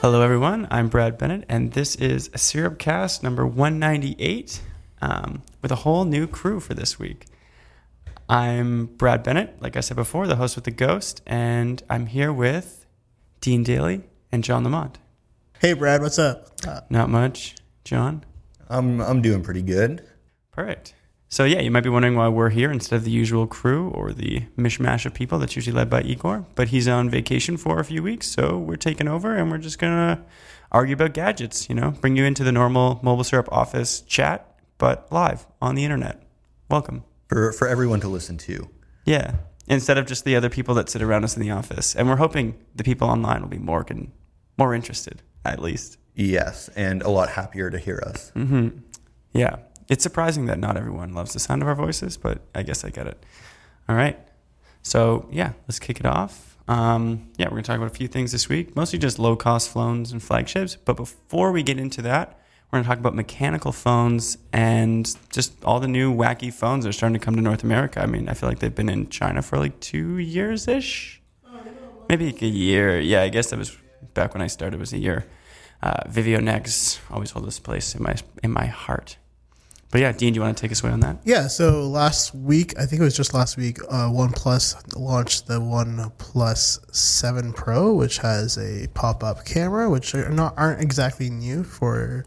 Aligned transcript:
Hello, 0.00 0.22
everyone. 0.22 0.66
I'm 0.70 0.88
Brad 0.88 1.18
Bennett, 1.18 1.44
and 1.48 1.72
this 1.72 1.96
is 1.96 2.30
a 2.32 2.38
Syrup 2.38 2.78
Cast 2.78 3.22
number 3.22 3.46
198 3.46 4.60
um, 5.02 5.42
with 5.60 5.72
a 5.72 5.76
whole 5.76 6.04
new 6.04 6.26
crew 6.26 6.60
for 6.60 6.74
this 6.74 6.98
week. 6.98 7.26
I'm 8.28 8.86
Brad 8.86 9.22
Bennett, 9.22 9.60
like 9.60 9.76
I 9.76 9.80
said 9.80 9.96
before, 9.96 10.26
the 10.26 10.36
host 10.36 10.54
with 10.56 10.64
the 10.64 10.70
Ghost, 10.70 11.20
and 11.26 11.82
I'm 11.90 12.06
here 12.06 12.32
with 12.32 12.86
Dean 13.40 13.62
Daley 13.64 14.02
and 14.30 14.44
John 14.44 14.62
Lamont. 14.64 14.98
Hey, 15.60 15.72
Brad, 15.72 16.00
what's 16.00 16.18
up? 16.18 16.48
Uh, 16.66 16.80
Not 16.88 17.10
much, 17.10 17.56
John. 17.84 18.24
I'm 18.68 19.00
I'm 19.00 19.22
doing 19.22 19.42
pretty 19.42 19.62
good. 19.62 20.04
Perfect. 20.52 20.94
So, 21.30 21.44
yeah, 21.44 21.60
you 21.60 21.70
might 21.70 21.82
be 21.82 21.90
wondering 21.90 22.16
why 22.16 22.28
we're 22.28 22.48
here 22.48 22.70
instead 22.72 22.96
of 22.96 23.04
the 23.04 23.10
usual 23.10 23.46
crew 23.46 23.90
or 23.90 24.12
the 24.12 24.44
mishmash 24.56 25.04
of 25.04 25.12
people 25.12 25.38
that's 25.38 25.56
usually 25.56 25.76
led 25.76 25.90
by 25.90 26.00
Igor. 26.02 26.46
But 26.54 26.68
he's 26.68 26.88
on 26.88 27.10
vacation 27.10 27.58
for 27.58 27.78
a 27.78 27.84
few 27.84 28.02
weeks, 28.02 28.26
so 28.28 28.56
we're 28.56 28.76
taking 28.76 29.08
over 29.08 29.36
and 29.36 29.50
we're 29.50 29.58
just 29.58 29.78
going 29.78 29.92
to 29.92 30.22
argue 30.72 30.94
about 30.94 31.12
gadgets, 31.12 31.68
you 31.68 31.74
know, 31.74 31.90
bring 31.90 32.16
you 32.16 32.24
into 32.24 32.44
the 32.44 32.52
normal 32.52 32.98
Mobile 33.02 33.24
Syrup 33.24 33.48
office 33.52 34.00
chat, 34.00 34.58
but 34.78 35.06
live 35.12 35.46
on 35.60 35.74
the 35.74 35.84
internet. 35.84 36.22
Welcome. 36.70 37.04
For 37.28 37.52
for 37.52 37.68
everyone 37.68 38.00
to 38.00 38.08
listen 38.08 38.38
to. 38.38 38.68
Yeah. 39.04 39.34
Instead 39.66 39.98
of 39.98 40.06
just 40.06 40.24
the 40.24 40.34
other 40.34 40.48
people 40.48 40.74
that 40.76 40.88
sit 40.88 41.02
around 41.02 41.24
us 41.24 41.36
in 41.36 41.42
the 41.42 41.50
office. 41.50 41.94
And 41.94 42.08
we're 42.08 42.16
hoping 42.16 42.54
the 42.74 42.84
people 42.84 43.06
online 43.06 43.42
will 43.42 43.48
be 43.48 43.58
more, 43.58 43.84
con- 43.84 44.12
more 44.56 44.74
interested, 44.74 45.20
at 45.44 45.60
least. 45.60 45.98
Yes, 46.14 46.70
and 46.74 47.02
a 47.02 47.10
lot 47.10 47.28
happier 47.28 47.68
to 47.68 47.78
hear 47.78 48.02
us. 48.04 48.32
Mm-hmm. 48.34 48.78
Yeah. 49.34 49.56
It's 49.88 50.02
surprising 50.02 50.46
that 50.46 50.58
not 50.58 50.76
everyone 50.76 51.14
loves 51.14 51.32
the 51.32 51.40
sound 51.40 51.62
of 51.62 51.68
our 51.68 51.74
voices, 51.74 52.16
but 52.16 52.42
I 52.54 52.62
guess 52.62 52.84
I 52.84 52.90
get 52.90 53.06
it. 53.06 53.24
All 53.88 53.96
right. 53.96 54.18
So, 54.82 55.28
yeah, 55.30 55.52
let's 55.66 55.78
kick 55.78 55.98
it 56.00 56.06
off. 56.06 56.56
Um, 56.68 57.30
yeah, 57.38 57.46
we're 57.46 57.52
going 57.52 57.62
to 57.62 57.66
talk 57.68 57.78
about 57.78 57.90
a 57.90 57.94
few 57.94 58.08
things 58.08 58.30
this 58.30 58.48
week, 58.48 58.76
mostly 58.76 58.98
just 58.98 59.18
low 59.18 59.34
cost 59.36 59.70
phones 59.70 60.12
and 60.12 60.22
flagships. 60.22 60.76
But 60.76 60.96
before 60.96 61.50
we 61.50 61.62
get 61.62 61.78
into 61.78 62.02
that, 62.02 62.38
we're 62.70 62.76
going 62.76 62.84
to 62.84 62.88
talk 62.90 62.98
about 62.98 63.14
mechanical 63.14 63.72
phones 63.72 64.36
and 64.52 65.16
just 65.30 65.64
all 65.64 65.80
the 65.80 65.88
new 65.88 66.14
wacky 66.14 66.52
phones 66.52 66.84
that 66.84 66.90
are 66.90 66.92
starting 66.92 67.18
to 67.18 67.24
come 67.24 67.34
to 67.36 67.40
North 67.40 67.64
America. 67.64 68.02
I 68.02 68.06
mean, 68.06 68.28
I 68.28 68.34
feel 68.34 68.50
like 68.50 68.58
they've 68.58 68.74
been 68.74 68.90
in 68.90 69.08
China 69.08 69.40
for 69.40 69.58
like 69.58 69.80
two 69.80 70.18
years 70.18 70.68
ish. 70.68 71.22
Maybe 72.10 72.26
like 72.26 72.42
a 72.42 72.46
year. 72.46 73.00
Yeah, 73.00 73.22
I 73.22 73.30
guess 73.30 73.48
that 73.50 73.58
was 73.58 73.74
back 74.12 74.34
when 74.34 74.42
I 74.42 74.48
started, 74.48 74.78
was 74.78 74.92
a 74.92 74.98
year. 74.98 75.26
Uh, 75.82 76.02
Vivo 76.08 76.40
Nex 76.40 77.00
always 77.10 77.30
hold 77.30 77.46
this 77.46 77.58
place 77.58 77.94
in 77.94 78.02
my 78.02 78.16
in 78.42 78.50
my 78.50 78.66
heart. 78.66 79.16
But 79.90 80.02
yeah, 80.02 80.12
Dean, 80.12 80.34
do 80.34 80.38
you 80.38 80.42
want 80.42 80.56
to 80.56 80.60
take 80.60 80.70
us 80.70 80.82
away 80.82 80.92
on 80.92 81.00
that? 81.00 81.16
yeah, 81.24 81.46
so 81.46 81.88
last 81.88 82.34
week, 82.34 82.78
I 82.78 82.84
think 82.84 83.00
it 83.00 83.04
was 83.04 83.16
just 83.16 83.32
last 83.32 83.56
week, 83.56 83.78
uh, 83.84 84.10
OnePlus 84.10 84.96
launched 84.96 85.46
the 85.46 85.60
OnePlus 85.60 86.94
7 86.94 87.52
Pro, 87.54 87.94
which 87.94 88.18
has 88.18 88.58
a 88.58 88.86
pop 88.92 89.24
up 89.24 89.46
camera, 89.46 89.88
which 89.88 90.14
are 90.14 90.28
not 90.28 90.52
aren't 90.58 90.82
exactly 90.82 91.30
new 91.30 91.64
for 91.64 92.26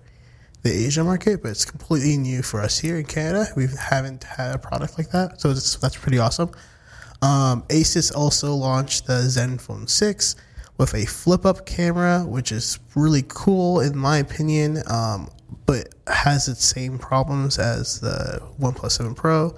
the 0.64 0.72
Asia 0.72 1.04
market, 1.04 1.44
but 1.44 1.50
it's 1.50 1.66
completely 1.66 2.18
new 2.18 2.42
for 2.42 2.62
us 2.62 2.80
here 2.80 2.98
in 2.98 3.06
Canada. 3.06 3.48
We 3.56 3.68
haven't 3.80 4.24
had 4.24 4.56
a 4.56 4.58
product 4.58 4.98
like 4.98 5.12
that, 5.12 5.40
so 5.40 5.54
that's 5.54 5.98
pretty 5.98 6.18
awesome. 6.18 6.50
Um, 7.22 7.62
Asus 7.70 8.16
also 8.16 8.56
launched 8.56 9.06
the 9.06 9.14
Zenfone 9.22 9.88
6 9.88 10.36
with 10.78 10.96
a 10.96 11.06
flip 11.06 11.46
up 11.46 11.66
camera, 11.68 12.22
which 12.26 12.52
is 12.52 12.80
really 12.96 13.24
cool 13.28 13.82
in 13.82 13.96
my 13.96 14.18
opinion, 14.18 14.82
um, 14.88 15.30
but 15.72 15.88
has 16.14 16.50
its 16.50 16.66
same 16.66 17.00
problems 17.00 17.58
as 17.58 18.02
the 18.02 18.42
OnePlus 18.60 18.92
7 18.92 19.16
Pro. 19.16 19.56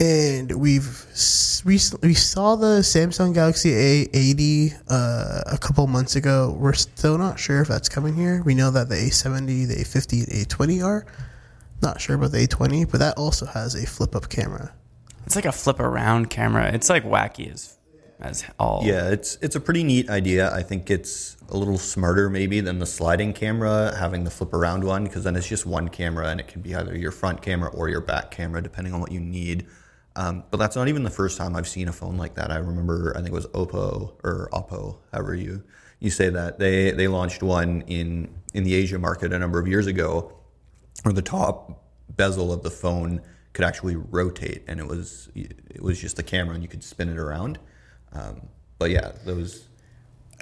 And 0.00 0.50
we've 0.50 1.06
recently 1.64 2.08
we 2.08 2.14
saw 2.14 2.56
the 2.56 2.80
Samsung 2.80 3.32
Galaxy 3.32 3.70
A80 3.70 4.80
uh, 4.88 5.42
a 5.46 5.58
couple 5.58 5.86
months 5.86 6.16
ago. 6.16 6.56
We're 6.58 6.72
still 6.72 7.16
not 7.16 7.38
sure 7.38 7.60
if 7.60 7.68
that's 7.68 7.88
coming 7.88 8.16
here. 8.16 8.42
We 8.44 8.56
know 8.56 8.72
that 8.72 8.88
the 8.88 8.96
A70, 8.96 9.68
the 9.68 9.76
A50, 9.76 10.26
and 10.26 10.48
A20 10.48 10.84
are. 10.84 11.06
Not 11.80 12.00
sure 12.00 12.16
about 12.16 12.32
the 12.32 12.46
A20, 12.46 12.90
but 12.90 12.98
that 12.98 13.16
also 13.16 13.46
has 13.46 13.76
a 13.76 13.86
flip 13.86 14.16
up 14.16 14.28
camera. 14.28 14.74
It's 15.26 15.36
like 15.36 15.44
a 15.44 15.52
flip 15.52 15.78
around 15.78 16.28
camera. 16.28 16.72
It's 16.72 16.90
like 16.90 17.04
wacky 17.04 17.52
as 17.52 17.78
as 18.20 18.44
all. 18.58 18.82
Yeah, 18.84 19.10
it's 19.10 19.38
it's 19.40 19.54
a 19.54 19.60
pretty 19.60 19.84
neat 19.84 20.10
idea. 20.10 20.52
I 20.52 20.62
think 20.62 20.90
it's 20.90 21.36
a 21.50 21.56
little 21.56 21.78
smarter 21.78 22.30
maybe 22.30 22.60
than 22.60 22.78
the 22.78 22.86
sliding 22.86 23.32
camera, 23.32 23.94
having 23.98 24.24
the 24.24 24.30
flip 24.30 24.54
around 24.54 24.84
one, 24.84 25.04
because 25.04 25.24
then 25.24 25.36
it's 25.36 25.48
just 25.48 25.66
one 25.66 25.88
camera 25.88 26.28
and 26.28 26.40
it 26.40 26.48
can 26.48 26.62
be 26.62 26.74
either 26.74 26.96
your 26.96 27.10
front 27.10 27.42
camera 27.42 27.70
or 27.70 27.88
your 27.88 28.00
back 28.00 28.30
camera, 28.30 28.62
depending 28.62 28.94
on 28.94 29.00
what 29.00 29.12
you 29.12 29.20
need. 29.20 29.66
Um, 30.16 30.44
but 30.50 30.58
that's 30.58 30.76
not 30.76 30.88
even 30.88 31.02
the 31.02 31.10
first 31.10 31.38
time 31.38 31.54
I've 31.54 31.68
seen 31.68 31.88
a 31.88 31.92
phone 31.92 32.16
like 32.16 32.34
that. 32.34 32.50
I 32.50 32.56
remember, 32.56 33.12
I 33.16 33.20
think 33.20 33.28
it 33.28 33.34
was 33.34 33.46
Oppo 33.48 34.14
or 34.24 34.48
Oppo, 34.52 34.98
however 35.12 35.34
you 35.34 35.62
you 36.00 36.10
say 36.10 36.30
that. 36.30 36.58
They 36.58 36.90
they 36.90 37.08
launched 37.08 37.42
one 37.42 37.82
in 37.82 38.34
in 38.52 38.64
the 38.64 38.74
Asia 38.74 38.98
market 38.98 39.32
a 39.32 39.38
number 39.38 39.60
of 39.60 39.68
years 39.68 39.86
ago, 39.86 40.32
where 41.02 41.12
the 41.12 41.22
top 41.22 41.84
bezel 42.08 42.52
of 42.52 42.62
the 42.62 42.70
phone 42.70 43.20
could 43.52 43.64
actually 43.64 43.96
rotate, 43.96 44.64
and 44.66 44.80
it 44.80 44.86
was 44.86 45.28
it 45.34 45.82
was 45.82 46.00
just 46.00 46.18
a 46.18 46.22
camera, 46.22 46.54
and 46.54 46.62
you 46.62 46.68
could 46.68 46.82
spin 46.82 47.08
it 47.08 47.18
around. 47.18 47.58
Um, 48.12 48.48
but 48.78 48.90
yeah, 48.90 49.12
those 49.24 49.68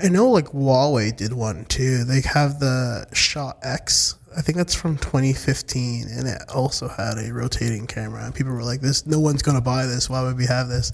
I 0.03 0.09
know 0.09 0.31
like 0.31 0.47
Huawei 0.47 1.17
did 1.17 1.33
one 1.33 1.65
too. 1.67 2.05
They 2.05 2.21
have 2.23 2.61
the 2.61 3.07
Shot 3.13 3.59
X. 3.63 4.17
I 4.37 4.41
think 4.43 4.57
that's 4.57 4.75
from 4.75 4.99
2015, 4.99 6.07
and 6.09 6.29
it 6.29 6.43
also 6.55 6.87
had 6.87 7.19
a 7.19 7.33
rotating 7.33 7.87
camera. 7.87 8.25
And 8.25 8.35
people 8.35 8.53
were 8.53 8.63
like, 8.63 8.81
"This, 8.81 9.07
no 9.07 9.19
one's 9.19 9.43
gonna 9.43 9.61
buy 9.61 9.87
this. 9.87 10.09
Why 10.09 10.23
would 10.23 10.37
we 10.37 10.47
have 10.47 10.69
this?" 10.69 10.93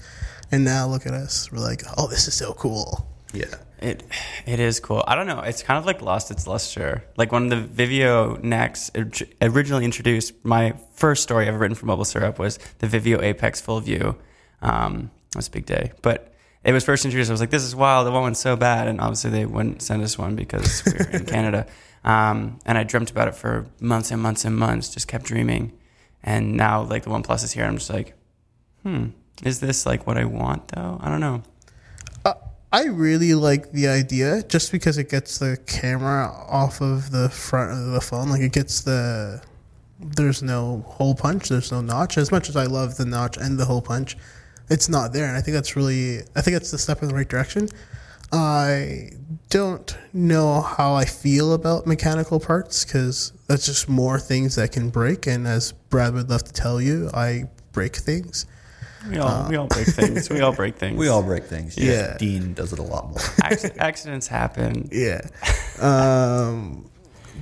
And 0.51 0.63
now 0.63 0.87
look 0.87 1.05
at 1.05 1.13
us. 1.13 1.51
We're 1.51 1.59
like, 1.59 1.83
"Oh, 1.97 2.07
this 2.07 2.27
is 2.27 2.33
so 2.33 2.53
cool." 2.53 3.07
yeah. 3.35 3.55
It 3.79 4.03
it 4.45 4.59
is 4.59 4.79
cool. 4.79 5.03
I 5.05 5.15
don't 5.15 5.27
know. 5.27 5.41
It's 5.41 5.61
kind 5.61 5.77
of 5.77 5.85
like 5.85 6.01
lost 6.01 6.31
its 6.31 6.47
luster. 6.47 7.03
Like 7.17 7.31
when 7.31 7.49
the 7.49 7.57
Vivo 7.57 8.37
Nex 8.37 8.89
originally 9.41 9.83
introduced, 9.83 10.33
my 10.43 10.75
first 10.93 11.23
story 11.23 11.47
ever 11.47 11.57
written 11.57 11.75
for 11.75 11.85
Mobile 11.85 12.05
Syrup 12.05 12.39
was 12.39 12.57
the 12.79 12.87
Vivo 12.87 13.21
Apex 13.21 13.59
Full 13.61 13.81
View. 13.81 14.15
Um, 14.61 15.11
it 15.29 15.35
was 15.35 15.49
a 15.49 15.51
big 15.51 15.65
day, 15.65 15.91
but 16.01 16.33
it 16.65 16.73
was 16.73 16.83
first 16.83 17.05
introduced. 17.05 17.29
I 17.29 17.33
was 17.33 17.39
like, 17.39 17.51
"This 17.51 17.63
is 17.63 17.75
wild. 17.75 18.07
The 18.07 18.11
one 18.11 18.23
went 18.23 18.37
so 18.37 18.55
bad," 18.55 18.87
and 18.87 18.99
obviously 18.99 19.29
they 19.29 19.45
wouldn't 19.45 19.81
send 19.81 20.01
us 20.03 20.17
one 20.17 20.35
because 20.35 20.83
we 20.85 20.93
we're 20.93 21.09
in 21.11 21.25
Canada. 21.35 21.67
Um, 22.03 22.59
and 22.65 22.77
I 22.77 22.83
dreamt 22.83 23.11
about 23.11 23.27
it 23.27 23.35
for 23.35 23.67
months 23.79 24.11
and 24.11 24.21
months 24.21 24.43
and 24.45 24.57
months. 24.57 24.89
Just 24.89 25.07
kept 25.07 25.25
dreaming, 25.25 25.71
and 26.23 26.57
now 26.57 26.81
like 26.81 27.03
the 27.03 27.11
One 27.11 27.23
Plus 27.23 27.43
is 27.43 27.51
here. 27.51 27.65
I'm 27.65 27.77
just 27.77 27.91
like, 27.91 28.15
hmm, 28.83 29.07
is 29.43 29.59
this 29.59 29.85
like 29.85 30.07
what 30.07 30.17
I 30.17 30.25
want 30.25 30.69
though? 30.69 30.99
I 31.01 31.09
don't 31.09 31.21
know. 31.21 31.43
I 32.75 32.87
really 32.87 33.33
like 33.35 33.71
the 33.71 33.87
idea 33.87 34.43
just 34.43 34.69
because 34.69 34.97
it 34.97 35.09
gets 35.09 35.37
the 35.37 35.57
camera 35.65 36.27
off 36.49 36.81
of 36.81 37.09
the 37.09 37.29
front 37.29 37.71
of 37.71 37.93
the 37.93 38.01
phone. 38.01 38.27
Like 38.27 38.41
it 38.41 38.51
gets 38.51 38.81
the 38.81 39.41
there's 39.97 40.43
no 40.43 40.83
hole 40.85 41.15
punch, 41.15 41.47
there's 41.47 41.71
no 41.71 41.79
notch. 41.79 42.17
As 42.17 42.31
much 42.31 42.49
as 42.49 42.57
I 42.57 42.65
love 42.65 42.97
the 42.97 43.05
notch 43.05 43.37
and 43.37 43.57
the 43.57 43.63
hole 43.63 43.81
punch, 43.81 44.17
it's 44.69 44.89
not 44.89 45.13
there, 45.13 45.25
and 45.25 45.37
I 45.37 45.41
think 45.41 45.55
that's 45.55 45.75
really 45.75 46.19
I 46.35 46.41
think 46.41 46.55
that's 46.55 46.71
the 46.71 46.77
step 46.77 47.01
in 47.01 47.07
the 47.07 47.15
right 47.15 47.27
direction. 47.27 47.69
I 48.31 49.11
don't 49.49 49.95
know 50.13 50.61
how 50.61 50.95
I 50.95 51.05
feel 51.05 51.53
about 51.53 51.85
mechanical 51.85 52.39
parts 52.39 52.83
because 52.83 53.31
that's 53.47 53.65
just 53.65 53.87
more 53.87 54.19
things 54.19 54.55
that 54.55 54.71
can 54.71 54.89
break. 54.89 55.27
And 55.27 55.47
as 55.47 55.71
Brad 55.71 56.13
would 56.13 56.29
love 56.29 56.43
to 56.43 56.51
tell 56.53 56.81
you, 56.81 57.09
I 57.13 57.45
break 57.71 57.95
things. 57.95 58.45
We 59.09 59.17
all 59.19 59.47
we 59.47 59.55
all 59.55 59.67
break 59.69 59.87
things. 59.87 60.29
We 60.29 60.41
all 60.41 60.51
break 60.51 60.75
things. 60.75 60.97
We 60.97 61.07
all 61.07 61.21
break 61.21 61.45
things. 61.45 61.75
Just 61.75 61.87
Yeah. 61.87 62.17
Dean 62.17 62.53
does 62.53 62.73
it 62.73 62.79
a 62.79 62.83
lot 62.83 63.09
more. 63.09 63.19
Acc- 63.43 63.77
accidents 63.77 64.27
happen. 64.27 64.89
Yeah. 64.91 65.21
Um, 65.79 66.89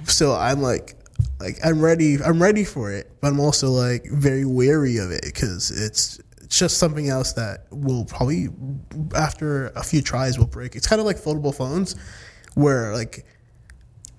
so 0.05 0.33
I'm 0.33 0.61
like, 0.61 0.95
like 1.39 1.57
I'm 1.63 1.81
ready. 1.81 2.21
I'm 2.21 2.41
ready 2.41 2.65
for 2.65 2.91
it, 2.91 3.09
but 3.21 3.29
I'm 3.29 3.39
also 3.39 3.69
like 3.69 4.05
very 4.11 4.45
wary 4.45 4.97
of 4.97 5.11
it 5.11 5.23
because 5.23 5.71
it's 5.71 6.19
it's 6.53 6.59
just 6.59 6.77
something 6.77 7.09
else 7.09 7.33
that 7.33 7.65
will 7.71 8.05
probably 8.05 8.47
after 9.15 9.69
a 9.69 9.81
few 9.81 10.03
tries 10.03 10.37
will 10.37 10.45
break. 10.45 10.75
It's 10.75 10.85
kind 10.85 10.99
of 10.99 11.05
like 11.07 11.17
foldable 11.17 11.53
phones, 11.55 11.95
where 12.53 12.93
like 12.93 13.25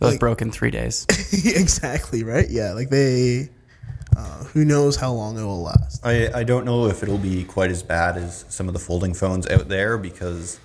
Those 0.00 0.14
Like- 0.14 0.20
broke 0.20 0.42
in 0.42 0.50
three 0.50 0.72
days. 0.72 1.06
exactly 1.32 2.24
right. 2.24 2.50
Yeah, 2.50 2.72
like 2.72 2.90
they. 2.90 3.50
Uh, 4.16 4.42
who 4.52 4.64
knows 4.64 4.96
how 4.96 5.12
long 5.12 5.38
it 5.38 5.42
will 5.44 5.62
last? 5.62 6.04
I, 6.04 6.28
I 6.40 6.42
don't 6.42 6.64
know 6.64 6.86
if 6.86 7.04
it'll 7.04 7.18
be 7.18 7.44
quite 7.44 7.70
as 7.70 7.82
bad 7.84 8.16
as 8.16 8.44
some 8.48 8.66
of 8.66 8.74
the 8.74 8.80
folding 8.80 9.14
phones 9.14 9.46
out 9.48 9.68
there 9.68 9.96
because 9.96 10.58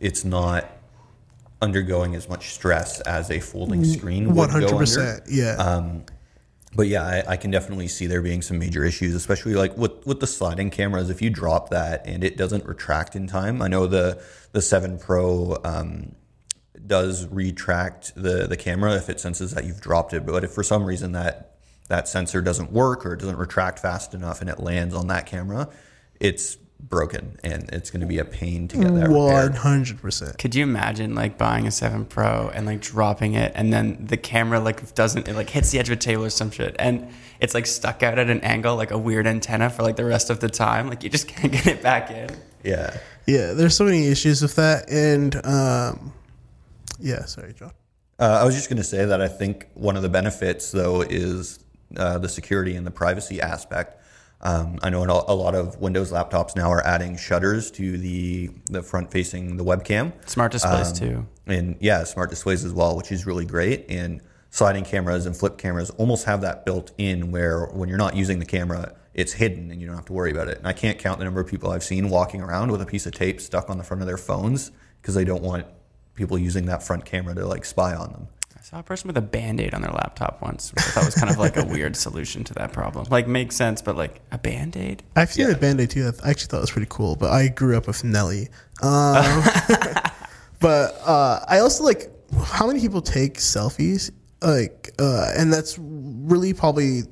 it's 0.00 0.24
not 0.24 0.70
undergoing 1.60 2.14
as 2.14 2.30
much 2.30 2.48
stress 2.54 3.00
as 3.02 3.30
a 3.30 3.40
folding 3.40 3.84
screen 3.84 4.28
would 4.28 4.36
One 4.36 4.48
go 4.48 4.52
hundred 4.52 4.66
under. 4.68 4.78
percent. 4.78 5.22
Yeah. 5.30 5.56
Um, 5.56 6.04
but 6.74 6.86
yeah, 6.86 7.02
I, 7.02 7.32
I 7.32 7.36
can 7.36 7.50
definitely 7.50 7.88
see 7.88 8.06
there 8.06 8.22
being 8.22 8.42
some 8.42 8.58
major 8.58 8.84
issues, 8.84 9.14
especially 9.14 9.54
like 9.54 9.76
with 9.76 10.06
with 10.06 10.20
the 10.20 10.26
sliding 10.26 10.70
cameras. 10.70 11.10
If 11.10 11.20
you 11.20 11.30
drop 11.30 11.70
that 11.70 12.06
and 12.06 12.22
it 12.22 12.36
doesn't 12.36 12.64
retract 12.64 13.16
in 13.16 13.26
time, 13.26 13.60
I 13.60 13.68
know 13.68 13.86
the 13.86 14.22
the 14.52 14.62
Seven 14.62 14.98
Pro 14.98 15.56
um, 15.64 16.14
does 16.86 17.26
retract 17.26 18.14
the 18.14 18.46
the 18.46 18.56
camera 18.56 18.94
if 18.94 19.08
it 19.08 19.18
senses 19.18 19.52
that 19.52 19.64
you've 19.64 19.80
dropped 19.80 20.12
it. 20.12 20.24
But 20.24 20.44
if 20.44 20.52
for 20.52 20.62
some 20.62 20.84
reason 20.84 21.12
that 21.12 21.56
that 21.88 22.06
sensor 22.06 22.40
doesn't 22.40 22.70
work 22.70 23.04
or 23.04 23.14
it 23.14 23.20
doesn't 23.20 23.38
retract 23.38 23.80
fast 23.80 24.14
enough 24.14 24.40
and 24.40 24.48
it 24.48 24.60
lands 24.60 24.94
on 24.94 25.08
that 25.08 25.26
camera, 25.26 25.68
it's 26.20 26.56
broken 26.80 27.38
and 27.44 27.68
it's 27.72 27.90
going 27.90 28.00
to 28.00 28.06
be 28.06 28.18
a 28.18 28.24
pain 28.24 28.66
to 28.68 28.76
get 28.76 28.94
that 28.94 29.08
One 29.10 29.32
repaired. 29.34 29.54
hundred 29.56 30.00
percent. 30.00 30.38
Could 30.38 30.54
you 30.54 30.62
imagine 30.64 31.14
like 31.14 31.38
buying 31.38 31.66
a 31.66 31.70
7 31.70 32.06
Pro 32.06 32.50
and 32.52 32.66
like 32.66 32.80
dropping 32.80 33.34
it 33.34 33.52
and 33.54 33.72
then 33.72 34.06
the 34.06 34.16
camera 34.16 34.58
like 34.58 34.94
doesn't 34.94 35.28
it 35.28 35.34
like 35.34 35.50
hits 35.50 35.70
the 35.70 35.78
edge 35.78 35.88
of 35.88 35.92
a 35.92 35.96
table 35.96 36.24
or 36.24 36.30
some 36.30 36.50
shit 36.50 36.74
and 36.78 37.08
it's 37.38 37.54
like 37.54 37.66
stuck 37.66 38.02
out 38.02 38.18
at 38.18 38.28
an 38.28 38.40
angle 38.40 38.74
like 38.76 38.90
a 38.90 38.98
weird 38.98 39.26
antenna 39.26 39.70
for 39.70 39.82
like 39.82 39.96
the 39.96 40.04
rest 40.04 40.30
of 40.30 40.40
the 40.40 40.48
time 40.48 40.88
like 40.88 41.04
you 41.04 41.10
just 41.10 41.28
can't 41.32 41.52
get 41.52 41.66
it 41.66 41.82
back 41.82 42.10
in. 42.10 42.28
Yeah. 42.64 42.96
Yeah, 43.26 43.52
there's 43.52 43.76
so 43.76 43.84
many 43.84 44.08
issues 44.08 44.42
with 44.42 44.56
that, 44.56 44.90
and 44.90 45.36
um, 45.46 46.12
yeah. 46.98 47.26
Sorry, 47.26 47.52
John. 47.52 47.70
Uh, 48.18 48.38
I 48.40 48.44
was 48.44 48.56
just 48.56 48.68
going 48.68 48.78
to 48.78 48.84
say 48.84 49.04
that 49.04 49.20
I 49.20 49.28
think 49.28 49.68
one 49.74 49.94
of 49.96 50.02
the 50.02 50.08
benefits, 50.08 50.72
though, 50.72 51.02
is 51.02 51.60
uh, 51.96 52.18
the 52.18 52.28
security 52.28 52.74
and 52.74 52.84
the 52.84 52.90
privacy 52.90 53.40
aspect. 53.40 53.99
Um, 54.42 54.78
I 54.82 54.88
know 54.88 55.02
a 55.02 55.34
lot 55.34 55.54
of 55.54 55.78
Windows 55.80 56.10
laptops 56.12 56.56
now 56.56 56.70
are 56.70 56.84
adding 56.86 57.16
shutters 57.16 57.70
to 57.72 57.98
the 57.98 58.50
the 58.70 58.82
front 58.82 59.10
facing 59.10 59.56
the 59.58 59.64
webcam. 59.64 60.12
Smart 60.28 60.52
displays 60.52 60.88
Um, 60.90 60.94
too. 60.96 61.26
and 61.46 61.76
yeah, 61.80 62.04
smart 62.04 62.30
displays 62.30 62.64
as 62.64 62.72
well, 62.72 62.96
which 62.96 63.12
is 63.12 63.26
really 63.26 63.44
great. 63.44 63.84
And 63.90 64.22
sliding 64.48 64.84
cameras 64.84 65.26
and 65.26 65.36
flip 65.36 65.58
cameras 65.58 65.90
almost 65.90 66.24
have 66.24 66.40
that 66.40 66.64
built 66.64 66.90
in, 66.96 67.30
where 67.30 67.66
when 67.66 67.88
you're 67.88 67.98
not 67.98 68.16
using 68.16 68.38
the 68.38 68.46
camera, 68.46 68.94
it's 69.12 69.32
hidden 69.34 69.70
and 69.70 69.80
you 69.80 69.86
don't 69.86 69.96
have 69.96 70.06
to 70.06 70.12
worry 70.14 70.30
about 70.30 70.48
it. 70.48 70.56
And 70.58 70.66
I 70.66 70.72
can't 70.72 70.98
count 70.98 71.18
the 71.18 71.24
number 71.24 71.40
of 71.40 71.46
people 71.46 71.70
I've 71.70 71.84
seen 71.84 72.08
walking 72.08 72.40
around 72.40 72.70
with 72.72 72.80
a 72.80 72.86
piece 72.86 73.04
of 73.06 73.12
tape 73.12 73.40
stuck 73.40 73.68
on 73.68 73.76
the 73.76 73.84
front 73.84 74.00
of 74.02 74.06
their 74.06 74.16
phones 74.16 74.70
because 75.02 75.14
they 75.14 75.24
don't 75.24 75.42
want 75.42 75.66
people 76.14 76.38
using 76.38 76.64
that 76.66 76.82
front 76.82 77.04
camera 77.04 77.34
to 77.34 77.46
like 77.46 77.64
spy 77.64 77.94
on 77.94 78.12
them. 78.12 78.28
I 78.60 78.62
saw 78.62 78.78
a 78.80 78.82
person 78.82 79.08
with 79.08 79.16
a 79.16 79.22
band-aid 79.22 79.72
on 79.72 79.80
their 79.80 79.90
laptop 79.90 80.42
once, 80.42 80.70
which 80.74 80.84
I 80.84 80.90
thought 80.90 81.06
was 81.06 81.14
kind 81.14 81.30
of 81.30 81.38
like 81.38 81.56
a 81.56 81.64
weird 81.72 81.96
solution 81.96 82.44
to 82.44 82.54
that 82.54 82.74
problem. 82.74 83.06
Like 83.08 83.26
makes 83.26 83.56
sense, 83.56 83.80
but 83.80 83.96
like 83.96 84.20
a 84.32 84.36
band-aid? 84.38 85.02
I've 85.16 85.32
seen 85.32 85.46
Yeah. 85.48 85.54
a 85.54 85.56
band 85.56 85.80
aid 85.80 85.88
too. 85.90 86.12
I 86.22 86.28
actually 86.28 86.48
thought 86.48 86.58
it 86.58 86.60
was 86.60 86.70
pretty 86.70 86.88
cool, 86.90 87.16
but 87.16 87.30
I 87.30 87.48
grew 87.48 87.74
up 87.74 87.86
with 87.86 88.04
Nelly. 88.04 88.48
Um, 88.82 89.42
but 90.60 90.94
uh, 91.06 91.40
I 91.48 91.60
also 91.60 91.84
like 91.84 92.10
how 92.44 92.66
many 92.66 92.80
people 92.80 93.00
take 93.00 93.38
selfies, 93.38 94.10
like, 94.42 94.90
uh, 94.98 95.32
and 95.38 95.50
that's 95.50 95.78
really 95.78 96.52
probably 96.52 97.04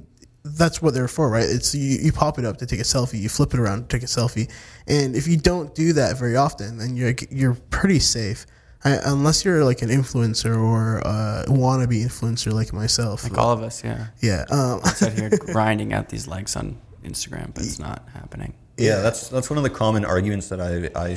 that's 0.44 0.82
what 0.82 0.92
they're 0.92 1.08
for, 1.08 1.30
right? 1.30 1.44
It's 1.48 1.74
you, 1.74 1.98
you 1.98 2.12
pop 2.12 2.38
it 2.38 2.44
up 2.44 2.58
to 2.58 2.66
take 2.66 2.80
a 2.80 2.84
selfie, 2.84 3.18
you 3.20 3.30
flip 3.30 3.54
it 3.54 3.60
around 3.60 3.88
to 3.88 3.96
take 3.96 4.02
a 4.02 4.06
selfie, 4.06 4.50
and 4.86 5.16
if 5.16 5.26
you 5.26 5.38
don't 5.38 5.74
do 5.74 5.94
that 5.94 6.18
very 6.18 6.36
often, 6.36 6.76
then 6.76 6.94
you're 6.94 7.14
you're 7.30 7.54
pretty 7.70 8.00
safe. 8.00 8.44
I, 8.84 8.98
unless 9.04 9.44
you're 9.44 9.64
like 9.64 9.82
an 9.82 9.88
influencer 9.88 10.56
or 10.56 10.98
a 10.98 11.44
wannabe 11.48 12.04
influencer 12.04 12.52
like 12.52 12.72
myself, 12.72 13.24
Like 13.24 13.36
all 13.36 13.50
of 13.50 13.62
us, 13.62 13.82
yeah. 13.82 14.08
yeah. 14.20 14.44
Um, 14.50 14.80
Sit 14.84 15.14
here 15.14 15.30
grinding 15.52 15.92
out 15.92 16.08
these 16.08 16.28
likes 16.28 16.56
on 16.56 16.78
Instagram, 17.02 17.52
but 17.54 17.64
it's 17.64 17.78
not 17.78 18.08
happening. 18.14 18.54
Yeah, 18.76 19.00
that's 19.00 19.28
that's 19.28 19.50
one 19.50 19.56
of 19.56 19.64
the 19.64 19.70
common 19.70 20.04
arguments 20.04 20.48
that 20.50 20.60
I 20.60 21.10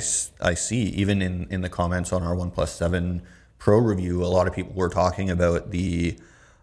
I 0.44 0.54
see 0.54 0.82
even 0.82 1.22
in, 1.22 1.46
in 1.48 1.60
the 1.60 1.68
comments 1.68 2.12
on 2.12 2.24
our 2.24 2.34
OnePlus 2.34 2.68
Seven 2.68 3.22
Pro 3.58 3.78
review. 3.78 4.24
A 4.24 4.26
lot 4.26 4.48
of 4.48 4.54
people 4.54 4.72
were 4.74 4.88
talking 4.88 5.30
about 5.30 5.70
the 5.70 6.18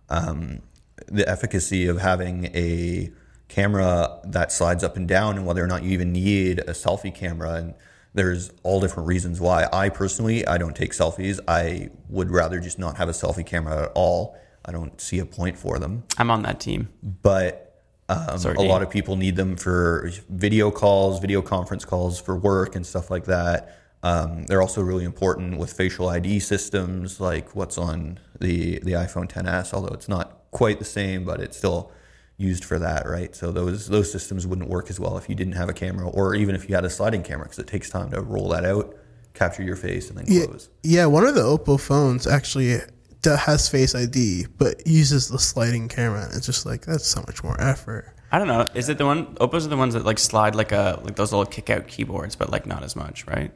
um, 0.10 0.62
the 1.08 1.28
efficacy 1.28 1.88
of 1.88 2.00
having 2.00 2.48
a 2.48 3.12
camera 3.48 4.20
that 4.26 4.52
slides 4.52 4.84
up 4.84 4.98
and 4.98 5.08
down, 5.08 5.38
and 5.38 5.46
whether 5.46 5.64
or 5.64 5.68
not 5.68 5.84
you 5.84 5.92
even 5.92 6.12
need 6.12 6.60
a 6.60 6.74
selfie 6.74 7.16
camera. 7.16 7.54
And 7.54 7.74
there's 8.14 8.52
all 8.64 8.80
different 8.80 9.08
reasons 9.08 9.40
why. 9.40 9.68
I 9.72 9.90
personally, 9.90 10.46
I 10.48 10.58
don't 10.58 10.76
take 10.76 10.94
selfies. 10.94 11.40
I 11.48 11.90
would 12.10 12.32
rather 12.32 12.60
just 12.60 12.80
not 12.80 12.98
have 12.98 13.10
a 13.10 13.14
selfie 13.14 13.46
camera 13.46 13.84
at 13.84 13.92
all. 13.96 14.38
I 14.66 14.72
don't 14.72 15.00
see 15.00 15.20
a 15.20 15.26
point 15.26 15.58
for 15.58 15.80
them 15.80 16.04
I'm 16.18 16.30
on 16.30 16.44
that 16.44 16.60
team. 16.60 16.90
but 17.02 17.66
um, 18.10 18.40
Sorry, 18.40 18.56
a 18.56 18.62
lot 18.62 18.82
of 18.82 18.90
people 18.90 19.16
need 19.16 19.36
them 19.36 19.56
for 19.56 20.12
video 20.30 20.72
calls, 20.72 21.20
video 21.20 21.42
conference 21.42 21.86
calls 21.86 22.20
for 22.20 22.36
work 22.36 22.76
and 22.76 22.86
stuff 22.86 23.12
like 23.12 23.26
that. 23.26 23.78
Um, 24.02 24.46
they're 24.46 24.62
also 24.62 24.82
really 24.82 25.06
important 25.06 25.58
with 25.58 25.72
facial 25.74 26.10
ID 26.10 26.40
systems, 26.40 27.20
like 27.20 27.56
what's 27.56 27.78
on 27.78 28.20
the 28.40 28.80
the 28.80 28.94
iPhone 28.94 29.30
10s. 29.30 29.74
Although 29.74 29.94
it's 29.94 30.10
not 30.10 30.40
quite 30.52 30.80
the 30.80 30.86
same, 30.86 31.24
but 31.24 31.40
it's 31.40 31.58
still 31.58 31.92
used 32.40 32.64
for 32.66 32.80
that, 32.80 33.06
right? 33.08 33.36
So 33.36 33.52
those 33.52 33.88
those 33.88 34.12
systems 34.12 34.48
wouldn't 34.48 34.70
work 34.70 34.90
as 34.90 35.00
well 35.00 35.18
if 35.18 35.30
you 35.30 35.36
didn't 35.36 35.54
have 35.54 35.70
a 35.70 35.74
camera, 35.74 36.08
or 36.10 36.34
even 36.34 36.56
if 36.56 36.68
you 36.68 36.74
had 36.74 36.86
a 36.86 36.90
sliding 36.90 37.22
camera, 37.22 37.44
because 37.46 37.60
it 37.60 37.68
takes 37.68 37.90
time 37.92 38.10
to 38.12 38.22
roll 38.22 38.50
that 38.50 38.66
out, 38.66 38.96
capture 39.34 39.62
your 39.62 39.76
face, 39.76 40.10
and 40.10 40.18
then 40.18 40.26
Yeah, 40.28 40.46
close. 40.46 40.70
yeah. 40.82 41.06
One 41.06 41.26
of 41.28 41.36
the 41.36 41.42
Oppo 41.42 41.80
phones 41.80 42.26
actually 42.26 42.80
has 43.26 43.68
Face 43.70 43.94
ID, 43.94 44.46
but 44.58 44.88
uses 44.88 45.28
the 45.28 45.38
sliding 45.38 45.90
camera. 45.90 46.24
And 46.24 46.34
it's 46.34 46.46
just 46.46 46.66
like 46.66 46.86
that's 46.86 47.06
so 47.06 47.22
much 47.28 47.44
more 47.44 47.60
effort. 47.62 48.16
I 48.32 48.38
don't 48.40 48.48
know. 48.48 48.66
Is 48.74 48.88
it 48.90 48.98
the 48.98 49.06
one? 49.06 49.36
Oppo's 49.36 49.66
are 49.66 49.70
the 49.70 49.76
ones 49.78 49.94
that 49.96 50.06
like 50.06 50.18
slide 50.20 50.56
like 50.56 50.72
a 50.72 51.00
like 51.04 51.16
those 51.18 51.32
little 51.34 51.46
kick 51.46 51.70
out 51.70 51.88
keyboards, 51.88 52.36
but 52.38 52.50
like 52.50 52.66
not 52.66 52.84
as 52.84 52.96
much, 52.96 53.28
right? 53.28 53.52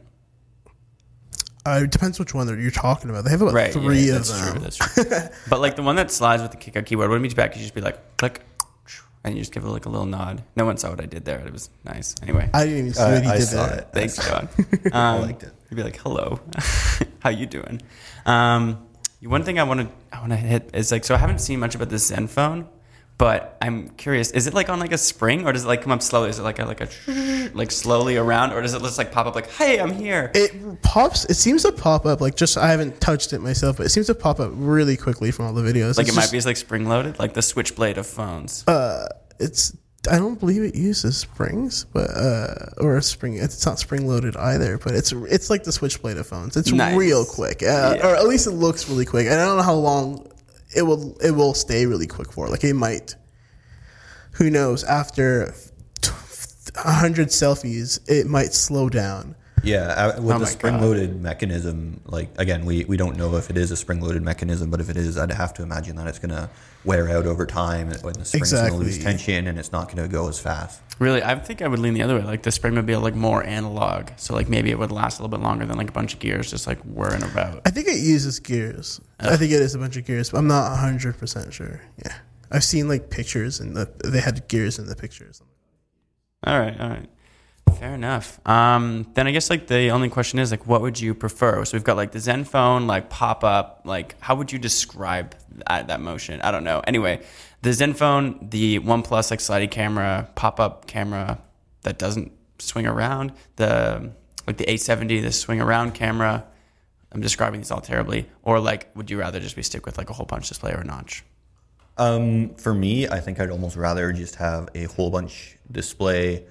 Uh, 1.66 1.80
it 1.84 1.92
depends 1.92 2.20
which 2.20 2.34
one 2.34 2.46
that 2.48 2.60
you're 2.60 2.72
talking 2.72 3.10
about. 3.10 3.24
They 3.24 3.30
have 3.32 3.42
about 3.42 3.54
Right. 3.54 3.72
three 3.72 4.00
yeah, 4.08 4.16
of 4.16 4.28
that's 4.28 4.32
them. 4.42 4.52
true. 4.52 4.62
That's 4.62 4.76
true. 4.78 5.04
but 5.50 5.62
like 5.62 5.78
the 5.78 5.82
one 5.84 5.96
that 5.96 6.12
slides 6.12 6.42
with 6.42 6.52
the 6.52 6.58
kick 6.58 6.76
out 6.76 6.86
keyboard 6.86 7.10
wouldn't 7.10 7.24
be 7.24 7.30
too 7.30 7.36
bad. 7.36 7.52
'cause 7.52 7.60
You 7.60 7.64
just 7.64 7.74
be 7.76 7.80
like 7.80 8.18
click, 8.18 8.42
and 9.24 9.36
you 9.36 9.42
just 9.42 9.52
give 9.54 9.64
it 9.64 9.70
like 9.70 9.86
a 9.86 9.90
little 9.90 10.06
nod. 10.06 10.44
No 10.56 10.66
one 10.66 10.78
saw 10.78 10.90
what 10.90 11.02
I 11.02 11.06
did 11.06 11.26
there. 11.26 11.40
It 11.40 11.52
was 11.54 11.70
nice. 11.86 12.16
Anyway, 12.22 12.50
I 12.54 12.64
didn't 12.66 12.80
even 12.80 12.94
see 12.94 13.02
I- 13.02 13.14
what 13.14 13.24
he 13.24 13.30
I 13.30 13.38
did 13.38 13.48
saw 13.48 13.68
there. 13.68 13.78
it. 13.80 13.88
thanks, 13.94 14.18
John. 14.28 14.50
Um, 14.92 15.22
liked 15.22 15.44
it. 15.44 15.54
You'd 15.70 15.78
be 15.78 15.84
like, 15.84 15.98
"Hello, 15.98 16.40
how 17.20 17.30
you 17.30 17.46
doing?" 17.46 17.82
Um, 18.26 18.86
one 19.22 19.44
thing 19.44 19.58
I 19.60 19.64
want 19.64 19.80
to 19.82 19.88
I 20.16 20.20
want 20.20 20.32
to 20.32 20.38
hit 20.38 20.70
is 20.74 20.92
like, 20.92 21.06
so 21.06 21.16
I 21.16 21.18
haven't 21.18 21.40
seen 21.40 21.60
much 21.60 21.76
about 21.76 21.90
this 21.90 22.08
Zen 22.08 22.28
phone, 22.28 22.68
but 23.18 23.58
I'm 23.62 23.90
curious. 23.90 24.32
Is 24.32 24.48
it 24.48 24.54
like 24.54 24.70
on 24.70 24.80
like 24.80 24.92
a 24.92 24.98
spring, 24.98 25.46
or 25.46 25.54
does 25.54 25.64
it 25.66 25.68
like 25.68 25.82
come 25.84 25.92
up 25.92 26.02
slowly? 26.02 26.30
Is 26.30 26.40
it 26.40 26.44
like 26.44 26.60
a 26.60 26.66
like 26.66 26.82
a 26.82 27.50
like 27.54 27.72
slowly 27.72 28.18
around, 28.18 28.52
or 28.54 28.62
does 28.62 28.74
it 28.74 28.82
just 28.82 28.98
like 28.98 29.12
pop 29.12 29.26
up 29.28 29.36
like, 29.36 29.50
"Hey, 29.52 29.80
I'm 29.80 29.94
here"? 29.94 30.32
It 30.34 30.82
pops. 30.82 31.26
It 31.26 31.36
seems 31.36 31.64
to 31.64 31.72
pop 31.72 32.06
up 32.06 32.22
like 32.22 32.36
just. 32.36 32.58
I 32.58 32.70
haven't 32.72 33.00
touched 33.00 33.34
it 33.34 33.40
myself, 33.40 33.78
but 33.78 33.86
it 33.86 33.90
seems 33.90 34.08
to 34.08 34.16
pop 34.16 34.40
up 34.40 34.52
really 34.54 34.98
quickly 34.98 35.32
from 35.32 35.46
all 35.46 35.54
the 35.54 35.62
videos. 35.62 35.98
like 35.98 36.08
It's 36.08 36.16
it 36.16 36.16
might 36.16 36.22
just- 36.24 36.32
be 36.34 36.42
like 36.42 36.58
spring 36.58 36.90
loaded, 36.90 37.20
like 37.20 37.34
the 37.34 37.42
switchblade 37.42 37.98
of 37.98 38.08
phones. 38.08 38.68
Uh, 38.68 39.08
it's. 39.40 39.76
I 40.12 40.18
don't 40.18 40.38
believe 40.38 40.64
it 40.64 40.76
uses 40.76 41.16
springs, 41.16 41.86
but 41.94 42.10
uh, 42.10 42.56
or 42.80 42.98
a 42.98 43.02
spring. 43.02 43.36
It's 43.38 43.66
not 43.66 43.80
spring 43.80 44.06
loaded 44.06 44.36
either, 44.36 44.78
but 44.78 44.96
it's 44.96 45.14
it's 45.14 45.50
like 45.50 45.64
the 45.64 45.72
switchblade 45.72 46.18
of 46.18 46.28
phones. 46.28 46.58
It's 46.58 46.74
Nice. 46.74 46.94
real 46.98 47.24
quick, 47.24 47.64
uh, 47.64 47.96
Yeah. 47.98 48.08
or 48.10 48.16
at 48.18 48.28
least 48.28 48.46
it 48.46 48.52
looks 48.52 48.90
really 48.90 49.06
quick. 49.06 49.28
And 49.28 49.36
I 49.40 49.46
don't 49.46 49.56
know 49.56 49.64
how 49.64 49.76
long 49.76 50.28
it 50.76 50.84
will 50.84 51.18
it 51.18 51.32
will 51.32 51.54
stay 51.54 51.86
really 51.86 52.08
quick 52.08 52.32
for. 52.32 52.48
Like 52.48 52.64
it 52.64 52.74
might. 52.74 53.16
Who 54.34 54.50
knows? 54.50 54.84
After 54.84 55.54
hundred 56.76 57.28
selfies, 57.28 58.00
it 58.10 58.28
might 58.28 58.54
slow 58.54 58.90
down. 58.90 59.36
Yeah, 59.64 60.14
uh, 60.18 60.22
with 60.22 60.36
Oh 60.36 60.40
the 60.40 60.46
spring-loaded 60.46 61.22
mechanism, 61.22 62.02
like 62.06 62.30
again, 62.38 62.66
we, 62.66 62.84
we 62.86 62.98
don't 62.98 63.18
know 63.18 63.36
if 63.38 63.50
it 63.50 63.58
is 63.58 63.72
a 63.72 63.78
spring-loaded 63.78 64.22
mechanism, 64.22 64.70
but 64.70 64.82
if 64.82 64.90
it 64.90 64.98
is, 64.98 65.18
I'd 65.18 65.32
have 65.32 65.54
to 65.56 65.64
imagine 65.64 65.96
that 65.96 66.08
it's 66.08 66.20
going 66.20 66.32
to 66.32 66.50
wear 66.84 67.10
out 67.10 67.26
over 67.26 67.46
time, 67.46 67.90
and 67.90 68.02
when 68.04 68.14
the 68.16 68.26
spring's 68.26 68.52
going 68.52 68.72
to 68.72 68.78
lose 68.78 69.02
tension, 69.02 69.48
and 69.48 69.58
it's 69.58 69.72
not 69.72 69.86
going 69.88 70.04
to 70.04 70.12
go 70.12 70.28
as 70.28 70.38
fast. 70.38 70.82
Really, 71.00 71.24
I 71.24 71.36
think 71.36 71.62
I 71.62 71.68
would 71.68 71.80
lean 71.80 71.94
the 71.94 72.04
other 72.04 72.20
way. 72.20 72.24
Like 72.24 72.44
the 72.44 72.52
spring 72.52 72.76
would 72.76 72.86
be 72.86 72.96
like 72.96 73.16
more 73.16 73.44
analog, 73.44 74.10
so 74.18 74.34
like 74.34 74.50
maybe 74.50 74.70
it 74.70 74.78
would 74.78 74.92
last 74.92 75.20
a 75.20 75.24
little 75.24 75.36
bit 75.38 75.44
longer 75.44 75.66
than 75.66 75.78
like 75.78 75.90
a 75.90 75.94
bunch 75.94 76.14
of 76.14 76.20
gears 76.20 76.52
just 76.52 76.68
like 76.68 76.80
whirring 76.82 77.24
about. 77.24 77.62
I 77.66 77.70
think 77.70 77.88
it 77.88 78.00
uses 78.00 78.40
gears. 78.40 79.00
I 79.20 79.38
think 79.38 79.52
it 79.54 79.62
is 79.62 79.76
a 79.76 79.80
bunch 79.80 79.96
of 79.96 80.06
gears, 80.06 80.30
but 80.30 80.40
I'm 80.40 80.48
not 80.48 80.78
100% 80.78 81.52
sure. 81.54 81.82
Yeah. 82.04 82.14
I've 82.52 82.64
seen 82.64 82.88
like 82.88 83.10
pictures 83.10 83.60
and 83.60 83.76
the, 83.76 83.90
they 84.04 84.20
had 84.20 84.48
gears 84.48 84.78
in 84.78 84.86
the 84.86 84.96
pictures. 84.96 85.42
All 86.46 86.60
right, 86.60 86.80
all 86.80 86.90
right. 86.90 87.10
Fair 87.78 87.96
enough. 87.96 88.40
Um, 88.48 89.08
then 89.14 89.28
I 89.28 89.32
guess 89.32 89.50
like 89.50 89.68
the 89.68 89.90
only 89.92 90.10
question 90.10 90.40
is 90.40 90.52
like, 90.52 90.68
what 90.68 90.82
would 90.82 91.00
you 91.00 91.14
prefer? 91.14 91.66
So 91.66 91.78
we've 91.78 91.84
got 91.84 91.98
like 91.98 92.12
the 92.12 92.20
Zen 92.20 92.46
phone, 92.46 92.88
like 92.88 93.10
pop 93.10 93.44
up. 93.44 93.82
Like, 93.84 94.16
how 94.22 94.36
would 94.36 94.52
you 94.52 94.60
describe 94.60 95.36
that, 95.68 95.88
that 95.88 96.00
motion? 96.00 96.42
I 96.42 96.52
don't 96.52 96.64
know. 96.64 96.82
Anyway, 96.88 97.22
the 97.62 97.74
Zen 97.74 97.94
phone, 97.94 98.48
the 98.50 98.80
OnePlus 98.80 99.32
like 99.32 99.40
sliding 99.40 99.70
camera, 99.70 100.30
pop 100.36 100.60
up 100.60 100.88
camera 100.88 101.40
that 101.82 101.98
doesn't 101.98 102.32
swing 102.60 102.88
around. 102.88 103.34
The 103.58 104.12
like 104.48 104.58
the 104.58 104.66
870, 104.66 105.22
the 105.22 105.32
swing 105.32 105.62
around 105.62 105.94
camera. 105.94 106.46
I'm 107.12 107.22
describing 107.22 107.62
these 107.62 107.72
all 107.72 107.82
terribly, 107.82 108.28
or 108.42 108.60
like, 108.60 108.90
would 108.96 109.12
you 109.12 109.20
rather 109.20 109.40
just 109.40 109.56
be 109.56 109.62
stick 109.62 109.86
with 109.86 109.98
like 109.98 110.10
a 110.10 110.14
hole 110.14 110.26
punch 110.26 110.48
display 110.48 110.72
or 110.72 110.80
a 110.80 110.84
notch? 110.84 111.24
Um, 111.98 112.56
for 112.56 112.74
me, 112.74 113.08
I 113.08 113.20
think 113.20 113.40
I'd 113.40 113.52
almost 113.52 113.76
rather 113.76 114.12
just 114.12 114.36
have 114.36 114.70
a 114.74 114.86
whole 114.86 115.12
bunch 115.12 115.58
display. 115.72 116.46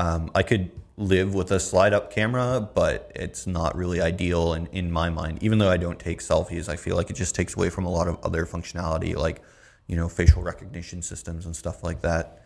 Um, 0.00 0.30
I 0.34 0.42
could 0.42 0.70
live 0.96 1.34
with 1.34 1.50
a 1.50 1.60
slide 1.60 1.92
up 1.92 2.10
camera, 2.10 2.66
but 2.74 3.12
it's 3.14 3.46
not 3.46 3.76
really 3.76 4.00
ideal 4.00 4.54
in, 4.54 4.66
in 4.68 4.90
my 4.90 5.10
mind. 5.10 5.42
Even 5.42 5.58
though 5.58 5.68
I 5.68 5.76
don't 5.76 5.98
take 5.98 6.20
selfies, 6.20 6.70
I 6.70 6.76
feel 6.76 6.96
like 6.96 7.10
it 7.10 7.16
just 7.16 7.34
takes 7.34 7.54
away 7.54 7.68
from 7.68 7.84
a 7.84 7.90
lot 7.90 8.08
of 8.08 8.18
other 8.22 8.46
functionality, 8.46 9.14
like 9.14 9.42
you 9.88 9.96
know 9.96 10.08
facial 10.08 10.42
recognition 10.42 11.02
systems 11.02 11.44
and 11.44 11.54
stuff 11.54 11.84
like 11.84 12.00
that. 12.00 12.44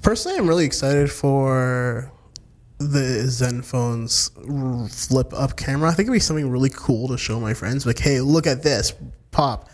Personally, 0.00 0.38
I'm 0.38 0.48
really 0.48 0.64
excited 0.64 1.12
for 1.12 2.10
the 2.78 3.24
Zenfone's 3.26 4.30
r- 4.48 4.88
flip 4.88 5.34
up 5.34 5.56
camera. 5.56 5.90
I 5.90 5.92
think 5.92 6.06
it'd 6.06 6.14
be 6.14 6.18
something 6.18 6.48
really 6.48 6.70
cool 6.70 7.08
to 7.08 7.18
show 7.18 7.38
my 7.40 7.52
friends. 7.52 7.84
Like, 7.84 7.98
hey, 7.98 8.22
look 8.22 8.46
at 8.46 8.62
this 8.62 8.94
pop. 9.32 9.68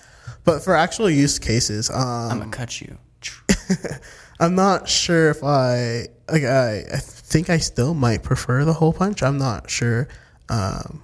But 0.44 0.64
for 0.64 0.74
actual 0.74 1.08
use 1.08 1.38
cases, 1.38 1.88
um, 1.88 2.32
I'm 2.32 2.38
gonna 2.40 2.50
cut 2.50 2.80
you. 2.80 2.98
I'm 4.40 4.54
not 4.54 4.88
sure 4.88 5.30
if 5.30 5.42
I 5.42 6.06
like. 6.30 6.44
I, 6.44 6.84
I 6.92 6.98
think 6.98 7.50
I 7.50 7.58
still 7.58 7.94
might 7.94 8.22
prefer 8.22 8.64
the 8.64 8.72
hole 8.72 8.92
punch. 8.92 9.22
I'm 9.22 9.38
not 9.38 9.68
sure. 9.70 10.08
Um, 10.48 11.02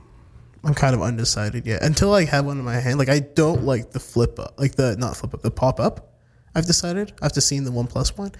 I'm 0.62 0.74
kind 0.74 0.94
of 0.94 1.02
undecided 1.02 1.66
yet 1.66 1.82
until 1.82 2.14
I 2.14 2.24
have 2.24 2.46
one 2.46 2.58
in 2.58 2.64
my 2.64 2.76
hand. 2.76 2.98
Like 2.98 3.08
I 3.08 3.20
don't 3.20 3.64
like 3.64 3.90
the 3.90 4.00
flip 4.00 4.38
up, 4.38 4.54
like 4.58 4.76
the 4.76 4.96
not 4.96 5.16
flip 5.16 5.34
up, 5.34 5.42
the 5.42 5.50
pop 5.50 5.80
up. 5.80 6.14
I've 6.54 6.66
decided 6.66 7.12
after 7.20 7.40
seeing 7.40 7.64
the 7.64 7.72
One 7.72 7.86
Plus 7.86 8.16
one. 8.16 8.32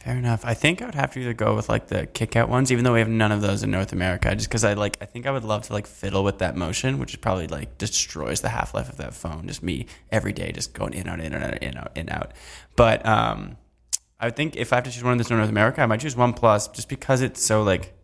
Fair 0.00 0.16
enough. 0.16 0.46
I 0.46 0.54
think 0.54 0.80
I 0.80 0.86
would 0.86 0.94
have 0.94 1.12
to 1.12 1.20
either 1.20 1.34
go 1.34 1.54
with 1.54 1.68
like 1.68 1.88
the 1.88 2.06
kick 2.06 2.34
out 2.34 2.48
ones, 2.48 2.72
even 2.72 2.84
though 2.84 2.94
we 2.94 3.00
have 3.00 3.08
none 3.08 3.32
of 3.32 3.42
those 3.42 3.62
in 3.62 3.70
North 3.70 3.92
America, 3.92 4.34
just 4.34 4.48
because 4.48 4.64
I 4.64 4.72
like, 4.72 4.96
I 5.02 5.04
think 5.04 5.26
I 5.26 5.30
would 5.30 5.44
love 5.44 5.62
to 5.64 5.74
like 5.74 5.86
fiddle 5.86 6.24
with 6.24 6.38
that 6.38 6.56
motion, 6.56 6.98
which 6.98 7.12
is 7.12 7.16
probably 7.16 7.48
like 7.48 7.76
destroys 7.76 8.40
the 8.40 8.48
half 8.48 8.72
life 8.72 8.88
of 8.88 8.96
that 8.96 9.12
phone. 9.12 9.46
Just 9.46 9.62
me 9.62 9.86
every 10.10 10.32
day, 10.32 10.52
just 10.52 10.72
going 10.72 10.94
in, 10.94 11.06
out, 11.06 11.20
in, 11.20 11.34
out, 11.34 11.62
in, 11.62 11.76
out, 11.76 11.92
in, 11.94 12.08
out. 12.08 12.32
But, 12.76 13.04
um, 13.04 13.58
I 14.20 14.30
think 14.30 14.56
if 14.56 14.72
I 14.72 14.76
have 14.76 14.84
to 14.84 14.90
choose 14.90 15.02
one 15.02 15.12
of 15.12 15.18
those 15.18 15.30
in 15.30 15.36
North 15.36 15.48
America, 15.48 15.80
I 15.80 15.86
might 15.86 16.00
choose 16.00 16.14
One 16.14 16.34
Plus 16.34 16.68
just 16.68 16.88
because 16.88 17.22
it's 17.22 17.42
so 17.42 17.62
like 17.62 17.94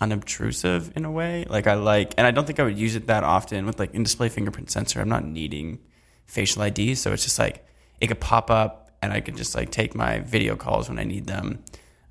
unobtrusive 0.00 0.92
in 0.96 1.04
a 1.04 1.10
way. 1.10 1.44
Like 1.48 1.66
I 1.66 1.74
like, 1.74 2.12
and 2.18 2.26
I 2.26 2.32
don't 2.32 2.44
think 2.44 2.58
I 2.58 2.64
would 2.64 2.76
use 2.76 2.96
it 2.96 3.06
that 3.06 3.22
often 3.22 3.64
with 3.64 3.78
like 3.78 3.94
in 3.94 4.02
display 4.02 4.28
fingerprint 4.28 4.70
sensor. 4.70 5.00
I'm 5.00 5.08
not 5.08 5.24
needing 5.24 5.78
facial 6.26 6.62
ID, 6.62 6.96
so 6.96 7.12
it's 7.12 7.22
just 7.22 7.38
like 7.38 7.64
it 8.00 8.08
could 8.08 8.20
pop 8.20 8.50
up 8.50 8.90
and 9.00 9.12
I 9.12 9.20
could 9.20 9.36
just 9.36 9.54
like 9.54 9.70
take 9.70 9.94
my 9.94 10.18
video 10.20 10.56
calls 10.56 10.88
when 10.88 10.98
I 10.98 11.04
need 11.04 11.26
them. 11.26 11.62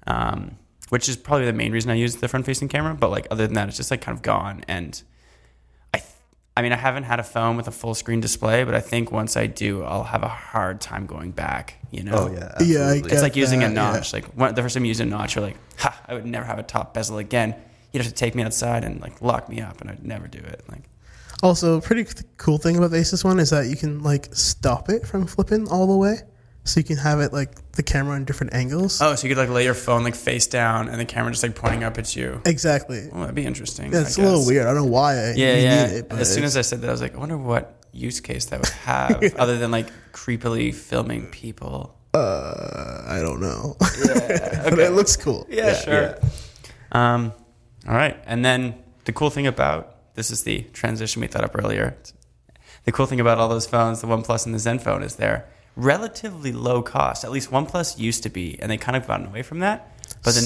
Um, 0.08 0.58
which 0.90 1.10
is 1.10 1.18
probably 1.18 1.46
the 1.46 1.54
main 1.54 1.72
reason 1.72 1.90
I 1.90 1.96
use 1.96 2.18
the 2.18 2.28
front 2.28 2.46
facing 2.46 2.68
camera. 2.68 2.94
But 2.94 3.10
like 3.12 3.28
other 3.32 3.46
than 3.46 3.56
that, 3.56 3.68
it's 3.68 3.78
just 3.78 3.92
like 3.92 4.02
kind 4.02 4.16
of 4.16 4.22
gone. 4.22 4.64
And 4.68 5.02
I 6.56 6.62
mean, 6.62 6.72
I 6.72 6.76
haven't 6.76 7.04
had 7.04 7.20
a 7.20 7.24
phone 7.24 7.58
with 7.58 7.68
a 7.68 7.72
full 7.72 7.96
screen 7.96 8.20
display, 8.20 8.64
but 8.64 8.76
I 8.76 8.80
think 8.80 9.12
once 9.12 9.36
I 9.36 9.48
do, 9.48 9.84
I'll 9.84 10.04
have 10.04 10.22
a 10.22 10.28
hard 10.28 10.82
time 10.82 11.08
going 11.08 11.32
back. 11.32 11.76
You 11.90 12.04
know? 12.04 12.30
Oh 12.30 12.32
yeah, 12.32 12.56
Yeah, 12.62 12.88
I 12.90 12.96
It's 13.06 13.22
like 13.24 13.36
using 13.36 13.64
a 13.64 13.68
that, 13.70 13.74
yeah. 13.74 13.92
notch. 13.94 14.14
Like 14.14 14.26
when, 14.36 14.54
the 14.54 14.62
first 14.62 14.76
time 14.76 14.86
you 14.86 14.90
use 14.90 15.00
a 15.00 15.06
notch, 15.06 15.36
you're 15.36 15.44
like, 15.44 15.58
ha, 15.78 16.00
I 16.08 16.14
would 16.14 16.26
never 16.26 16.46
have 16.46 16.60
a 16.60 16.64
top 16.64 16.94
bezel 16.94 17.18
again. 17.18 17.56
You'd 17.92 18.04
have 18.04 18.08
to 18.12 18.16
take 18.16 18.36
me 18.36 18.44
outside 18.44 18.84
and 18.84 19.02
like 19.02 19.22
lock 19.22 19.50
me 19.50 19.62
up, 19.62 19.82
and 19.82 19.90
I'd 19.90 20.06
never 20.06 20.28
do 20.28 20.40
it. 20.40 20.64
Like, 20.70 20.84
Also, 21.42 21.82
pretty 21.82 22.06
cool 22.38 22.58
thing 22.60 22.78
about 22.78 22.92
the 22.92 22.98
Asus 22.98 23.24
one 23.24 23.40
is 23.40 23.50
that 23.50 23.68
you 23.68 23.76
can 23.76 24.02
like 24.04 24.30
stop 24.36 24.90
it 24.90 25.06
from 25.08 25.26
flipping 25.28 25.68
all 25.68 25.88
the 25.88 25.98
way, 25.98 26.20
so 26.64 26.80
you 26.80 26.84
can 26.84 26.98
have 26.98 27.20
it 27.20 27.34
like 27.34 27.72
the 27.74 27.84
camera 27.84 28.16
in 28.16 28.26
different 28.26 28.54
angles. 28.54 29.02
oh, 29.02 29.16
so 29.16 29.28
you 29.28 29.34
could 29.34 29.42
like 29.42 29.50
lay 29.50 29.64
your 29.66 29.74
phone 29.74 30.04
like 30.04 30.16
face 30.16 30.48
down, 30.48 30.88
and 30.90 31.00
the 31.00 31.06
camera 31.06 31.32
just 31.32 31.44
like 31.44 31.56
pointing 31.56 31.84
up 31.84 31.98
at 31.98 32.16
you. 32.16 32.42
Exactly. 32.46 33.10
Well, 33.12 33.22
that'd 33.22 33.36
be 33.36 33.46
interesting. 33.46 33.92
Yeah, 33.92 34.00
I 34.00 34.02
it's 34.02 34.18
a 34.18 34.22
little 34.22 34.46
weird. 34.46 34.66
I 34.66 34.74
don't 34.74 34.86
know 34.86 34.92
why. 34.92 35.14
I, 35.14 35.34
Yeah, 35.36 35.56
yeah. 35.56 35.88
Need 35.88 35.94
it, 35.96 36.10
but 36.10 36.20
as 36.20 36.34
soon 36.34 36.44
as 36.44 36.56
I 36.58 36.62
said 36.62 36.82
that, 36.82 36.88
I 36.88 36.92
was 36.92 37.02
like, 37.02 37.16
I 37.16 37.18
wonder 37.18 37.38
what 37.38 37.80
use 37.92 38.20
case 38.22 38.46
that 38.46 38.60
would 38.60 38.70
have, 38.70 39.36
other 39.38 39.58
than 39.58 39.72
like 39.72 39.88
creepily 40.14 40.74
filming 40.74 41.28
people. 41.28 41.96
uh, 42.14 43.04
I 43.08 43.20
don't 43.20 43.42
know. 43.42 43.76
Yeah, 44.06 44.64
but 44.70 44.80
it 44.80 44.92
looks 44.94 45.16
cool. 45.18 45.46
Yeah, 45.50 45.76
sure. 45.76 46.18
Um, 46.92 47.34
all 47.88 47.96
right, 47.96 48.18
and 48.26 48.44
then 48.46 48.76
the 49.06 49.12
cool 49.14 49.30
thing 49.30 49.48
about 49.48 50.16
this 50.16 50.32
is 50.32 50.44
the 50.44 50.62
transition 50.74 51.22
we 51.22 51.28
thought 51.28 51.44
up 51.44 51.58
earlier. 51.58 51.98
The 52.86 52.92
cool 52.92 53.06
thing 53.06 53.20
about 53.20 53.38
all 53.40 53.50
those 53.50 53.66
phones, 53.66 54.02
the 54.02 54.08
OnePlus 54.08 54.46
and 54.46 54.54
the 54.54 54.60
Zenfone, 54.60 55.04
is 55.04 55.16
they're 55.16 55.48
relatively 55.76 56.52
low 56.52 56.82
cost. 56.82 57.24
At 57.24 57.32
least 57.32 57.52
OnePlus 57.52 57.98
used 57.98 58.24
to 58.24 58.30
be, 58.30 58.58
and 58.62 58.72
they 58.72 58.78
kind 58.78 58.96
of 58.96 59.08
gotten 59.08 59.26
away 59.28 59.42
from 59.42 59.60
that. 59.60 59.92
But 60.24 60.36
then, 60.36 60.44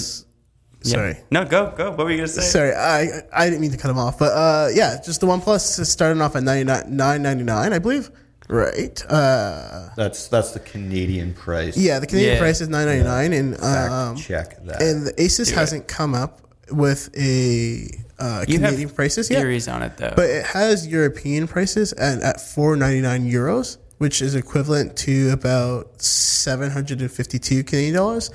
Yeah. 0.83 0.91
Sorry. 0.93 1.17
no, 1.31 1.43
go, 1.43 1.73
go. 1.75 1.89
What 1.89 1.97
were 2.05 2.11
you 2.11 2.17
gonna 2.17 2.27
say? 2.27 2.41
Sorry, 2.41 2.73
I 2.73 3.21
I 3.33 3.45
didn't 3.49 3.61
mean 3.61 3.71
to 3.71 3.77
cut 3.77 3.89
him 3.91 3.97
off, 3.97 4.19
but 4.19 4.31
uh, 4.33 4.69
yeah, 4.73 4.99
just 5.03 5.21
the 5.21 5.27
OnePlus 5.27 5.79
is 5.79 5.89
starting 5.89 6.21
off 6.21 6.35
at 6.35 6.43
ninety 6.43 6.63
nine 6.63 6.83
nine 6.95 7.21
ninety 7.23 7.43
nine, 7.43 7.73
I 7.73 7.79
believe. 7.79 8.09
Right. 8.49 9.03
Uh, 9.09 9.89
That's 9.97 10.29
that's 10.29 10.51
the 10.51 10.61
Canadian 10.61 11.33
price. 11.33 11.75
yeah, 11.75 11.99
the 11.99 12.07
Canadian 12.07 12.35
Yeah. 12.35 12.39
price 12.39 12.61
is 12.61 12.69
nine 12.69 12.85
ninety 12.85 13.03
nine, 13.03 13.33
and 13.33 13.61
um, 13.61 14.15
check 14.15 14.63
that. 14.65 14.81
and 14.81 15.07
the 15.07 15.13
Asus 15.13 15.49
Do 15.49 15.55
hasn't 15.55 15.87
come 15.89 16.13
up 16.15 16.41
with 16.71 17.09
a 17.17 17.89
uh, 18.19 18.45
You 18.47 18.59
Canadian 18.59 18.87
have 18.87 18.95
prices 18.95 19.29
yet. 19.29 19.39
theories 19.39 19.67
on 19.67 19.81
it 19.83 19.97
though. 19.97 20.13
But 20.15 20.29
it 20.29 20.45
has 20.45 20.87
European 20.87 21.47
prices 21.47 21.91
and 21.91 22.21
at 22.23 22.39
499 22.39 23.29
euros, 23.29 23.77
which 23.97 24.21
is 24.21 24.35
equivalent 24.35 24.95
to 24.97 25.29
about 25.31 26.01
752 26.01 27.63
Canadian 27.63 27.95
dollars. 27.95 28.29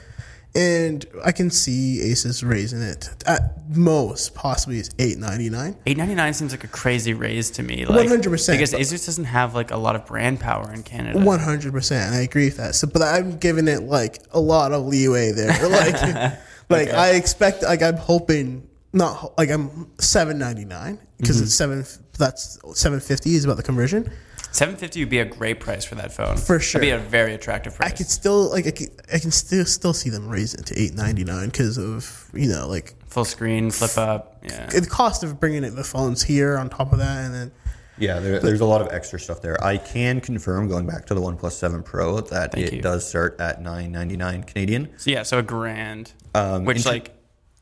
And 0.55 1.07
I 1.25 1.33
can 1.33 1.51
see 1.51 2.01
Asus 2.05 2.47
raising 2.47 2.83
it 2.83 3.09
at 3.27 3.55
most, 3.75 4.35
possibly 4.35 4.79
it's 4.79 4.91
899. 4.99 5.77
Eight 5.87 5.97
ninety 5.97 6.15
nine 6.15 6.35
seems 6.35 6.53
like 6.53 6.63
a 6.65 6.67
crazy 6.69 7.15
raise 7.15 7.51
to 7.53 7.63
me. 7.63 7.87
Like, 7.87 8.07
100%, 8.07 8.23
because 8.53 8.73
but- 8.73 8.81
Asus 8.81 9.07
doesn't 9.07 9.25
have 9.25 9.55
like 9.55 9.71
a 9.71 9.79
lot 9.79 9.97
of 9.97 10.05
brand 10.05 10.41
power 10.41 10.71
in 10.71 10.83
Canada. 10.83 11.19
100%. 11.19 12.13
I 12.13 12.21
agree 12.21 12.45
with 12.47 12.59
that. 12.59 12.75
So, 12.75 12.87
but 12.87 13.01
I'm 13.01 13.39
giving 13.39 13.67
it 13.67 13.85
like 13.85 14.19
a 14.33 14.41
lot 14.41 14.73
of 14.73 14.85
leeway 14.87 15.33
there. 15.33 15.53
Like, 15.71 16.39
like 16.69 16.89
I 16.95 17.13
expect, 17.13 17.63
like 17.63 17.83
I'm 17.83 17.97
hoping, 17.97 18.69
not 18.93 19.39
like 19.39 19.49
I'm 19.51 19.91
799 20.01 20.99
because 21.17 21.37
Mm-hmm. 21.37 21.45
it's 21.45 21.55
seven, 21.55 21.85
that's 22.19 22.59
750 22.79 23.35
is 23.37 23.45
about 23.47 23.57
the 23.57 23.63
conversion. 23.63 24.11
Seven 24.53 24.77
fifty 24.77 25.01
would 25.01 25.09
be 25.11 25.19
a 25.19 25.25
great 25.25 25.61
price 25.61 25.85
for 25.85 25.95
that 25.97 26.13
phone. 26.13 26.37
For 26.37 26.61
sure, 26.61 26.81
That'd 26.81 27.01
be 27.01 27.07
a 27.07 27.09
very 27.11 27.35
attractive 27.35 27.75
price. 27.75 27.91
I 27.93 27.95
could 27.97 28.07
still 28.07 28.51
like 28.51 28.67
I 28.67 28.71
can, 28.71 28.89
I 29.13 29.19
can 29.19 29.31
still 29.31 29.65
still 29.65 29.93
see 29.95 30.11
them 30.11 30.29
raise 30.29 30.55
it 30.55 30.67
to 30.67 30.79
eight 30.81 30.95
ninety 30.95 31.25
nine 31.25 31.47
because 31.49 31.79
of 31.79 32.29
you 32.35 32.49
know 32.49 32.69
like 32.69 32.95
Full 33.07 33.25
screen, 33.27 33.71
flip 33.71 33.99
up. 33.99 34.43
Yeah. 34.43 34.67
the 34.67 34.87
cost 34.87 35.23
of 35.23 35.39
bringing 35.39 35.65
it 35.65 35.71
the 35.77 35.85
phones 35.85 36.23
here 36.23 36.57
on 36.57 36.71
top 36.71 36.93
of 36.95 36.99
that 36.99 37.25
and 37.27 37.35
then 37.35 37.53
Yeah, 37.99 38.21
there, 38.21 38.41
there's 38.41 38.61
a 38.61 38.65
lot 38.65 38.81
of 38.81 38.89
extra 38.91 39.21
stuff 39.21 39.43
there. 39.43 39.63
I 39.63 39.77
can 39.77 40.21
confirm, 40.23 40.67
going 40.67 40.87
back 40.87 41.05
to 41.07 41.15
the 41.15 41.21
OnePlus 41.21 41.53
7 41.53 41.83
Pro, 41.83 42.21
that 42.23 42.53
Thank 42.53 42.69
it 42.69 42.73
you. 42.73 42.81
does 42.83 43.07
start 43.07 43.39
at 43.39 43.61
999 43.61 44.45
Canadian. 44.45 44.89
So 44.97 45.11
yeah, 45.11 45.25
so 45.25 45.39
a 45.39 45.43
grand. 45.43 46.13
Um, 46.35 46.65
which 46.65 46.79
inter- 46.79 46.91
like 46.91 47.15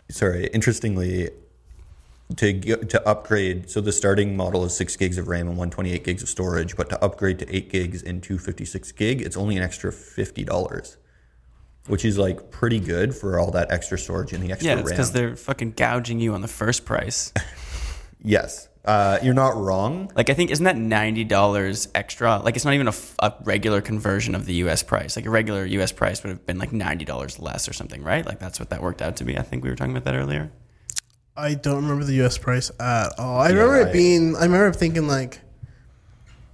Sorry, 0.08 0.46
interestingly, 0.46 1.30
to 2.36 2.52
get, 2.52 2.88
to 2.90 3.08
upgrade, 3.08 3.70
so 3.70 3.80
the 3.80 3.92
starting 3.92 4.36
model 4.36 4.64
is 4.64 4.76
six 4.76 4.96
gigs 4.96 5.18
of 5.18 5.28
RAM 5.28 5.48
and 5.48 5.56
128 5.56 6.04
gigs 6.04 6.22
of 6.22 6.28
storage, 6.28 6.76
but 6.76 6.88
to 6.90 7.04
upgrade 7.04 7.38
to 7.40 7.54
eight 7.54 7.70
gigs 7.70 8.02
and 8.02 8.22
256 8.22 8.92
gig, 8.92 9.20
it's 9.20 9.36
only 9.36 9.56
an 9.56 9.62
extra 9.62 9.92
fifty 9.92 10.44
dollars, 10.44 10.96
which 11.86 12.04
is 12.04 12.18
like 12.18 12.50
pretty 12.50 12.78
good 12.78 13.14
for 13.14 13.38
all 13.38 13.50
that 13.50 13.70
extra 13.70 13.98
storage 13.98 14.32
and 14.32 14.42
the 14.42 14.52
extra 14.52 14.68
yeah, 14.68 14.78
it's 14.78 14.86
RAM. 14.86 14.96
because 14.96 15.12
they're 15.12 15.36
fucking 15.36 15.72
gouging 15.72 16.20
you 16.20 16.34
on 16.34 16.40
the 16.40 16.48
first 16.48 16.84
price. 16.84 17.32
yes, 18.22 18.68
uh, 18.84 19.18
you're 19.22 19.34
not 19.34 19.56
wrong. 19.56 20.10
like 20.14 20.30
I 20.30 20.34
think 20.34 20.50
isn't 20.50 20.64
that 20.64 20.76
ninety 20.76 21.24
dollars 21.24 21.88
extra? 21.94 22.38
Like 22.38 22.54
it's 22.54 22.64
not 22.64 22.74
even 22.74 22.86
a, 22.86 22.90
f- 22.90 23.16
a 23.18 23.34
regular 23.42 23.80
conversion 23.80 24.36
of 24.36 24.46
the 24.46 24.54
U.S. 24.54 24.84
price. 24.84 25.16
Like 25.16 25.26
a 25.26 25.30
regular 25.30 25.64
U.S. 25.64 25.90
price 25.90 26.22
would 26.22 26.30
have 26.30 26.46
been 26.46 26.58
like 26.58 26.72
ninety 26.72 27.04
dollars 27.04 27.40
less 27.40 27.68
or 27.68 27.72
something, 27.72 28.04
right? 28.04 28.24
Like 28.24 28.38
that's 28.38 28.60
what 28.60 28.70
that 28.70 28.80
worked 28.82 29.02
out 29.02 29.16
to 29.16 29.24
be. 29.24 29.36
I 29.36 29.42
think 29.42 29.64
we 29.64 29.70
were 29.70 29.76
talking 29.76 29.96
about 29.96 30.04
that 30.04 30.14
earlier. 30.14 30.52
I 31.40 31.54
don't 31.54 31.82
remember 31.82 32.04
the 32.04 32.14
U.S. 32.14 32.38
price 32.38 32.70
at 32.78 33.18
all. 33.18 33.40
I 33.40 33.48
remember 33.48 33.76
I- 33.76 33.88
it 33.88 33.92
being. 33.92 34.36
I 34.36 34.42
remember 34.42 34.72
thinking 34.72 35.06
like 35.08 35.40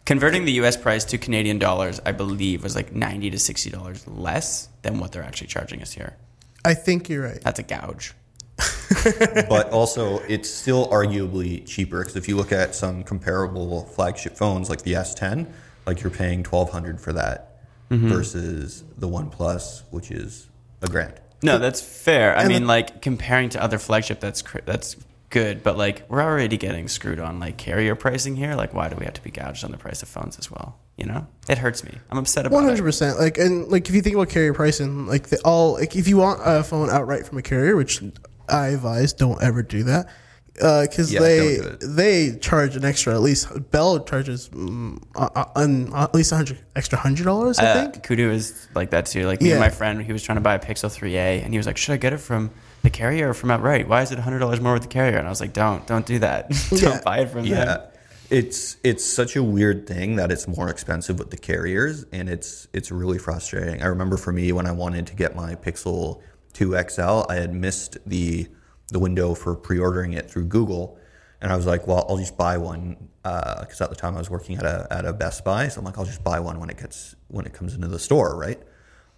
Converting 0.05 0.45
the 0.45 0.53
U.S. 0.53 0.77
price 0.77 1.05
to 1.07 1.19
Canadian 1.19 1.59
dollars, 1.59 2.01
I 2.07 2.13
believe, 2.13 2.63
was 2.63 2.77
like 2.77 2.93
ninety 2.93 3.29
to 3.31 3.39
sixty 3.41 3.71
dollars 3.71 4.07
less 4.07 4.69
than 4.83 5.01
what 5.01 5.11
they're 5.11 5.25
actually 5.25 5.49
charging 5.49 5.83
us 5.83 5.93
here. 5.93 6.17
I 6.65 6.75
think 6.75 7.09
you're 7.09 7.25
right. 7.25 7.41
That's 7.43 7.59
a 7.59 7.65
gouge. 7.65 8.15
but 9.49 9.69
also 9.71 10.19
it's 10.21 10.49
still 10.49 10.89
arguably 10.89 11.67
cheaper 11.67 11.99
because 11.99 12.17
if 12.17 12.29
you 12.29 12.37
look 12.37 12.53
at 12.53 12.75
some 12.75 13.03
comparable 13.03 13.85
flagship 13.85 14.37
phones 14.37 14.71
like 14.71 14.83
the 14.83 14.93
S10, 14.95 15.47
like 15.87 16.03
you're 16.03 16.11
paying 16.13 16.43
twelve 16.43 16.71
hundred 16.71 17.01
for 17.01 17.13
that 17.13 17.53
Mm-hmm. 17.89 18.09
versus 18.09 18.83
the 18.99 19.07
OnePlus, 19.07 19.83
which 19.93 20.11
is 20.11 20.49
a 20.83 20.89
grand. 20.89 21.15
No, 21.47 21.59
that's 21.59 21.81
fair. 21.81 22.37
I 22.37 22.47
mean, 22.49 22.63
the- 22.63 22.69
like 22.69 23.01
comparing 23.03 23.49
to 23.51 23.63
other 23.63 23.79
flagship, 23.79 24.21
that's 24.21 24.43
cr- 24.43 24.59
that's 24.65 24.97
good. 25.31 25.63
But 25.63 25.77
like, 25.77 26.09
we're 26.11 26.23
already 26.23 26.57
getting 26.57 26.89
screwed 26.89 27.19
on 27.21 27.41
like 27.41 27.57
carrier 27.57 27.95
pricing 27.95 28.37
here. 28.37 28.55
Like, 28.55 28.75
why 28.75 28.89
do 28.89 28.97
we 28.97 29.05
have 29.05 29.15
to 29.15 29.23
be 29.23 29.31
gouged 29.31 29.65
on 29.65 29.71
the 29.71 29.79
price 29.79 30.03
of 30.03 30.09
phones 30.09 30.39
as 30.39 30.51
well? 30.51 30.79
You 30.97 31.05
know, 31.07 31.27
it 31.49 31.59
hurts 31.59 31.85
me. 31.85 31.93
I'm 32.11 32.17
upset 32.19 32.47
about 32.47 32.55
One 32.55 32.65
hundred 32.65 32.79
it. 32.81 32.85
percent. 32.85 33.19
Like 33.19 33.37
and 33.39 33.69
like 33.69 33.89
if 33.89 33.95
you 33.95 34.01
think 34.03 34.15
about 34.17 34.31
carrier 34.31 34.55
pricing, 34.55 35.07
like 35.07 35.29
the, 35.29 35.39
all 35.45 35.75
like 35.75 35.95
if 35.95 36.09
you 36.09 36.17
want 36.17 36.41
a 36.45 36.63
phone 36.63 36.89
outright 36.91 37.27
from 37.27 37.37
a 37.39 37.43
carrier, 37.43 37.77
which 37.77 38.03
I 38.49 38.69
advise 38.69 39.13
don't 39.13 39.43
ever 39.43 39.63
do 39.63 39.83
that. 39.85 40.09
Because 40.57 41.13
Yeah, 41.13 41.21
they 41.21 41.39
don't 41.39 41.63
do 41.81 41.87
it. 41.87 41.97
they 41.97 42.37
charge 42.39 42.77
an 42.77 42.85
extra. 42.85 43.15
At 43.15 43.21
least 43.23 43.49
Bell 43.71 44.01
charges 44.01 44.49
mm, 44.49 45.03
uh, 45.15 45.29
uh, 45.35 46.03
at 46.05 46.15
least 46.15 46.33
a 46.33 46.37
hundred 46.37 46.59
extra 46.75 46.99
hundred 46.99 47.25
dollars. 47.25 47.59
I 47.59 47.65
Uh, 47.67 47.91
think. 47.91 48.05
Koodo 48.07 48.31
is 48.33 48.69
like 48.75 48.91
that 48.91 49.07
too. 49.07 49.27
Like 49.27 49.41
me 49.43 49.49
Yeah. 49.51 49.57
and 49.57 49.61
my 49.61 49.71
friend, 49.71 50.01
he 50.03 50.13
was 50.13 50.23
trying 50.23 50.37
to 50.37 50.43
buy 50.43 50.55
a 50.55 50.59
Pixel 50.59 50.91
3a, 50.91 51.43
and 51.45 51.53
he 51.53 51.59
was 51.59 51.67
like, 51.67 51.77
"Should 51.77 51.93
I 51.93 51.97
get 51.99 52.13
it 52.13 52.19
from 52.21 52.51
the 52.83 52.91
carrier 52.91 53.31
or 53.31 53.35
from 53.35 53.51
outright? 53.51 53.87
Why 53.89 54.03
is 54.03 54.13
it 54.13 54.19
hundred 54.19 54.39
dollars 54.41 54.61
more 54.61 54.73
with 54.73 54.83
the 54.83 54.89
carrier?" 54.89 55.19
And 55.19 55.27
I 55.27 55.31
was 55.31 55.41
like, 55.41 55.53
"Don't, 55.53 55.87
don't 55.87 56.07
do 56.07 56.19
that. 56.21 56.51
don't 56.71 56.81
Yeah. 56.83 57.01
buy 57.05 57.19
it 57.19 57.31
from 57.31 57.45
Yeah. 57.45 57.65
them." 57.65 57.81
It's 58.29 58.77
it's 58.83 59.05
such 59.05 59.37
a 59.37 59.43
weird 59.43 59.87
thing 59.87 60.17
that 60.17 60.33
it's 60.33 60.49
more 60.49 60.69
expensive 60.69 61.19
with 61.19 61.31
the 61.31 61.37
carriers 61.37 62.05
and 62.13 62.29
it's 62.29 62.67
it's 62.73 62.91
really 62.91 63.19
frustrating. 63.19 63.83
I 63.83 63.87
remember 63.87 64.17
for 64.17 64.33
me 64.33 64.51
when 64.53 64.67
I 64.67 64.73
wanted 64.73 65.07
to 65.09 65.15
get 65.15 65.37
my 65.37 65.55
Pixel 65.55 66.21
2 66.55 66.75
XL, 66.89 67.23
I 67.29 67.35
had 67.37 67.55
missed 67.55 67.99
the 68.05 68.49
the 68.89 68.99
window 68.99 69.35
for 69.35 69.55
pre-ordering 69.57 70.13
it 70.13 70.31
through 70.31 70.47
Google 70.47 70.99
and 71.41 71.53
I 71.53 71.57
was 71.57 71.67
like, 71.67 71.87
well, 71.87 72.07
I'll 72.09 72.17
just 72.17 72.37
buy 72.37 72.57
one 72.57 73.09
because 73.23 73.81
at 73.81 73.91
the 73.91 73.97
time 73.97 74.15
I 74.15 74.19
was 74.19 74.31
working 74.31 74.57
at 74.57 74.65
a 74.65 74.87
at 74.91 75.05
a 75.05 75.13
Best 75.13 75.45
Buy, 75.45 75.69
so 75.69 75.81
I'm 75.81 75.85
like, 75.85 75.99
I'll 75.99 76.05
just 76.05 76.25
buy 76.25 76.41
one 76.41 76.61
when 76.61 76.71
it 76.71 76.79
gets 76.79 77.15
when 77.29 77.45
it 77.47 77.53
comes 77.53 77.75
into 77.75 77.89
the 77.89 77.99
store, 77.99 78.37
right? 78.37 78.61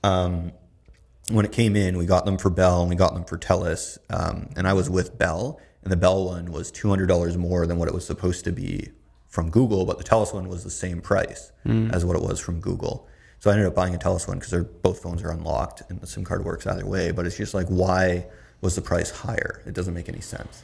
Um, 0.02 0.52
when 1.30 1.44
it 1.44 1.52
came 1.52 1.76
in, 1.76 1.98
we 1.98 2.06
got 2.06 2.24
them 2.24 2.38
for 2.38 2.50
Bell 2.50 2.80
and 2.80 2.90
we 2.90 2.96
got 2.96 3.14
them 3.14 3.24
for 3.24 3.36
Telus. 3.36 3.98
Um, 4.10 4.48
and 4.56 4.66
I 4.66 4.72
was 4.72 4.88
with 4.88 5.18
Bell, 5.18 5.60
and 5.82 5.92
the 5.92 5.96
Bell 5.96 6.24
one 6.26 6.50
was 6.50 6.70
two 6.70 6.88
hundred 6.88 7.06
dollars 7.06 7.36
more 7.36 7.66
than 7.66 7.78
what 7.78 7.88
it 7.88 7.94
was 7.94 8.06
supposed 8.06 8.44
to 8.44 8.52
be 8.52 8.88
from 9.28 9.50
Google, 9.50 9.84
but 9.84 9.98
the 9.98 10.04
Telus 10.04 10.34
one 10.34 10.48
was 10.48 10.64
the 10.64 10.70
same 10.70 11.00
price 11.00 11.52
as 11.92 12.04
what 12.04 12.16
it 12.16 12.22
was 12.22 12.40
from 12.40 12.60
Google. 12.60 13.06
So 13.40 13.50
I 13.50 13.52
ended 13.52 13.68
up 13.68 13.74
buying 13.74 13.94
a 13.94 13.98
Telus 13.98 14.26
one 14.26 14.38
because 14.38 14.50
they're 14.50 14.64
both 14.64 15.02
phones 15.02 15.22
are 15.22 15.30
unlocked 15.30 15.82
and 15.88 16.00
the 16.00 16.06
SIM 16.06 16.24
card 16.24 16.44
works 16.44 16.66
either 16.66 16.86
way. 16.86 17.12
But 17.12 17.26
it's 17.26 17.36
just 17.36 17.54
like, 17.54 17.68
why 17.68 18.26
was 18.60 18.74
the 18.74 18.82
price 18.82 19.10
higher? 19.10 19.62
It 19.66 19.74
doesn't 19.74 19.94
make 19.94 20.08
any 20.08 20.20
sense. 20.20 20.62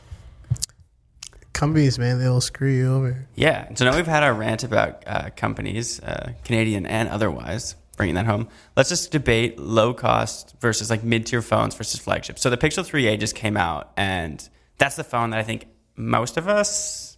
Companies, 1.53 1.99
man, 1.99 2.19
they'll 2.19 2.41
screw 2.41 2.71
you 2.71 2.93
over. 2.93 3.27
Yeah. 3.37 3.73
So 3.75 3.85
now 3.85 3.95
we've 3.95 4.07
had 4.07 4.25
our 4.25 4.35
rant 4.35 4.65
about 4.65 5.05
uh, 5.07 5.31
companies, 5.37 6.01
uh, 6.01 6.33
Canadian 6.45 6.85
and 6.85 7.09
otherwise, 7.09 7.77
bringing 7.97 8.17
that 8.17 8.27
home. 8.27 8.49
Let's 8.77 8.89
just 8.89 9.13
debate 9.13 9.59
low 9.59 9.95
cost 9.95 10.57
versus 10.61 10.91
like 10.91 11.05
mid 11.05 11.27
tier 11.27 11.43
phones 11.43 11.77
versus 11.77 12.01
flagships. 12.01 12.43
So 12.43 12.51
the 12.51 12.57
Pixel 12.57 12.85
3a 12.85 13.19
just 13.21 13.37
came 13.37 13.57
out, 13.57 13.93
and 13.97 14.47
that's 14.79 14.97
the 14.97 15.05
phone 15.05 15.31
that 15.31 15.39
I 15.39 15.45
think 15.45 15.67
most 15.97 16.37
of 16.37 16.49
us, 16.49 17.17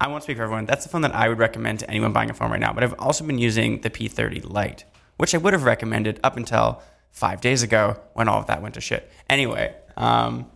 I 0.00 0.06
won't 0.06 0.22
speak 0.22 0.36
for 0.36 0.44
everyone, 0.44 0.66
that's 0.66 0.84
the 0.84 0.90
phone 0.90 1.02
that 1.02 1.14
I 1.14 1.28
would 1.28 1.38
recommend 1.38 1.80
to 1.80 1.90
anyone 1.90 2.12
buying 2.12 2.30
a 2.30 2.34
phone 2.34 2.52
right 2.52 2.60
now. 2.60 2.72
But 2.72 2.84
I've 2.84 2.94
also 3.00 3.24
been 3.24 3.38
using 3.38 3.80
the 3.80 3.90
P30 3.90 4.48
Lite, 4.48 4.84
which 5.16 5.34
I 5.34 5.38
would 5.38 5.54
have 5.54 5.64
recommended 5.64 6.20
up 6.22 6.36
until 6.36 6.82
five 7.10 7.40
days 7.40 7.62
ago 7.62 8.00
when 8.12 8.28
all 8.28 8.38
of 8.38 8.46
that 8.46 8.62
went 8.62 8.74
to 8.74 8.80
shit. 8.80 9.10
Anyway, 9.28 9.74
um, 9.96 10.46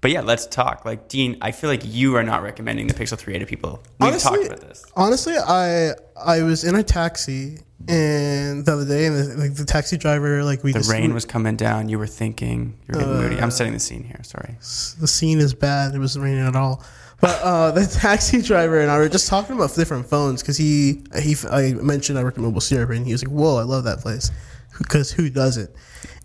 but 0.00 0.10
yeah, 0.10 0.20
let's 0.20 0.46
talk. 0.46 0.84
Like 0.84 1.08
Dean, 1.08 1.38
I 1.40 1.50
feel 1.52 1.70
like 1.70 1.82
you 1.84 2.16
are 2.16 2.22
not 2.22 2.42
recommending 2.42 2.86
the 2.88 2.94
Pixel 2.94 3.18
3a 3.18 3.38
to 3.40 3.46
people. 3.46 3.82
We've 4.00 4.18
talked 4.18 4.44
about 4.44 4.60
this. 4.60 4.84
Honestly, 4.94 5.34
I 5.34 5.92
I 6.22 6.42
was 6.42 6.62
in 6.64 6.74
a 6.74 6.82
taxi 6.82 7.60
and 7.88 8.64
the 8.64 8.72
other 8.72 8.84
day, 8.86 9.06
and 9.06 9.16
the, 9.16 9.36
like 9.36 9.54
the 9.54 9.64
taxi 9.64 9.96
driver, 9.96 10.44
like 10.44 10.62
we 10.62 10.72
The 10.72 10.80
just, 10.80 10.90
rain 10.90 11.14
was 11.14 11.24
coming 11.24 11.56
down. 11.56 11.88
You 11.88 11.98
were 11.98 12.06
thinking. 12.06 12.78
You're 12.86 13.00
getting 13.00 13.14
moody. 13.14 13.40
I'm 13.40 13.50
setting 13.50 13.72
the 13.72 13.80
scene 13.80 14.04
here. 14.04 14.20
Sorry. 14.22 14.56
the 15.00 15.06
scene 15.06 15.38
is 15.38 15.54
bad. 15.54 15.94
It 15.94 15.98
wasn't 15.98 16.24
raining 16.24 16.46
at 16.46 16.56
all. 16.56 16.82
But 17.20 17.40
uh, 17.42 17.70
the 17.78 17.86
taxi 17.86 18.42
driver 18.42 18.80
and 18.80 18.90
I 18.90 18.98
were 18.98 19.08
just 19.08 19.28
talking 19.28 19.56
about 19.56 19.74
different 19.74 20.06
phones 20.06 20.42
because 20.42 20.58
he 20.58 21.02
he 21.22 21.34
I 21.50 21.72
mentioned 21.74 22.18
I 22.18 22.24
worked 22.24 22.36
at 22.38 22.44
Mobile 22.44 22.60
Syrup 22.60 22.90
and 22.90 23.06
he 23.06 23.12
was 23.12 23.24
like, 23.24 23.32
"Whoa, 23.34 23.56
I 23.56 23.62
love 23.62 23.84
that 23.84 24.00
place," 24.00 24.30
because 24.78 25.10
who 25.10 25.30
doesn't? 25.30 25.70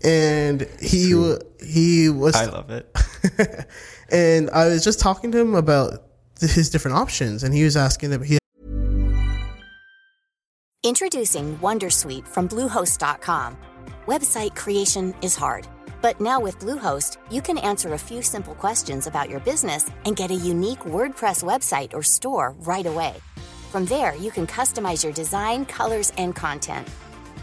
And 0.02 0.66
he 0.80 1.14
wa- 1.14 1.38
he 1.62 2.08
was 2.08 2.34
I 2.34 2.46
love 2.46 2.70
it. 2.70 2.96
and 4.12 4.50
I 4.50 4.66
was 4.66 4.84
just 4.84 5.00
talking 5.00 5.30
to 5.32 5.38
him 5.38 5.54
about 5.54 6.04
his 6.40 6.70
different 6.70 6.96
options, 6.96 7.42
and 7.42 7.54
he 7.54 7.64
was 7.64 7.76
asking 7.76 8.10
that 8.10 8.22
he 8.24 8.38
Introducing 10.82 11.58
Wondersuite 11.58 12.26
from 12.26 12.48
Bluehost.com. 12.48 13.58
Website 14.06 14.56
creation 14.56 15.14
is 15.20 15.36
hard, 15.36 15.68
but 16.00 16.18
now 16.22 16.40
with 16.40 16.58
Bluehost, 16.58 17.18
you 17.30 17.42
can 17.42 17.58
answer 17.58 17.92
a 17.92 17.98
few 17.98 18.22
simple 18.22 18.54
questions 18.54 19.06
about 19.06 19.28
your 19.28 19.40
business 19.40 19.90
and 20.06 20.16
get 20.16 20.30
a 20.30 20.34
unique 20.34 20.80
WordPress 20.80 21.44
website 21.44 21.92
or 21.92 22.02
store 22.02 22.54
right 22.60 22.86
away. 22.86 23.14
From 23.70 23.84
there, 23.84 24.16
you 24.16 24.30
can 24.30 24.46
customize 24.46 25.04
your 25.04 25.12
design, 25.12 25.66
colors, 25.66 26.12
and 26.16 26.34
content. 26.34 26.88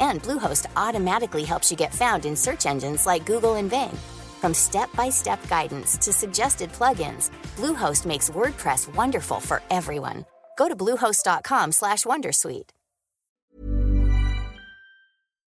And 0.02 0.22
Bluehost 0.22 0.66
automatically 0.76 1.44
helps 1.44 1.72
you 1.72 1.78
get 1.78 1.94
found 1.94 2.26
in 2.26 2.36
search 2.36 2.66
engines 2.66 3.06
like 3.06 3.26
Google 3.26 3.56
and 3.56 3.70
Bing. 3.70 3.98
From 4.42 4.54
step-by-step 4.54 5.48
guidance 5.48 5.98
to 5.98 6.12
suggested 6.12 6.72
plugins, 6.72 7.30
Bluehost 7.56 8.06
makes 8.06 8.30
WordPress 8.30 8.94
wonderful 8.96 9.40
for 9.40 9.62
everyone. 9.70 10.26
Go 10.58 10.68
to 10.68 10.76
bluehost.com/wondersuite. 10.76 12.70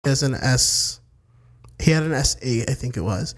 has 0.04 0.22
an 0.22 0.34
S. 0.34 1.00
He 1.78 1.90
had 1.90 2.02
an 2.02 2.12
S 2.12 2.36
eight, 2.42 2.68
I 2.68 2.74
think 2.74 2.96
it 2.96 3.00
was, 3.00 3.34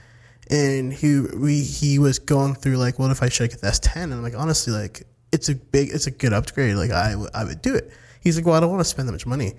and 0.50 0.92
he 0.92 1.20
we 1.20 1.62
he 1.62 1.98
was 1.98 2.18
going 2.18 2.54
through 2.54 2.76
like, 2.76 2.98
what 2.98 3.10
if 3.10 3.22
I 3.22 3.28
should 3.28 3.50
get 3.50 3.60
the 3.60 3.68
S 3.68 3.78
ten? 3.78 4.04
And 4.04 4.14
I'm 4.14 4.22
like, 4.22 4.36
honestly, 4.36 4.72
like 4.72 5.04
it's 5.32 5.48
a 5.48 5.54
big, 5.54 5.90
it's 5.90 6.06
a 6.06 6.10
good 6.10 6.32
upgrade. 6.32 6.76
Like 6.76 6.90
I 6.90 7.14
I 7.34 7.44
would 7.44 7.62
do 7.62 7.74
it. 7.74 7.92
He's 8.20 8.36
like, 8.36 8.46
well, 8.46 8.54
I 8.54 8.60
don't 8.60 8.70
want 8.70 8.80
to 8.80 8.88
spend 8.88 9.08
that 9.08 9.12
much 9.12 9.26
money. 9.26 9.54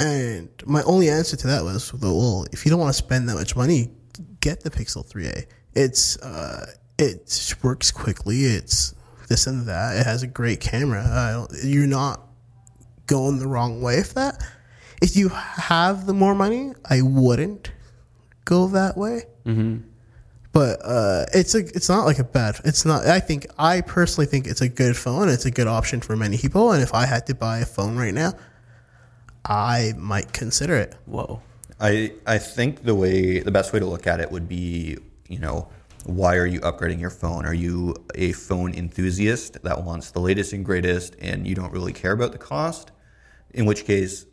And 0.00 0.48
my 0.64 0.82
only 0.84 1.10
answer 1.10 1.36
to 1.36 1.46
that 1.48 1.62
was, 1.62 1.92
well, 1.92 2.46
if 2.52 2.64
you 2.64 2.70
don't 2.70 2.80
want 2.80 2.88
to 2.88 2.98
spend 2.98 3.28
that 3.28 3.34
much 3.34 3.54
money, 3.54 3.90
get 4.40 4.62
the 4.62 4.70
Pixel 4.70 5.06
3a. 5.06 5.44
It's 5.74 6.16
uh, 6.22 6.72
it 6.98 7.54
works 7.62 7.90
quickly. 7.90 8.44
It's 8.44 8.94
this 9.28 9.46
and 9.46 9.66
that. 9.66 9.98
It 9.98 10.06
has 10.06 10.22
a 10.22 10.26
great 10.26 10.60
camera. 10.60 11.04
Don't, 11.32 11.64
you're 11.64 11.86
not 11.86 12.22
going 13.06 13.38
the 13.38 13.46
wrong 13.46 13.82
way 13.82 13.98
with 13.98 14.14
that. 14.14 14.42
If 15.02 15.16
you 15.16 15.28
have 15.28 16.06
the 16.06 16.14
more 16.14 16.34
money, 16.34 16.72
I 16.88 17.02
wouldn't 17.02 17.70
go 18.46 18.68
that 18.68 18.96
way. 18.96 19.24
Mm-hmm. 19.44 19.86
But 20.52 20.80
uh, 20.82 21.26
it's 21.32 21.54
a 21.54 21.58
it's 21.58 21.88
not 21.88 22.06
like 22.06 22.18
a 22.18 22.24
bad. 22.24 22.56
It's 22.64 22.84
not. 22.84 23.06
I 23.06 23.20
think 23.20 23.46
I 23.58 23.82
personally 23.82 24.26
think 24.26 24.46
it's 24.46 24.62
a 24.62 24.68
good 24.68 24.96
phone. 24.96 25.28
It's 25.28 25.44
a 25.44 25.50
good 25.50 25.68
option 25.68 26.00
for 26.00 26.16
many 26.16 26.38
people. 26.38 26.72
And 26.72 26.82
if 26.82 26.92
I 26.94 27.06
had 27.06 27.26
to 27.26 27.34
buy 27.34 27.58
a 27.58 27.66
phone 27.66 27.96
right 27.96 28.14
now, 28.14 28.32
I 29.44 29.94
might 29.96 30.32
consider 30.32 30.76
it. 30.76 30.94
Whoa. 31.06 31.42
I 31.80 32.12
I 32.26 32.38
think 32.38 32.82
the 32.82 32.94
way 32.94 33.40
the 33.40 33.50
best 33.50 33.72
way 33.72 33.78
to 33.78 33.86
look 33.86 34.06
at 34.06 34.20
it 34.20 34.30
would 34.30 34.48
be, 34.48 34.98
you 35.28 35.38
know, 35.38 35.68
why 36.04 36.36
are 36.36 36.46
you 36.46 36.60
upgrading 36.60 37.00
your 37.00 37.10
phone? 37.10 37.46
Are 37.46 37.54
you 37.54 37.94
a 38.14 38.32
phone 38.32 38.74
enthusiast 38.74 39.62
that 39.62 39.82
wants 39.82 40.10
the 40.10 40.20
latest 40.20 40.52
and 40.52 40.64
greatest 40.64 41.16
and 41.20 41.46
you 41.46 41.54
don't 41.54 41.72
really 41.72 41.92
care 41.92 42.12
about 42.12 42.32
the 42.32 42.38
cost? 42.38 42.90
In 43.52 43.64
which 43.66 43.84
case, 43.84 44.26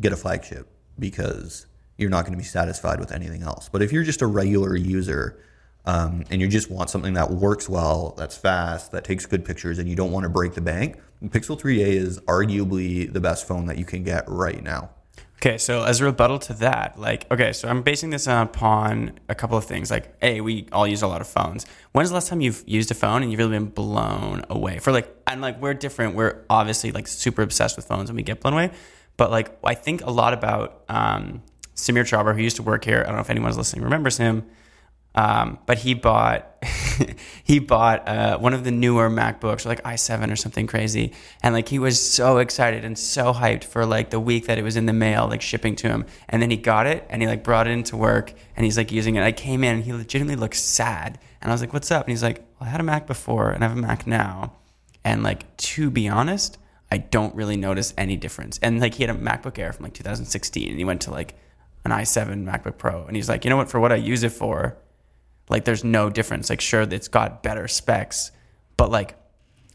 get 0.00 0.12
a 0.12 0.16
flagship 0.16 0.68
because 0.98 1.66
you're 1.96 2.10
not 2.10 2.22
going 2.22 2.32
to 2.32 2.38
be 2.38 2.44
satisfied 2.44 2.98
with 2.98 3.12
anything 3.12 3.42
else. 3.42 3.68
But 3.70 3.82
if 3.82 3.92
you're 3.92 4.02
just 4.02 4.22
a 4.22 4.26
regular 4.26 4.76
user 4.76 5.40
um, 5.86 6.24
and 6.30 6.40
you 6.40 6.48
just 6.48 6.70
want 6.70 6.90
something 6.90 7.14
that 7.14 7.30
works 7.30 7.68
well, 7.68 8.14
that's 8.16 8.36
fast, 8.36 8.92
that 8.92 9.04
takes 9.04 9.26
good 9.26 9.44
pictures, 9.44 9.78
and 9.78 9.88
you 9.88 9.96
don't 9.96 10.12
want 10.12 10.24
to 10.24 10.30
break 10.30 10.54
the 10.54 10.60
bank, 10.60 10.96
Pixel 11.30 11.58
3a 11.58 11.86
is 11.86 12.20
arguably 12.20 13.10
the 13.10 13.20
best 13.20 13.46
phone 13.46 13.66
that 13.66 13.78
you 13.78 13.84
can 13.84 14.02
get 14.02 14.24
right 14.28 14.62
now. 14.62 14.90
Okay, 15.36 15.58
so 15.58 15.82
as 15.82 16.00
a 16.00 16.04
rebuttal 16.04 16.38
to 16.38 16.54
that, 16.54 16.98
like, 16.98 17.30
okay, 17.30 17.52
so 17.52 17.68
I'm 17.68 17.82
basing 17.82 18.10
this 18.10 18.26
upon 18.26 19.18
a 19.28 19.34
couple 19.34 19.58
of 19.58 19.64
things. 19.64 19.90
Like, 19.90 20.14
A, 20.22 20.40
we 20.40 20.66
all 20.72 20.86
use 20.86 21.02
a 21.02 21.06
lot 21.06 21.20
of 21.20 21.26
phones. 21.26 21.66
When's 21.92 22.08
the 22.10 22.14
last 22.14 22.28
time 22.28 22.40
you've 22.40 22.62
used 22.66 22.90
a 22.90 22.94
phone 22.94 23.22
and 23.22 23.30
you've 23.30 23.38
really 23.38 23.50
been 23.50 23.66
blown 23.66 24.44
away? 24.48 24.78
For 24.78 24.90
like, 24.90 25.14
and 25.26 25.42
like, 25.42 25.60
we're 25.60 25.74
different. 25.74 26.14
We're 26.14 26.44
obviously 26.48 26.92
like 26.92 27.06
super 27.06 27.42
obsessed 27.42 27.76
with 27.76 27.86
phones 27.86 28.08
and 28.08 28.16
we 28.16 28.22
get 28.22 28.40
blown 28.40 28.54
away. 28.54 28.70
But 29.18 29.30
like, 29.30 29.58
I 29.62 29.74
think 29.74 30.02
a 30.02 30.10
lot 30.10 30.32
about 30.32 30.82
um, 30.88 31.42
Sameer 31.74 32.04
Chhabra, 32.04 32.34
who 32.34 32.40
used 32.40 32.56
to 32.56 32.62
work 32.62 32.84
here. 32.84 33.00
I 33.00 33.06
don't 33.06 33.16
know 33.16 33.20
if 33.20 33.30
anyone's 33.30 33.58
listening 33.58 33.84
remembers 33.84 34.16
him. 34.16 34.46
Um, 35.16 35.58
but 35.66 35.78
he 35.78 35.94
bought 35.94 36.50
he 37.44 37.60
bought 37.60 38.08
uh, 38.08 38.38
one 38.38 38.52
of 38.52 38.64
the 38.64 38.72
newer 38.72 39.08
MacBooks, 39.08 39.64
like 39.64 39.82
i7 39.84 40.32
or 40.32 40.36
something 40.36 40.66
crazy, 40.66 41.12
and 41.42 41.54
like 41.54 41.68
he 41.68 41.78
was 41.78 42.00
so 42.00 42.38
excited 42.38 42.84
and 42.84 42.98
so 42.98 43.32
hyped 43.32 43.64
for 43.64 43.86
like 43.86 44.10
the 44.10 44.18
week 44.18 44.46
that 44.46 44.58
it 44.58 44.62
was 44.62 44.76
in 44.76 44.86
the 44.86 44.92
mail, 44.92 45.28
like 45.28 45.40
shipping 45.40 45.76
to 45.76 45.88
him. 45.88 46.04
And 46.28 46.42
then 46.42 46.50
he 46.50 46.56
got 46.56 46.86
it 46.86 47.06
and 47.08 47.22
he 47.22 47.28
like 47.28 47.44
brought 47.44 47.68
it 47.68 47.70
into 47.70 47.96
work 47.96 48.32
and 48.56 48.64
he's 48.64 48.76
like 48.76 48.90
using 48.90 49.14
it. 49.14 49.22
I 49.22 49.30
came 49.30 49.62
in 49.62 49.76
and 49.76 49.84
he 49.84 49.92
legitimately 49.92 50.36
looked 50.36 50.56
sad, 50.56 51.18
and 51.40 51.50
I 51.50 51.54
was 51.54 51.60
like, 51.60 51.72
"What's 51.72 51.90
up?" 51.92 52.06
And 52.06 52.10
he's 52.10 52.22
like, 52.22 52.44
well, 52.58 52.68
"I 52.68 52.72
had 52.72 52.80
a 52.80 52.84
Mac 52.84 53.06
before 53.06 53.50
and 53.50 53.62
I 53.62 53.68
have 53.68 53.76
a 53.76 53.80
Mac 53.80 54.06
now, 54.08 54.54
and 55.04 55.22
like 55.22 55.56
to 55.58 55.90
be 55.90 56.08
honest, 56.08 56.58
I 56.90 56.98
don't 56.98 57.34
really 57.36 57.56
notice 57.56 57.94
any 57.96 58.16
difference." 58.16 58.58
And 58.62 58.80
like 58.80 58.94
he 58.94 59.04
had 59.04 59.14
a 59.14 59.18
MacBook 59.18 59.60
Air 59.60 59.72
from 59.72 59.84
like 59.84 59.94
2016, 59.94 60.68
and 60.70 60.78
he 60.78 60.84
went 60.84 61.02
to 61.02 61.12
like 61.12 61.34
an 61.84 61.92
i7 61.92 62.44
MacBook 62.44 62.78
Pro, 62.78 63.04
and 63.04 63.14
he's 63.14 63.28
like, 63.28 63.44
"You 63.44 63.50
know 63.50 63.56
what? 63.56 63.70
For 63.70 63.78
what 63.78 63.92
I 63.92 63.96
use 63.96 64.24
it 64.24 64.32
for." 64.32 64.76
Like 65.48 65.64
there's 65.64 65.84
no 65.84 66.10
difference 66.10 66.48
like 66.50 66.60
sure 66.60 66.82
it's 66.82 67.08
got 67.08 67.42
better 67.42 67.68
specs 67.68 68.30
but 68.76 68.90
like 68.90 69.16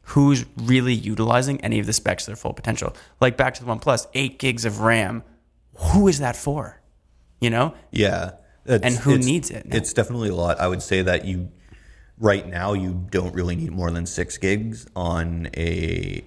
who's 0.03 0.45
really 0.57 0.93
utilizing 0.93 1.61
any 1.61 1.79
of 1.79 1.85
the 1.85 1.93
specs 1.93 2.25
to 2.25 2.31
their 2.31 2.35
full 2.35 2.53
potential 2.53 2.95
like 3.21 3.37
back 3.37 3.53
to 3.53 3.63
the 3.63 3.69
OnePlus 3.71 4.07
8 4.13 4.39
gigs 4.39 4.65
of 4.65 4.79
RAM 4.81 5.23
who 5.75 6.07
is 6.07 6.19
that 6.19 6.35
for 6.35 6.81
you 7.39 7.49
know 7.49 7.73
Yeah. 7.91 8.31
It's- 8.65 8.81
And 8.83 8.95
who 9.03 9.17
needs 9.17 9.49
it 9.49 9.65
now? 9.67 9.77
It's 9.77 9.93
definitely 9.93 10.29
a 10.29 10.35
lot. 10.35 10.59
I 10.59 10.67
would 10.67 10.81
say 10.83 11.01
that 11.01 11.25
you 11.25 11.49
right 12.19 12.45
now 12.47 12.73
you 12.73 13.05
don't 13.09 13.33
really 13.33 13.55
need 13.55 13.71
more 13.71 13.89
than 13.89 14.05
six 14.05 14.37
gigs 14.37 14.85
on 14.95 15.47
a 15.57 16.23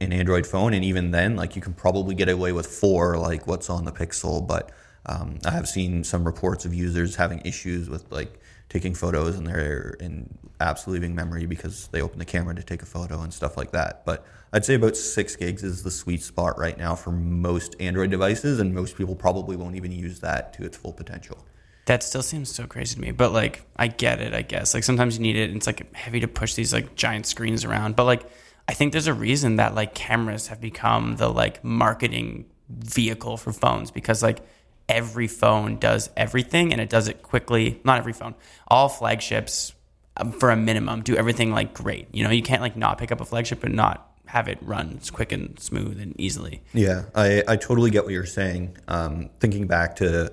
an 0.00 0.12
Android 0.12 0.46
phone, 0.46 0.72
and 0.74 0.84
even 0.84 1.10
then, 1.10 1.36
like 1.36 1.56
you 1.56 1.60
can 1.62 1.72
probably 1.74 2.14
get 2.14 2.28
away 2.28 2.52
with 2.52 2.66
four, 2.66 3.16
like 3.18 3.46
what's 3.46 3.68
on 3.68 3.84
the 3.84 3.92
Pixel. 3.92 4.46
But 4.46 4.70
um, 5.06 5.38
I 5.44 5.50
have 5.50 5.66
seen 5.68 6.04
some 6.04 6.24
reports 6.24 6.64
of 6.64 6.72
users 6.74 7.16
having 7.16 7.40
issues 7.44 7.88
with 7.90 8.10
like 8.12 8.38
taking 8.68 8.94
photos 8.94 9.36
and 9.36 9.46
they're 9.46 9.96
in 10.00 10.38
apps 10.60 10.86
leaving 10.86 11.14
memory 11.14 11.46
because 11.46 11.88
they 11.88 12.00
open 12.00 12.18
the 12.18 12.24
camera 12.24 12.54
to 12.54 12.62
take 12.62 12.82
a 12.82 12.86
photo 12.86 13.20
and 13.20 13.32
stuff 13.32 13.56
like 13.56 13.70
that. 13.72 14.04
But 14.04 14.26
I'd 14.52 14.64
say 14.64 14.74
about 14.74 14.96
six 14.96 15.36
gigs 15.36 15.62
is 15.62 15.82
the 15.82 15.90
sweet 15.90 16.22
spot 16.22 16.58
right 16.58 16.76
now 16.76 16.94
for 16.94 17.12
most 17.12 17.76
Android 17.80 18.10
devices, 18.10 18.58
and 18.58 18.74
most 18.74 18.96
people 18.96 19.14
probably 19.14 19.56
won't 19.56 19.76
even 19.76 19.92
use 19.92 20.20
that 20.20 20.52
to 20.54 20.64
its 20.64 20.76
full 20.76 20.92
potential. 20.92 21.44
That 21.86 22.02
still 22.02 22.22
seems 22.22 22.52
so 22.52 22.66
crazy 22.66 22.96
to 22.96 23.00
me, 23.00 23.12
but 23.12 23.32
like 23.32 23.64
I 23.76 23.86
get 23.88 24.20
it, 24.20 24.34
I 24.34 24.42
guess. 24.42 24.74
Like 24.74 24.82
sometimes 24.82 25.16
you 25.16 25.22
need 25.22 25.36
it 25.36 25.48
and 25.48 25.56
it's 25.56 25.66
like 25.66 25.94
heavy 25.94 26.20
to 26.20 26.28
push 26.28 26.54
these 26.54 26.72
like 26.72 26.96
giant 26.96 27.26
screens 27.26 27.64
around. 27.64 27.94
But 27.94 28.04
like 28.04 28.28
I 28.68 28.74
think 28.74 28.90
there's 28.90 29.06
a 29.06 29.14
reason 29.14 29.56
that 29.56 29.74
like 29.76 29.94
cameras 29.94 30.48
have 30.48 30.60
become 30.60 31.16
the 31.16 31.28
like 31.28 31.62
marketing 31.62 32.46
vehicle 32.68 33.36
for 33.36 33.52
phones 33.52 33.92
because 33.92 34.22
like 34.22 34.40
every 34.88 35.26
phone 35.26 35.78
does 35.78 36.10
everything 36.16 36.72
and 36.72 36.80
it 36.80 36.88
does 36.88 37.08
it 37.08 37.22
quickly. 37.22 37.80
Not 37.84 37.98
every 37.98 38.12
phone, 38.12 38.34
all 38.68 38.88
flagships 38.88 39.74
um, 40.16 40.32
for 40.32 40.50
a 40.50 40.56
minimum 40.56 41.02
do 41.02 41.16
everything 41.16 41.52
like 41.52 41.74
great. 41.74 42.08
You 42.12 42.24
know, 42.24 42.30
you 42.30 42.42
can't 42.42 42.62
like 42.62 42.76
not 42.76 42.98
pick 42.98 43.12
up 43.12 43.20
a 43.20 43.24
flagship 43.24 43.64
and 43.64 43.74
not 43.74 44.10
have 44.26 44.48
it 44.48 44.58
run 44.60 45.00
quick 45.12 45.32
and 45.32 45.58
smooth 45.58 46.00
and 46.00 46.18
easily. 46.20 46.62
Yeah, 46.72 47.04
I, 47.14 47.42
I 47.46 47.56
totally 47.56 47.90
get 47.90 48.04
what 48.04 48.12
you're 48.12 48.26
saying. 48.26 48.76
Um, 48.88 49.30
thinking 49.40 49.66
back 49.66 49.96
to 49.96 50.32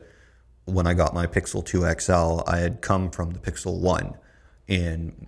when 0.65 0.87
I 0.87 0.93
got 0.93 1.13
my 1.13 1.27
Pixel 1.27 1.65
2 1.65 1.93
XL, 1.99 2.49
I 2.49 2.59
had 2.59 2.81
come 2.81 3.11
from 3.11 3.31
the 3.31 3.39
Pixel 3.39 3.79
1. 3.79 4.15
And 4.69 5.27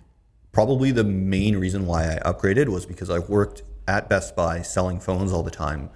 probably 0.52 0.90
the 0.90 1.04
main 1.04 1.58
reason 1.58 1.86
why 1.86 2.16
I 2.16 2.18
upgraded 2.30 2.68
was 2.68 2.86
because 2.86 3.10
I 3.10 3.18
worked 3.18 3.62
at 3.86 4.08
Best 4.08 4.34
Buy 4.34 4.62
selling 4.62 4.98
phones 4.98 5.32
all 5.32 5.42
the 5.42 5.50
time. 5.50 5.90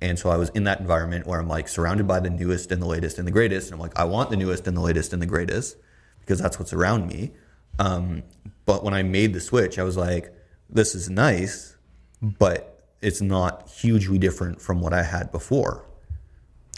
And 0.00 0.18
so 0.18 0.30
I 0.30 0.36
was 0.36 0.48
in 0.50 0.64
that 0.64 0.80
environment 0.80 1.26
where 1.26 1.40
I'm 1.40 1.48
like 1.48 1.68
surrounded 1.68 2.06
by 2.06 2.20
the 2.20 2.30
newest 2.30 2.70
and 2.70 2.80
the 2.80 2.86
latest 2.86 3.18
and 3.18 3.26
the 3.26 3.32
greatest. 3.32 3.68
And 3.68 3.74
I'm 3.74 3.80
like, 3.80 3.98
I 3.98 4.04
want 4.04 4.30
the 4.30 4.36
newest 4.36 4.66
and 4.66 4.76
the 4.76 4.80
latest 4.80 5.12
and 5.12 5.20
the 5.20 5.26
greatest 5.26 5.76
because 6.20 6.38
that's 6.38 6.58
what's 6.58 6.72
around 6.72 7.08
me. 7.08 7.32
Um, 7.78 8.22
but 8.64 8.84
when 8.84 8.94
I 8.94 9.02
made 9.02 9.32
the 9.32 9.40
switch, 9.40 9.78
I 9.78 9.82
was 9.82 9.96
like, 9.96 10.32
this 10.70 10.94
is 10.94 11.08
nice, 11.08 11.76
but 12.22 12.84
it's 13.00 13.20
not 13.20 13.68
hugely 13.70 14.18
different 14.18 14.60
from 14.60 14.80
what 14.80 14.92
I 14.92 15.02
had 15.02 15.32
before. 15.32 15.84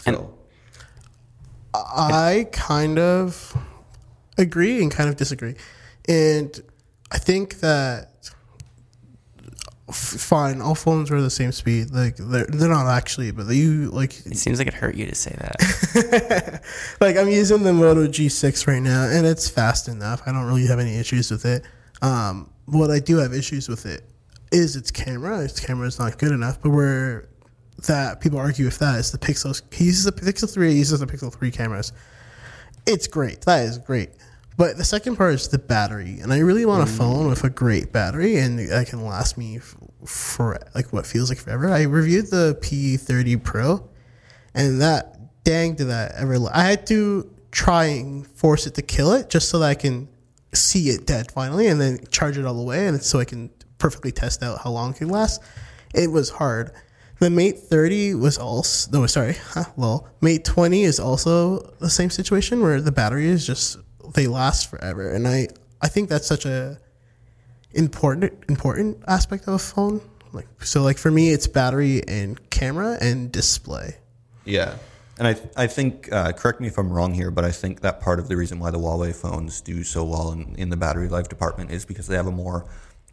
So, 0.05 0.33
I 1.73 2.47
kind 2.51 2.97
of 2.99 3.55
agree 4.37 4.81
and 4.81 4.91
kind 4.91 5.09
of 5.09 5.15
disagree. 5.15 5.55
And 6.07 6.61
I 7.11 7.17
think 7.17 7.59
that 7.59 8.11
f- 8.23 8.35
fine, 9.91 10.61
all 10.61 10.75
phones 10.75 11.11
are 11.11 11.21
the 11.21 11.29
same 11.29 11.51
speed. 11.51 11.91
Like 11.91 12.15
they're 12.17 12.45
they're 12.45 12.69
not 12.69 12.87
actually, 12.87 13.31
but 13.31 13.47
you 13.47 13.89
like 13.91 14.25
It 14.25 14.37
seems 14.37 14.59
like 14.59 14.67
it 14.67 14.73
hurt 14.73 14.95
you 14.95 15.05
to 15.05 15.15
say 15.15 15.35
that. 15.37 16.63
like 17.01 17.17
I'm 17.17 17.29
using 17.29 17.63
the 17.63 17.73
Moto 17.73 18.07
G6 18.07 18.67
right 18.67 18.81
now, 18.81 19.03
and 19.03 19.25
it's 19.25 19.49
fast 19.49 19.87
enough. 19.87 20.21
I 20.25 20.31
don't 20.31 20.45
really 20.45 20.67
have 20.67 20.79
any 20.79 20.97
issues 20.97 21.31
with 21.31 21.45
it. 21.45 21.63
Um, 22.01 22.49
what 22.65 22.89
I 22.89 22.99
do 22.99 23.17
have 23.17 23.33
issues 23.33 23.67
with 23.69 23.85
it 23.85 24.03
is 24.51 24.75
its 24.75 24.91
camera. 24.91 25.41
Its 25.41 25.59
camera 25.59 25.87
is 25.87 25.99
not 25.99 26.17
good 26.17 26.31
enough. 26.31 26.61
But 26.61 26.71
where 26.71 27.27
that 27.87 28.21
people 28.21 28.39
argue 28.39 28.65
with 28.65 28.79
that 28.79 28.99
is 28.99 29.11
the 29.11 29.17
Pixel. 29.17 29.59
He 29.73 29.85
uses 29.85 30.05
the 30.05 30.11
Pixel 30.11 30.51
3. 30.51 30.71
He 30.71 30.77
uses 30.79 30.99
the 30.99 31.07
Pixel 31.07 31.33
3 31.33 31.51
cameras. 31.51 31.93
It's 32.85 33.07
great. 33.07 33.41
That 33.41 33.65
is 33.65 33.77
great. 33.77 34.11
But 34.57 34.77
the 34.77 34.83
second 34.83 35.15
part 35.15 35.33
is 35.33 35.47
the 35.47 35.57
battery, 35.57 36.19
and 36.19 36.31
I 36.31 36.39
really 36.39 36.65
want 36.65 36.87
a 36.87 36.91
mm. 36.91 36.97
phone 36.97 37.27
with 37.27 37.43
a 37.43 37.49
great 37.49 37.91
battery 37.91 38.37
and 38.37 38.59
that 38.59 38.87
can 38.87 39.03
last 39.03 39.37
me 39.37 39.57
f- 39.57 39.75
for 40.05 40.59
like 40.75 40.91
what 40.93 41.05
feels 41.05 41.29
like 41.29 41.39
forever. 41.39 41.69
I 41.69 41.83
reviewed 41.83 42.27
the 42.27 42.57
P30 42.61 43.43
Pro, 43.43 43.89
and 44.53 44.81
that 44.81 45.17
dang 45.43 45.73
did 45.73 45.85
that 45.85 46.13
ever 46.19 46.37
la- 46.37 46.51
i 46.53 46.63
had 46.63 46.85
to 46.85 47.27
try 47.49 47.85
and 47.85 48.27
force 48.27 48.67
it 48.67 48.75
to 48.75 48.81
kill 48.83 49.11
it 49.11 49.27
just 49.27 49.49
so 49.49 49.57
that 49.57 49.65
i 49.65 49.73
can 49.73 50.07
see 50.53 50.89
it 50.89 51.07
dead 51.07 51.31
finally 51.31 51.65
and 51.65 51.81
then 51.81 51.97
charge 52.11 52.37
it 52.37 52.45
all 52.45 52.53
the 52.53 52.61
way 52.61 52.85
and 52.85 53.01
so 53.01 53.19
i 53.19 53.25
can 53.25 53.49
perfectly 53.81 54.11
test 54.11 54.43
out 54.43 54.61
how 54.63 54.69
long 54.69 54.91
it 54.91 54.97
can 54.97 55.09
last. 55.09 55.41
It 55.93 56.09
was 56.11 56.29
hard. 56.29 56.71
The 57.19 57.29
mate 57.29 57.59
30 57.59 58.15
was 58.15 58.37
also 58.37 58.89
no 58.91 59.05
sorry 59.05 59.33
huh, 59.49 59.65
well 59.75 60.07
mate 60.21 60.45
20 60.45 60.83
is 60.83 60.99
also 60.99 61.59
the 61.79 61.89
same 61.89 62.09
situation 62.09 62.61
where 62.61 62.81
the 62.81 62.91
battery 62.91 63.27
is 63.27 63.45
just 63.45 63.77
they 64.13 64.27
last 64.27 64.69
forever 64.69 65.09
and 65.09 65.27
i 65.27 65.47
i 65.81 65.87
think 65.87 66.09
that's 66.09 66.27
such 66.27 66.45
a 66.45 66.77
important 67.73 68.33
important 68.49 68.97
aspect 69.07 69.47
of 69.47 69.53
a 69.53 69.59
phone 69.59 70.01
like 70.33 70.47
so 70.63 70.81
like 70.81 70.97
for 70.97 71.11
me 71.11 71.31
it's 71.31 71.47
battery 71.47 72.01
and 72.07 72.49
camera 72.49 72.97
and 73.01 73.31
display 73.31 73.95
yeah. 74.45 74.75
And 75.17 75.27
I, 75.27 75.35
I 75.55 75.67
think, 75.67 76.11
uh, 76.11 76.31
correct 76.31 76.61
me 76.61 76.67
if 76.67 76.77
I'm 76.77 76.91
wrong 76.91 77.13
here, 77.13 77.29
but 77.31 77.45
I 77.45 77.51
think 77.51 77.81
that 77.81 78.01
part 78.01 78.19
of 78.19 78.27
the 78.27 78.35
reason 78.35 78.59
why 78.59 78.71
the 78.71 78.79
Huawei 78.79 79.13
phones 79.13 79.61
do 79.61 79.83
so 79.83 80.03
well 80.03 80.31
in, 80.31 80.55
in 80.57 80.69
the 80.69 80.77
battery 80.77 81.09
life 81.09 81.29
department 81.29 81.71
is 81.71 81.85
because 81.85 82.07
they 82.07 82.15
have 82.15 82.27
a 82.27 82.31
more 82.31 82.65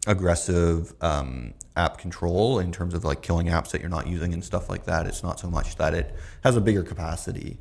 aggressive 0.07 0.93
um, 1.01 1.53
app 1.75 1.97
control 1.97 2.59
in 2.59 2.71
terms 2.71 2.93
of 2.93 3.03
like 3.03 3.21
killing 3.21 3.47
apps 3.47 3.71
that 3.71 3.81
you're 3.81 3.89
not 3.89 4.07
using 4.07 4.33
and 4.33 4.43
stuff 4.43 4.69
like 4.69 4.85
that. 4.85 5.05
It's 5.05 5.21
not 5.21 5.39
so 5.39 5.49
much 5.49 5.75
that 5.75 5.93
it 5.93 6.15
has 6.43 6.55
a 6.55 6.61
bigger 6.61 6.83
capacity 6.83 7.59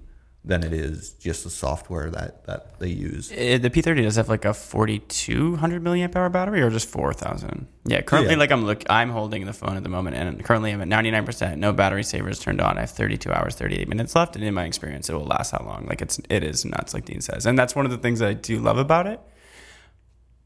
than 0.48 0.64
it 0.64 0.72
is 0.72 1.10
just 1.12 1.44
the 1.44 1.50
software 1.50 2.10
that, 2.10 2.44
that 2.46 2.78
they 2.80 2.88
use. 2.88 3.30
Uh, 3.30 3.58
the 3.60 3.68
P30 3.70 4.02
does 4.02 4.16
have 4.16 4.28
like 4.30 4.44
a 4.46 4.54
4200 4.54 5.82
milliamp 5.84 6.16
hour 6.16 6.28
battery 6.30 6.62
or 6.62 6.70
just 6.70 6.88
4000. 6.88 7.66
Yeah, 7.84 8.00
currently 8.00 8.32
Yeah. 8.32 8.38
like 8.38 8.50
I'm 8.50 8.64
look 8.64 8.82
I'm 8.90 9.10
holding 9.10 9.44
the 9.44 9.52
phone 9.52 9.76
at 9.76 9.82
the 9.82 9.88
moment 9.90 10.16
and 10.16 10.42
currently 10.42 10.72
I'm 10.72 10.80
at 10.80 10.88
99%. 10.88 11.58
No 11.58 11.72
battery 11.72 12.02
savers 12.02 12.38
turned 12.38 12.60
on. 12.62 12.78
I 12.78 12.80
have 12.82 12.90
32 12.90 13.30
hours 13.30 13.54
38 13.56 13.88
minutes 13.88 14.16
left 14.16 14.36
and 14.36 14.44
in 14.44 14.54
my 14.54 14.64
experience 14.64 15.08
it 15.10 15.14
will 15.14 15.26
last 15.26 15.50
how 15.52 15.62
long? 15.64 15.86
Like 15.86 16.00
it's 16.02 16.18
it 16.30 16.42
is 16.42 16.64
nuts 16.64 16.94
like 16.94 17.04
Dean 17.04 17.20
says. 17.20 17.44
And 17.46 17.58
that's 17.58 17.76
one 17.76 17.84
of 17.84 17.90
the 17.90 17.98
things 17.98 18.18
that 18.20 18.28
I 18.28 18.34
do 18.34 18.58
love 18.58 18.78
about 18.78 19.06
it. 19.06 19.20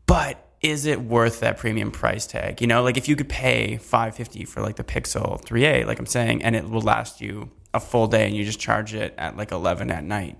But 0.07 0.45
is 0.61 0.85
it 0.85 1.01
worth 1.01 1.41
that 1.41 1.59
premium 1.59 1.91
price 1.91 2.27
tag? 2.27 2.61
You 2.61 2.67
know, 2.67 2.83
like 2.83 2.97
if 2.97 3.09
you 3.09 3.17
could 3.17 3.29
pay 3.29 3.77
550 3.79 4.45
for 4.47 4.63
like 4.63 4.77
the 4.77 4.85
Pixel 4.85 5.41
3a 5.45 5.87
like 5.87 5.99
I'm 5.99 6.07
saying 6.07 6.43
and 6.43 6.55
it 6.57 6.69
will 6.69 6.83
last 6.83 7.21
you 7.21 7.51
a 7.75 7.81
full 7.81 8.07
day 8.07 8.27
and 8.27 8.37
you 8.37 8.45
just 8.45 8.61
charge 8.61 8.95
it 8.95 9.15
at 9.19 9.37
like 9.37 9.53
11 9.53 9.91
at 9.91 10.05
night. 10.05 10.39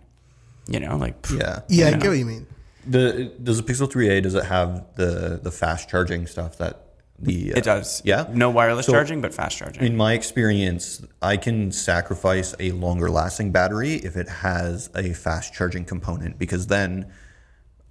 You 0.69 0.81
know, 0.81 0.97
like 0.97 1.23
pff, 1.23 1.39
Yeah. 1.41 1.61
yeah 1.69 1.87
i 1.89 1.91
get 1.99 2.09
what 2.09 2.19
you 2.19 2.25
mean 2.27 2.47
The, 2.87 3.33
does 3.43 3.61
the 3.61 3.65
Pixel 3.65 3.91
3a, 3.91 4.23
does 4.23 4.35
it 4.35 4.45
have 4.45 4.87
the, 4.97 5.41
the 5.43 5.51
fast 5.51 5.89
charging 5.89 6.27
stuff 6.27 6.59
that 6.59 6.87
the. 7.19 7.53
uh, 7.55 7.59
It 7.59 7.65
does. 7.65 8.01
Yeah. 8.05 8.27
No 8.33 8.51
wireless 8.51 8.87
So- 8.87 8.93
charging, 8.93 9.21
but 9.21 9.33
fast 9.35 9.57
charging. 9.59 9.83
In 9.85 9.97
my 9.97 10.13
experience, 10.13 11.05
I 11.21 11.37
can 11.37 11.73
sacrifice 11.73 12.55
a 12.61 12.73
longer 12.73 13.11
lasting 13.11 13.51
battery 13.53 13.95
if 13.95 14.17
it 14.17 14.29
has 14.29 14.89
a 14.95 15.13
fast 15.13 15.53
charging 15.55 15.85
component 15.85 16.39
because 16.39 16.67
then 16.69 17.13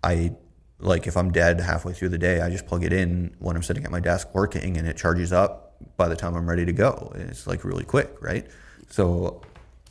I 0.03 0.33
like 0.79 1.07
if 1.07 1.15
I'm 1.15 1.31
dead 1.31 1.59
halfway 1.61 1.93
through 1.93 2.09
the 2.09 2.17
day, 2.17 2.41
I 2.41 2.49
just 2.49 2.65
plug 2.67 2.83
it 2.83 2.91
in 2.93 3.35
when 3.39 3.55
I'm 3.55 3.63
sitting 3.63 3.83
at 3.85 3.91
my 3.91 3.99
desk 3.99 4.33
working 4.33 4.77
and 4.77 4.87
it 4.87 4.97
charges 4.97 5.31
up 5.31 5.75
by 5.97 6.07
the 6.07 6.15
time 6.15 6.35
I'm 6.35 6.49
ready 6.49 6.65
to 6.65 6.73
go. 6.73 7.11
It's 7.15 7.45
like 7.47 7.63
really 7.63 7.83
quick, 7.83 8.15
right? 8.21 8.47
So 8.91 9.41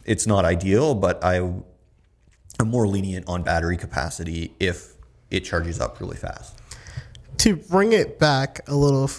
it's 0.05 0.27
not 0.27 0.45
ideal, 0.45 0.95
but 0.95 1.25
I 1.25 1.37
am 1.37 1.65
more 2.65 2.87
lenient 2.87 3.27
on 3.29 3.43
battery 3.43 3.77
capacity 3.77 4.55
if 4.61 4.95
it 5.31 5.41
charges 5.41 5.81
up 5.81 6.01
really 6.01 6.17
fast. 6.17 6.59
to 7.39 7.57
bring 7.57 7.93
it 7.93 8.19
back 8.19 8.61
a 8.69 8.75
little, 8.75 9.11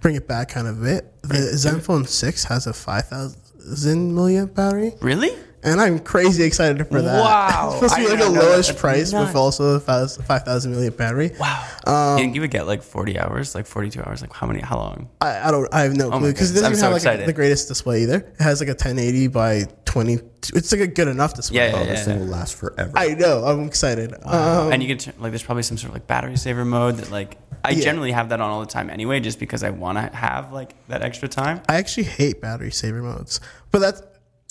bring 0.00 0.16
it 0.16 0.26
back 0.26 0.48
kind 0.48 0.66
of 0.66 0.80
a 0.80 0.84
bit. 0.84 1.22
The 1.22 1.52
Zenfone 1.54 2.08
Six 2.08 2.44
has 2.44 2.66
a 2.66 2.72
five 2.72 3.06
thousand 3.06 4.12
milliamp 4.12 4.54
battery, 4.54 4.94
really? 5.00 5.30
And 5.62 5.80
I'm 5.80 5.98
crazy 5.98 6.42
excited 6.44 6.86
for 6.88 7.02
that. 7.02 7.20
Wow. 7.22 7.68
it's 7.68 7.74
supposed 7.92 7.94
to 7.94 8.00
I 8.00 8.04
be 8.04 8.10
like 8.10 8.18
did 8.18 8.28
a 8.28 8.32
that. 8.32 8.42
lowest 8.44 8.76
price 8.76 9.12
nuts. 9.12 9.28
with 9.28 9.36
also 9.36 9.64
a 9.76 9.80
five 9.80 10.42
thousand 10.44 10.74
milliamp 10.74 10.96
battery. 10.96 11.32
Wow. 11.38 11.66
Um, 11.86 12.18
and 12.22 12.34
you 12.34 12.40
would 12.40 12.50
get 12.50 12.66
like 12.66 12.82
40 12.82 13.18
hours, 13.18 13.54
like 13.54 13.66
42 13.66 14.02
hours. 14.02 14.20
Like 14.20 14.32
how 14.32 14.46
many? 14.46 14.60
How 14.60 14.76
long? 14.76 15.08
I, 15.20 15.48
I 15.48 15.50
don't. 15.50 15.72
I 15.72 15.82
have 15.82 15.96
no 15.96 16.10
Oh 16.12 16.18
clue 16.18 16.32
because 16.32 16.50
it 16.50 16.54
goodness. 16.54 16.62
doesn't 16.62 16.64
I'm 16.66 16.72
even 16.72 16.78
so 16.80 16.84
have 16.86 16.92
like 16.92 17.02
excited. 17.02 17.26
the 17.28 17.32
greatest 17.32 17.68
display 17.68 18.02
either. 18.02 18.16
It 18.18 18.40
has 18.42 18.60
like 18.60 18.68
a 18.68 18.72
1080 18.72 19.28
by 19.28 19.64
20. 19.86 20.18
It's 20.54 20.72
like 20.72 20.80
a 20.80 20.86
good 20.86 21.08
enough 21.08 21.34
display. 21.34 21.56
Yeah, 21.68 21.72
Oh, 21.76 21.80
yeah, 21.80 21.86
this 21.86 21.98
yeah. 22.00 22.04
thing 22.04 22.20
will 22.20 22.26
last 22.26 22.54
forever. 22.54 22.92
I 22.96 23.08
know. 23.14 23.44
I'm 23.44 23.64
excited. 23.66 24.14
Um, 24.24 24.72
and 24.72 24.82
you 24.82 24.88
can 24.88 24.98
turn, 24.98 25.14
like 25.18 25.32
there's 25.32 25.42
probably 25.42 25.62
some 25.64 25.76
sort 25.76 25.90
of 25.90 25.94
like 25.94 26.06
battery 26.06 26.36
saver 26.36 26.64
mode 26.64 26.96
that 26.96 27.10
like 27.10 27.36
I 27.64 27.70
Yeah. 27.72 27.82
generally 27.84 28.12
have 28.12 28.30
that 28.30 28.40
on 28.40 28.50
all 28.50 28.60
the 28.60 28.66
time 28.66 28.88
anyway, 28.88 29.20
just 29.20 29.38
because 29.38 29.62
I 29.62 29.70
want 29.70 29.98
to 29.98 30.16
have 30.16 30.52
like 30.52 30.74
that 30.88 31.02
extra 31.02 31.28
time. 31.28 31.60
I 31.68 31.76
actually 31.76 32.04
hate 32.04 32.40
battery 32.40 32.70
saver 32.70 33.02
modes, 33.02 33.40
but 33.70 33.80
that's 33.80 34.02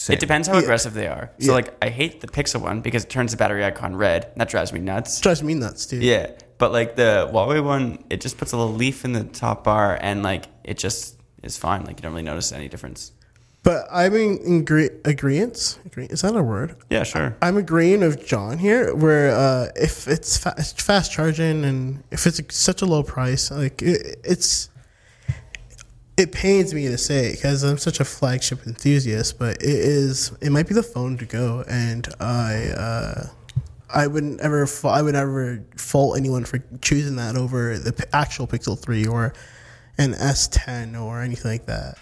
It 0.07 0.19
depends 0.19 0.47
how 0.47 0.53
Yeah. 0.55 0.61
aggressive 0.61 0.93
they 0.93 1.07
are. 1.07 1.31
So 1.39 1.47
Yeah. 1.47 1.53
like 1.53 1.73
I 1.83 1.89
hate 1.89 2.21
the 2.21 2.27
Pixel 2.27 2.61
one 2.61 2.79
because 2.81 3.03
it 3.03 3.09
turns 3.09 3.31
the 3.31 3.37
battery 3.37 3.65
icon 3.65 3.95
red. 3.95 4.27
That 4.37 4.47
drives 4.49 4.71
me 4.71 4.79
nuts. 4.79 5.19
drives 5.19 5.43
me 5.43 5.53
nuts 5.55 5.85
too. 5.85 5.97
Yeah, 5.97 6.27
but 6.57 6.71
like 6.71 6.95
the 6.95 7.29
Huawei 7.33 7.63
one, 7.63 7.99
it 8.09 8.21
just 8.21 8.37
puts 8.37 8.51
a 8.53 8.57
little 8.57 8.73
leaf 8.73 9.03
in 9.03 9.11
the 9.13 9.23
top 9.25 9.63
bar, 9.65 9.97
and 10.01 10.23
like 10.23 10.45
it 10.63 10.77
just 10.77 11.15
is 11.43 11.57
fine. 11.57 11.83
Like 11.83 11.97
you 11.97 12.03
don't 12.03 12.13
really 12.13 12.23
notice 12.23 12.51
any 12.53 12.69
difference. 12.69 13.11
But 13.61 13.87
I'm 13.91 14.15
in, 14.15 14.37
in 14.37 14.59
agree- 14.61 14.89
agreement. 15.03 15.79
Agree- 15.85 16.05
Is 16.09 16.21
that 16.21 16.33
a 16.33 16.41
word? 16.41 16.77
Yeah, 16.89 17.03
sure. 17.03 17.35
I'm 17.41 17.57
agreeing 17.57 17.99
with 17.99 18.25
John 18.25 18.57
here, 18.57 18.95
where 18.95 19.35
uh, 19.35 19.67
if 19.75 20.07
it's 20.07 20.37
fa- 20.37 20.55
fast 20.77 21.11
charging 21.11 21.65
and 21.65 22.01
if 22.09 22.25
it's 22.25 22.39
such 22.55 22.81
a 22.81 22.85
low 22.85 23.03
price, 23.03 23.51
like 23.51 23.81
it, 23.81 24.17
it's, 24.23 24.69
it 26.19 26.33
pains 26.33 26.73
me 26.73 26.87
to 26.87 26.97
say 26.97 27.31
because 27.31 27.63
I'm 27.63 27.77
such 27.77 28.01
a 28.01 28.05
flagship 28.05 28.67
enthusiast, 28.67 29.39
but 29.39 29.55
it 29.61 29.69
is. 29.69 30.33
It 30.41 30.51
might 30.51 30.67
be 30.67 30.73
the 30.73 30.83
phone 30.83 31.17
to 31.17 31.25
go, 31.25 31.63
and 31.69 32.07
I, 32.19 32.71
uh, 32.75 33.27
I 33.89 34.07
wouldn't 34.07 34.41
ever, 34.41 34.67
I 34.83 35.01
would 35.01 35.13
never 35.13 35.63
fault 35.77 36.17
anyone 36.17 36.43
for 36.43 36.59
choosing 36.81 37.15
that 37.15 37.37
over 37.37 37.77
the 37.77 38.05
actual 38.13 38.47
Pixel 38.47 38.77
Three 38.77 39.07
or 39.07 39.33
an 39.97 40.11
S10 40.13 41.01
or 41.01 41.21
anything 41.21 41.51
like 41.51 41.65
that. 41.67 41.97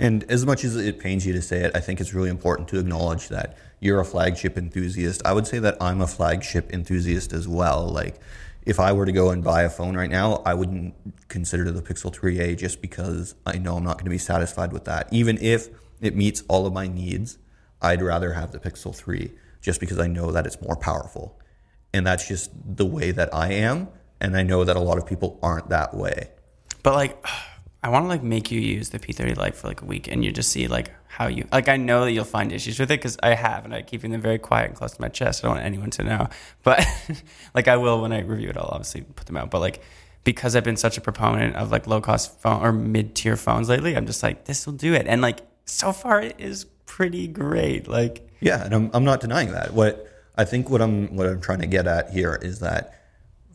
And 0.00 0.24
as 0.30 0.44
much 0.44 0.64
as 0.64 0.74
it 0.76 0.98
pains 0.98 1.24
you 1.24 1.32
to 1.34 1.42
say 1.42 1.62
it, 1.62 1.72
I 1.76 1.80
think 1.80 2.00
it's 2.00 2.12
really 2.12 2.30
important 2.30 2.68
to 2.68 2.78
acknowledge 2.80 3.28
that 3.28 3.56
you're 3.78 4.00
a 4.00 4.04
flagship 4.04 4.58
enthusiast. 4.58 5.22
I 5.24 5.32
would 5.32 5.46
say 5.46 5.58
that 5.60 5.76
I'm 5.80 6.00
a 6.00 6.06
flagship 6.06 6.72
enthusiast 6.72 7.32
as 7.32 7.46
well. 7.46 7.86
Like, 7.86 8.18
if 8.62 8.78
I 8.78 8.92
were 8.92 9.06
to 9.06 9.12
go 9.12 9.30
and 9.30 9.42
buy 9.42 9.62
a 9.62 9.70
phone 9.70 9.96
right 9.96 10.10
now, 10.10 10.42
I 10.44 10.54
wouldn't 10.54 10.94
consider 11.28 11.70
the 11.70 11.82
Pixel 11.82 12.14
3a 12.14 12.56
just 12.56 12.82
because 12.82 13.34
I 13.46 13.58
know 13.58 13.76
I'm 13.76 13.84
not 13.84 13.94
going 13.94 14.04
to 14.04 14.10
be 14.10 14.18
satisfied 14.18 14.72
with 14.72 14.84
that. 14.84 15.08
Even 15.10 15.38
if 15.40 15.68
it 16.00 16.14
meets 16.14 16.42
all 16.48 16.66
of 16.66 16.72
my 16.72 16.86
needs, 16.86 17.38
I'd 17.80 18.02
rather 18.02 18.34
have 18.34 18.52
the 18.52 18.58
Pixel 18.58 18.94
3 18.94 19.32
just 19.60 19.80
because 19.80 19.98
I 19.98 20.06
know 20.06 20.30
that 20.32 20.46
it's 20.46 20.60
more 20.60 20.76
powerful. 20.76 21.38
And 21.92 22.06
that's 22.06 22.28
just 22.28 22.50
the 22.54 22.86
way 22.86 23.10
that 23.10 23.34
I 23.34 23.52
am. 23.52 23.88
And 24.20 24.36
I 24.36 24.42
know 24.42 24.64
that 24.64 24.76
a 24.76 24.80
lot 24.80 24.98
of 24.98 25.06
people 25.06 25.38
aren't 25.42 25.70
that 25.70 25.94
way. 25.94 26.30
But 26.82 26.94
like, 26.94 27.24
I 27.82 27.88
want 27.88 28.04
to 28.04 28.08
like 28.08 28.22
make 28.22 28.50
you 28.50 28.60
use 28.60 28.90
the 28.90 28.98
P30 28.98 29.38
Lite 29.38 29.54
for 29.54 29.66
like 29.68 29.80
a 29.80 29.86
week, 29.86 30.06
and 30.06 30.22
you 30.22 30.32
just 30.32 30.52
see 30.52 30.68
like 30.68 30.90
how 31.10 31.26
you 31.26 31.46
like. 31.50 31.68
I 31.68 31.76
know 31.76 32.04
that 32.04 32.12
you'll 32.12 32.24
find 32.24 32.52
issues 32.52 32.78
with 32.78 32.90
it 32.90 33.00
because 33.00 33.18
I 33.20 33.34
have, 33.34 33.64
and 33.64 33.74
I'm 33.74 33.84
keeping 33.84 34.12
them 34.12 34.20
very 34.20 34.38
quiet 34.38 34.68
and 34.68 34.76
close 34.76 34.92
to 34.92 35.00
my 35.00 35.08
chest. 35.08 35.42
I 35.42 35.48
don't 35.48 35.56
want 35.56 35.66
anyone 35.66 35.90
to 35.90 36.04
know, 36.04 36.28
but 36.62 36.86
like 37.54 37.66
I 37.66 37.76
will 37.76 38.00
when 38.00 38.12
I 38.12 38.20
review 38.20 38.50
it. 38.50 38.56
I'll 38.56 38.70
obviously 38.70 39.02
put 39.02 39.26
them 39.26 39.36
out. 39.36 39.50
But 39.50 39.58
like 39.58 39.82
because 40.22 40.54
I've 40.54 40.62
been 40.62 40.76
such 40.76 40.96
a 40.98 41.00
proponent 41.00 41.56
of 41.56 41.72
like 41.72 41.88
low 41.88 42.00
cost 42.00 42.40
phone 42.40 42.64
or 42.64 42.72
mid 42.72 43.16
tier 43.16 43.36
phones 43.36 43.68
lately, 43.68 43.96
I'm 43.96 44.06
just 44.06 44.22
like 44.22 44.44
this 44.44 44.66
will 44.66 44.74
do 44.74 44.94
it, 44.94 45.08
and 45.08 45.20
like 45.20 45.40
so 45.64 45.92
far 45.92 46.20
it 46.20 46.36
is 46.38 46.66
pretty 46.86 47.26
great. 47.26 47.88
Like 47.88 48.28
Yeah, 48.40 48.64
and 48.64 48.72
I'm, 48.72 48.90
I'm 48.94 49.04
not 49.04 49.20
denying 49.20 49.50
that. 49.50 49.74
What 49.74 50.08
I 50.36 50.44
think 50.44 50.70
what 50.70 50.80
I'm 50.80 51.16
what 51.16 51.26
I'm 51.26 51.40
trying 51.40 51.60
to 51.60 51.66
get 51.66 51.88
at 51.88 52.10
here 52.10 52.38
is 52.40 52.60
that 52.60 52.94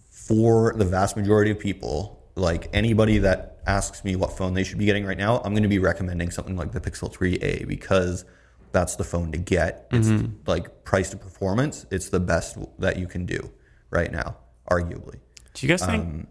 for 0.09 0.73
the 0.75 0.85
vast 0.85 1.15
majority 1.15 1.51
of 1.51 1.59
people, 1.59 2.14
like 2.36 2.69
anybody 2.74 3.19
that 3.19 3.60
asks 3.65 4.04
me 4.04 4.15
what 4.15 4.38
phone 4.38 4.54
they 4.54 4.63
should 4.63 4.78
be 4.78 4.86
getting 4.86 5.06
right 5.06 5.17
now, 5.17 5.38
I'm 5.38 5.54
going 5.54 5.63
to 5.63 5.69
be 5.69 5.80
recommending 5.80 6.32
something 6.32 6.56
like 6.56 6.71
the 6.71 6.82
Pixel 6.82 7.12
3a 7.12 7.67
because 7.67 8.26
that's 8.71 8.98
the 8.98 9.04
phone 9.04 9.32
to 9.32 9.38
get. 9.38 9.88
It's 9.91 10.10
mm-hmm. 10.10 10.34
like 10.45 10.84
price 10.84 11.10
to 11.12 11.17
performance, 11.17 11.86
it's 11.91 12.10
the 12.10 12.19
best 12.19 12.58
that 12.80 12.98
you 12.98 13.08
can 13.08 13.26
do 13.26 13.52
right 13.89 14.12
now, 14.12 14.38
arguably. 14.69 15.19
do 15.54 15.65
you 15.65 15.69
guys 15.69 15.86
think? 15.86 16.04
Um, 16.04 16.28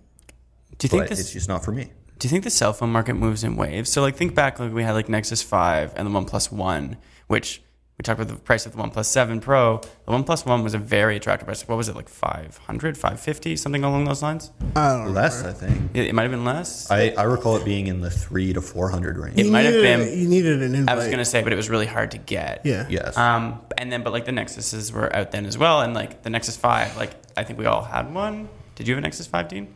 do 0.78 0.86
you 0.86 0.88
think 0.90 1.08
this? 1.08 1.20
it's 1.20 1.32
just 1.32 1.48
not 1.48 1.64
for 1.64 1.72
me. 1.72 1.92
Do 2.18 2.26
you 2.26 2.30
think 2.30 2.44
the 2.44 2.50
cell 2.50 2.72
phone 2.72 2.90
market 2.90 3.14
moves 3.14 3.44
in 3.44 3.56
waves? 3.56 3.90
So 3.90 4.02
like 4.02 4.16
think 4.16 4.34
back 4.34 4.58
like 4.60 4.72
we 4.72 4.82
had 4.82 4.92
like 4.92 5.08
Nexus 5.08 5.42
5 5.42 5.94
and 5.96 6.06
the 6.06 6.10
OnePlus 6.10 6.52
1, 6.52 6.96
which 7.26 7.62
we 7.96 8.02
talked 8.02 8.20
about 8.20 8.34
the 8.34 8.40
price 8.42 8.66
of 8.66 8.72
the 8.72 8.78
OnePlus 8.82 9.04
7 9.04 9.40
Pro. 9.40 9.78
The 9.78 10.12
OnePlus 10.12 10.44
1 10.44 10.64
was 10.64 10.74
a 10.74 10.78
very 10.78 11.14
attractive 11.16 11.46
price. 11.46 11.66
What 11.68 11.76
was 11.76 11.88
it 11.88 11.94
like 11.94 12.08
500, 12.08 12.96
550, 12.98 13.54
something 13.56 13.84
along 13.84 14.04
those 14.06 14.20
lines? 14.20 14.50
I 14.74 14.88
don't 14.96 15.04
know. 15.06 15.10
Less, 15.12 15.44
I 15.44 15.52
think. 15.52 15.92
It, 15.94 16.08
it 16.08 16.14
might 16.14 16.22
have 16.22 16.32
been 16.32 16.44
less. 16.44 16.90
I, 16.90 17.10
I 17.10 17.22
recall 17.22 17.54
it 17.56 17.64
being 17.64 17.86
in 17.86 18.00
the 18.00 18.10
three 18.10 18.52
to 18.52 18.60
four 18.60 18.90
hundred 18.90 19.16
range. 19.16 19.38
It 19.38 19.48
might 19.48 19.60
have 19.62 19.74
needed- 19.74 19.98
been- 20.10 20.18
You 20.18 20.28
needed 20.28 20.62
an 20.64 20.74
invite. 20.74 20.92
I 20.92 20.98
was 20.98 21.06
gonna 21.08 21.24
say, 21.24 21.42
but 21.44 21.52
it 21.52 21.56
was 21.56 21.70
really 21.70 21.86
hard 21.86 22.10
to 22.10 22.18
get. 22.18 22.62
Yeah. 22.64 22.86
yes. 22.90 23.16
Um, 23.16 23.60
and 23.78 23.92
then, 23.92 24.02
but 24.02 24.12
like 24.12 24.24
the 24.24 24.32
Nexuses 24.32 24.90
were 24.90 25.14
out 25.14 25.30
then 25.30 25.46
as 25.46 25.56
well, 25.56 25.80
and 25.80 25.94
like 25.94 26.24
the 26.24 26.30
Nexus 26.30 26.56
Five, 26.56 26.96
like 26.96 27.12
I 27.36 27.44
think 27.44 27.60
we 27.60 27.66
all 27.66 27.82
had 27.84 28.12
one. 28.12 28.48
Did 28.74 28.88
you 28.88 28.94
have 28.96 29.04
a 29.04 29.06
Nexus 29.06 29.28
Five, 29.28 29.46
Dean? 29.46 29.72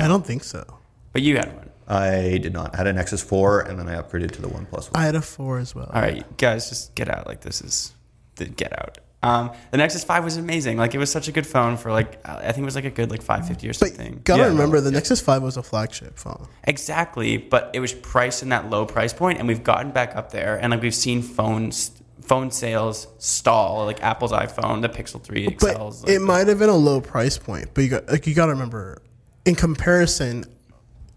I 0.00 0.08
don't 0.08 0.26
think 0.26 0.42
so. 0.44 0.78
But 1.12 1.20
you 1.22 1.36
had 1.36 1.54
one. 1.54 1.70
I 1.86 2.38
did 2.42 2.52
not. 2.52 2.74
I 2.74 2.78
had 2.78 2.86
a 2.86 2.92
Nexus 2.92 3.22
4 3.22 3.60
and 3.62 3.78
then 3.78 3.88
I 3.88 4.00
upgraded 4.00 4.30
to 4.32 4.42
the 4.42 4.48
OnePlus 4.48 4.84
1. 4.84 4.90
I 4.94 5.04
had 5.04 5.14
a 5.14 5.20
four 5.22 5.58
as 5.58 5.74
well. 5.74 5.90
All 5.92 6.00
right, 6.00 6.24
guys, 6.38 6.68
just 6.68 6.94
get 6.94 7.08
out. 7.08 7.26
Like 7.26 7.40
this 7.42 7.60
is 7.60 7.92
the 8.36 8.46
get 8.46 8.72
out. 8.78 8.98
Um, 9.22 9.52
the 9.70 9.78
Nexus 9.78 10.04
Five 10.04 10.22
was 10.22 10.36
amazing. 10.36 10.76
Like 10.76 10.94
it 10.94 10.98
was 10.98 11.10
such 11.10 11.28
a 11.28 11.32
good 11.32 11.46
phone 11.46 11.78
for 11.78 11.90
like 11.90 12.20
I 12.28 12.52
think 12.52 12.58
it 12.58 12.64
was 12.66 12.74
like 12.74 12.84
a 12.84 12.90
good 12.90 13.10
like 13.10 13.22
five 13.22 13.48
fifty 13.48 13.66
or 13.68 13.72
something. 13.72 14.14
But 14.16 14.24
gotta 14.24 14.42
Yeah, 14.42 14.48
remember, 14.48 14.76
no, 14.76 14.82
the 14.82 14.90
Nexus 14.90 15.18
Five 15.22 15.42
was 15.42 15.56
a 15.56 15.62
flagship 15.62 16.18
phone. 16.18 16.46
Exactly, 16.64 17.38
but 17.38 17.70
it 17.72 17.80
was 17.80 17.94
priced 17.94 18.42
in 18.42 18.50
that 18.50 18.68
low 18.68 18.84
price 18.84 19.14
point, 19.14 19.38
and 19.38 19.48
we've 19.48 19.64
gotten 19.64 19.92
back 19.92 20.14
up 20.14 20.30
there, 20.30 20.56
and 20.60 20.72
like 20.72 20.82
we've 20.82 20.94
seen 20.94 21.22
phones, 21.22 21.90
phone 22.20 22.50
sales 22.50 23.06
stall, 23.18 23.86
like 23.86 24.02
Apple's 24.02 24.32
iPhone, 24.32 24.82
the 24.82 24.90
Pixel 24.90 25.22
Three 25.22 25.48
But 25.58 25.76
XLs. 25.78 26.02
like, 26.02 26.10
it 26.12 26.20
might 26.20 26.46
have 26.48 26.58
been 26.58 26.68
a 26.68 26.76
low 26.76 27.00
price 27.00 27.38
point. 27.38 27.70
But 27.72 27.84
you 27.84 27.88
got 27.90 28.06
like 28.08 28.26
you 28.26 28.34
got 28.34 28.46
to 28.46 28.52
remember, 28.52 29.00
in 29.46 29.54
comparison, 29.54 30.44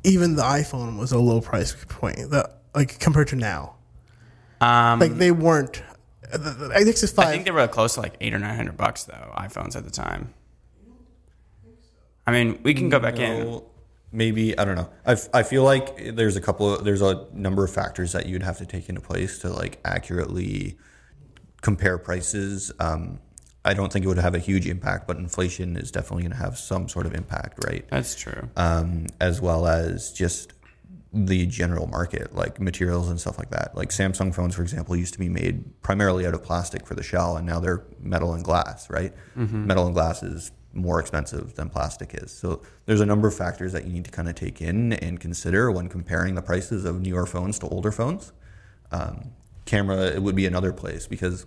even 0.07 0.35
the 0.35 0.43
iPhone 0.43 0.97
was 0.97 1.11
a 1.11 1.19
low 1.19 1.41
price 1.41 1.75
point. 1.89 2.31
That 2.31 2.61
like 2.73 2.99
compared 2.99 3.27
to 3.29 3.35
now, 3.35 3.75
um, 4.61 4.99
like 4.99 5.15
they 5.15 5.31
weren't. 5.31 5.83
The, 6.31 6.37
the 6.37 6.67
Nexus 6.83 7.11
Five. 7.11 7.27
I 7.27 7.31
think 7.31 7.45
they 7.45 7.51
were 7.51 7.67
close 7.67 7.93
to 7.95 8.01
like 8.01 8.15
eight 8.19 8.33
or 8.33 8.39
nine 8.39 8.55
hundred 8.55 8.77
bucks 8.77 9.03
though. 9.03 9.31
iPhones 9.37 9.75
at 9.75 9.83
the 9.85 9.91
time. 9.91 10.33
I 12.25 12.31
mean, 12.31 12.59
we 12.63 12.73
can 12.73 12.89
go 12.89 12.99
back 12.99 13.19
in. 13.19 13.61
Maybe 14.11 14.57
I 14.57 14.65
don't 14.65 14.75
know. 14.75 14.89
I, 15.05 15.13
f- 15.13 15.29
I 15.33 15.43
feel 15.43 15.63
like 15.63 16.15
there's 16.15 16.35
a 16.35 16.41
couple 16.41 16.73
of 16.73 16.83
there's 16.83 17.01
a 17.01 17.25
number 17.33 17.63
of 17.63 17.71
factors 17.71 18.13
that 18.13 18.25
you'd 18.25 18.43
have 18.43 18.57
to 18.57 18.65
take 18.65 18.89
into 18.89 19.01
place 19.01 19.39
to 19.39 19.49
like 19.49 19.79
accurately 19.85 20.77
compare 21.61 21.97
prices. 21.97 22.71
Um, 22.79 23.19
I 23.67 23.73
don't 23.73 23.91
think 23.91 24.05
it 24.05 24.07
would 24.07 24.17
have 24.17 24.33
a 24.35 24.39
huge 24.39 24.65
impact, 24.67 25.07
but 25.07 25.17
inflation 25.17 25.75
is 25.77 25.91
definitely 25.91 26.23
going 26.23 26.31
to 26.31 26.37
have 26.37 26.57
some 26.57 26.87
sort 26.89 27.05
of 27.05 27.13
impact, 27.13 27.63
right? 27.65 27.85
That's 27.89 28.15
true. 28.15 28.49
um, 28.55 29.07
as 29.19 29.41
well 29.41 29.67
as 29.67 30.11
just 30.13 30.53
the 31.13 31.45
general 31.47 31.87
market, 31.87 32.35
like 32.35 32.59
materials 32.59 33.09
and 33.09 33.19
stuff 33.19 33.37
like 33.37 33.49
that. 33.51 33.75
Like 33.75 33.89
Samsung 33.89 34.33
phones, 34.33 34.55
for 34.55 34.61
example, 34.61 34.95
used 34.95 35.13
to 35.13 35.19
be 35.19 35.29
made 35.29 35.81
primarily 35.81 36.25
out 36.27 36.33
of 36.33 36.43
plastic 36.43 36.85
for 36.85 36.95
the 36.95 37.03
shell, 37.03 37.37
and 37.37 37.45
now 37.45 37.59
they're 37.59 37.83
metal 37.99 38.33
and 38.33 38.43
glass, 38.43 38.89
right? 38.89 39.13
Metal 39.35 39.85
and 39.85 39.93
glass 39.93 40.21
is 40.23 40.51
more 40.73 40.99
expensive 40.99 41.55
than 41.55 41.69
plastic 41.69 42.13
is. 42.13 42.31
So 42.31 42.61
there's 42.85 43.01
a 43.01 43.05
number 43.05 43.27
of 43.27 43.35
factors 43.35 43.71
that 43.73 43.85
you 43.85 43.93
need 43.93 44.05
to 44.05 44.11
kind 44.11 44.29
of 44.29 44.35
take 44.35 44.61
in 44.61 44.93
and 44.93 45.19
consider 45.19 45.71
when 45.71 45.89
comparing 45.89 46.35
the 46.35 46.41
prices 46.41 46.85
of 46.85 47.01
newer 47.01 47.25
phones 47.25 47.57
to 47.59 47.67
older 47.67 47.91
phones. 47.91 48.31
Um, 48.91 49.31
camera, 49.65 50.05
it 50.07 50.21
would 50.21 50.35
be 50.35 50.45
another 50.45 50.71
place 50.73 51.07
because 51.07 51.45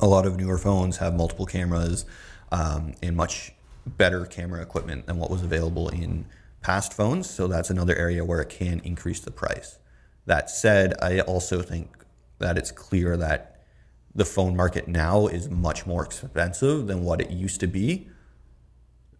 a 0.00 0.06
lot 0.06 0.26
of 0.26 0.36
newer 0.36 0.58
phones 0.58 0.98
have 0.98 1.14
multiple 1.14 1.46
cameras 1.46 2.04
um, 2.52 2.94
and 3.02 3.16
much 3.16 3.52
better 3.86 4.24
camera 4.26 4.62
equipment 4.62 5.06
than 5.06 5.18
what 5.18 5.30
was 5.30 5.42
available 5.42 5.88
in 5.88 6.26
past 6.62 6.92
phones. 6.92 7.28
So 7.28 7.46
that's 7.46 7.70
another 7.70 7.96
area 7.96 8.24
where 8.24 8.40
it 8.40 8.48
can 8.50 8.80
increase 8.80 9.20
the 9.20 9.30
price. 9.30 9.78
That 10.26 10.50
said, 10.50 10.94
I 11.02 11.20
also 11.20 11.62
think 11.62 11.90
that 12.38 12.56
it's 12.56 12.70
clear 12.70 13.16
that 13.16 13.60
the 14.14 14.24
phone 14.24 14.56
market 14.56 14.88
now 14.88 15.26
is 15.26 15.48
much 15.48 15.86
more 15.86 16.04
expensive 16.04 16.86
than 16.86 17.04
what 17.04 17.20
it 17.20 17.30
used 17.30 17.60
to 17.60 17.66
be, 17.66 18.08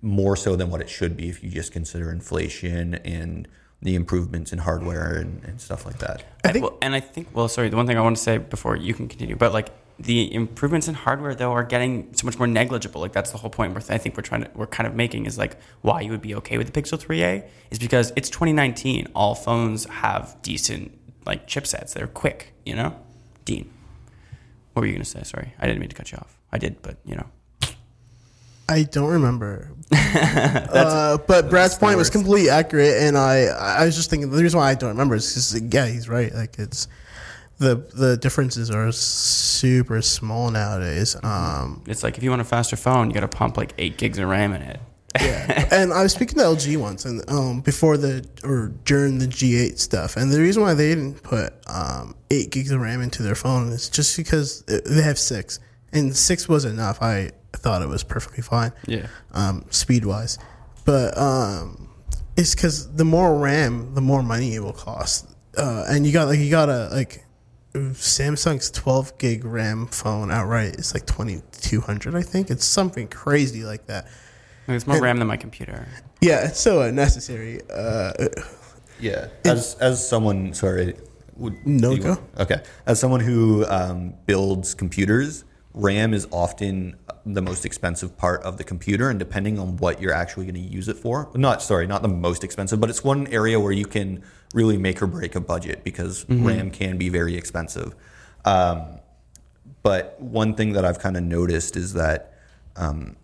more 0.03 0.37
so 0.37 0.57
than 0.57 0.71
what 0.71 0.81
it 0.81 0.89
should 0.89 1.17
be 1.17 1.29
if 1.29 1.43
you 1.43 1.51
just 1.51 1.73
consider 1.73 2.11
inflation 2.11 2.95
and 2.97 3.47
the 3.83 3.95
improvements 3.95 4.53
in 4.53 4.59
hardware 4.59 5.15
and, 5.15 5.43
and 5.45 5.61
stuff 5.61 5.87
like 5.87 5.99
that. 5.99 6.25
I 6.45 6.53
think- 6.53 6.65
well, 6.65 6.79
and 6.83 6.95
I 6.95 7.01
think, 7.01 7.29
well, 7.33 7.49
sorry, 7.49 7.69
the 7.71 7.77
one 7.77 7.87
thing 7.87 7.97
I 7.97 8.03
want 8.03 8.17
to 8.17 8.23
say 8.23 8.39
before 8.39 8.77
you 8.77 8.93
can 8.95 9.09
continue, 9.09 9.37
but 9.37 9.53
like 9.53 9.71
the 10.03 10.33
improvements 10.33 10.89
in 10.89 10.95
hardware 10.95 11.35
though 11.35 11.53
are 11.53 11.63
getting 11.63 12.13
so 12.15 12.25
much 12.27 12.39
more 12.39 12.47
negligible. 12.47 13.01
Like 13.01 13.13
that's 13.13 13.31
the 13.31 13.39
whole 13.39 13.51
point. 13.51 13.77
I 13.91 13.99
think 13.99 14.17
we're 14.17 14.23
trying 14.23 14.45
to, 14.45 14.51
we're 14.55 14.67
kind 14.67 14.87
of 14.87 14.95
making 14.95 15.27
is 15.27 15.37
like 15.37 15.57
why 15.83 16.01
you 16.01 16.11
would 16.11 16.23
be 16.23 16.35
okay 16.37 16.59
with 16.59 16.73
the 16.73 16.83
Pixel 16.83 16.99
3a 16.99 17.47
is 17.71 17.79
because 17.79 18.13
it's 18.17 18.31
2019. 18.31 19.09
All 19.15 19.35
phones 19.35 19.85
have 19.87 20.37
decent 20.43 20.99
like 21.27 21.47
chipsets. 21.47 21.93
They're 21.93 22.07
quick, 22.07 22.55
you 22.65 22.75
know. 22.75 22.97
Dean, 23.45 23.71
what 24.73 24.81
were 24.81 24.87
you 24.87 24.95
gonna 24.95 25.05
say? 25.05 25.23
Sorry, 25.23 25.55
I 25.59 25.67
didn't 25.67 25.81
mean 25.81 25.91
to 25.91 25.95
cut 25.95 26.13
you 26.13 26.19
off. 26.19 26.39
I 26.51 26.59
did, 26.59 26.81
but 26.83 26.97
you 27.05 27.17
know. 27.17 27.27
I 28.69 28.85
don't 28.85 29.11
remember. 29.11 29.73
uh, 29.93 31.19
but 31.27 31.51
Brad's 31.51 31.77
point 31.77 31.99
was 31.99 32.09
completely 32.09 32.51
accurate, 32.51 33.03
and 33.03 33.19
I 33.19 33.47
I 33.47 33.85
was 33.85 33.97
just 33.97 34.09
thinking 34.09 34.31
the 34.31 34.43
reason 34.43 34.59
why 34.61 34.71
I 34.71 34.75
don't 34.75 34.91
remember 34.91 35.17
is 35.17 35.53
because 35.53 35.75
yeah, 35.75 35.87
he's 35.87 36.09
right. 36.09 36.33
Like 36.33 36.59
it's 36.59 36.87
the 37.61 37.77
the 37.95 38.17
differences 38.17 38.71
are 38.71 38.91
super 38.93 40.03
small 40.03 40.51
nowadays. 40.51 41.17
Um, 41.23 41.83
It's 41.87 42.03
like 42.03 42.17
if 42.19 42.23
you 42.25 42.31
want 42.31 42.43
a 42.43 42.45
faster 42.57 42.77
phone, 42.77 43.09
you 43.09 43.15
got 43.15 43.21
to 43.31 43.37
pump 43.41 43.57
like 43.57 43.73
eight 43.79 43.97
gigs 43.99 44.19
of 44.19 44.29
RAM 44.29 44.53
in 44.55 44.63
it. 44.63 44.81
yeah, 45.21 45.69
and 45.79 45.93
I 45.93 46.03
was 46.05 46.13
speaking 46.13 46.39
to 46.39 46.45
LG 46.45 46.77
once, 46.77 47.05
and 47.05 47.23
um, 47.29 47.61
before 47.61 47.97
the 47.97 48.25
or 48.45 48.73
during 48.85 49.19
the 49.19 49.27
G8 49.27 49.79
stuff, 49.79 50.17
and 50.17 50.33
the 50.33 50.41
reason 50.41 50.63
why 50.63 50.75
they 50.75 50.89
didn't 50.95 51.23
put 51.23 51.53
um, 51.69 52.15
eight 52.31 52.51
gigs 52.51 52.71
of 52.71 52.81
RAM 52.81 53.01
into 53.03 53.23
their 53.23 53.35
phone 53.35 53.69
is 53.73 53.89
just 53.91 54.17
because 54.17 54.63
they 54.67 55.03
have 55.03 55.19
six, 55.19 55.59
and 55.93 56.17
six 56.17 56.49
was 56.49 56.65
enough. 56.65 57.03
I 57.03 57.31
thought 57.53 57.83
it 57.83 57.89
was 57.89 58.05
perfectly 58.05 58.43
fine. 58.43 58.73
Yeah. 58.87 59.07
um, 59.33 59.65
speed 59.71 60.05
wise, 60.05 60.39
but 60.85 61.19
um, 61.19 61.91
it's 62.37 62.55
because 62.55 62.95
the 62.95 63.05
more 63.05 63.37
RAM, 63.37 63.95
the 63.95 64.01
more 64.01 64.23
money 64.23 64.55
it 64.55 64.61
will 64.63 64.73
cost. 64.73 65.27
uh, 65.59 65.85
and 65.91 66.07
you 66.07 66.13
got 66.13 66.29
like 66.29 66.39
you 66.39 66.51
got 66.51 66.69
a 66.69 66.89
like 66.93 67.25
Samsung's 67.75 68.71
12 68.71 69.19
gig 69.19 69.45
RAM 69.45 69.87
phone 69.87 70.31
outright 70.31 70.75
is 70.77 70.93
like 70.95 71.07
2200 71.07 72.15
I 72.17 72.23
think 72.23 72.51
it's 72.51 72.65
something 72.65 73.07
crazy 73.09 73.63
like 73.65 73.87
that. 73.87 74.09
It's 74.67 74.87
more 74.87 75.01
RAM 75.01 75.19
than 75.19 75.29
my 75.29 75.37
computer. 75.37 75.87
Yeah, 76.21 76.47
it's 76.47 76.61
so 76.61 76.83
unnecessary. 76.83 77.61
Uh, 77.73 78.13
Yeah, 79.01 79.29
as 79.45 79.77
as 79.81 80.07
someone, 80.07 80.53
sorry, 80.53 80.95
would 81.37 81.55
No, 81.67 81.97
go. 81.97 82.09
want- 82.11 82.21
Okay, 82.39 82.63
as 82.87 83.01
someone 83.01 83.21
who 83.21 83.65
um, 83.67 84.15
builds 84.27 84.75
computers, 84.75 85.45
RAM 85.73 86.13
is 86.13 86.29
often 86.31 86.97
the 87.25 87.41
most 87.43 87.65
expensive 87.65 88.17
part 88.19 88.43
of 88.43 88.59
the 88.59 88.65
computer, 88.65 89.09
and 89.11 89.19
depending 89.19 89.59
on 89.59 89.77
what 89.79 90.03
you're 90.03 90.13
actually 90.13 90.45
going 90.45 90.55
to 90.55 90.61
use 90.61 90.89
it 90.89 90.99
for, 90.99 91.31
not 91.35 91.63
sorry, 91.63 91.87
not 91.87 92.03
the 92.03 92.09
most 92.09 92.45
expensive, 92.45 92.79
but 92.81 92.91
it's 92.91 93.03
one 93.03 93.27
area 93.29 93.59
where 93.59 93.73
you 93.73 93.87
can 93.87 94.23
really 94.55 94.79
make 94.79 95.01
or 95.03 95.07
break 95.07 95.35
a 95.35 95.41
budget 95.41 95.85
because 95.85 96.25
RAM 96.45 96.71
can 96.71 96.99
be 96.99 97.09
very 97.09 97.37
expensive. 97.37 97.95
Um, 98.45 98.99
but 99.83 100.21
one 100.21 100.55
thing 100.55 100.73
that 100.73 100.85
I've 100.85 100.99
kind 100.99 101.17
of 101.17 101.23
noticed 101.23 101.77
is 101.77 101.95
that 101.95 102.35
um, 102.77 103.17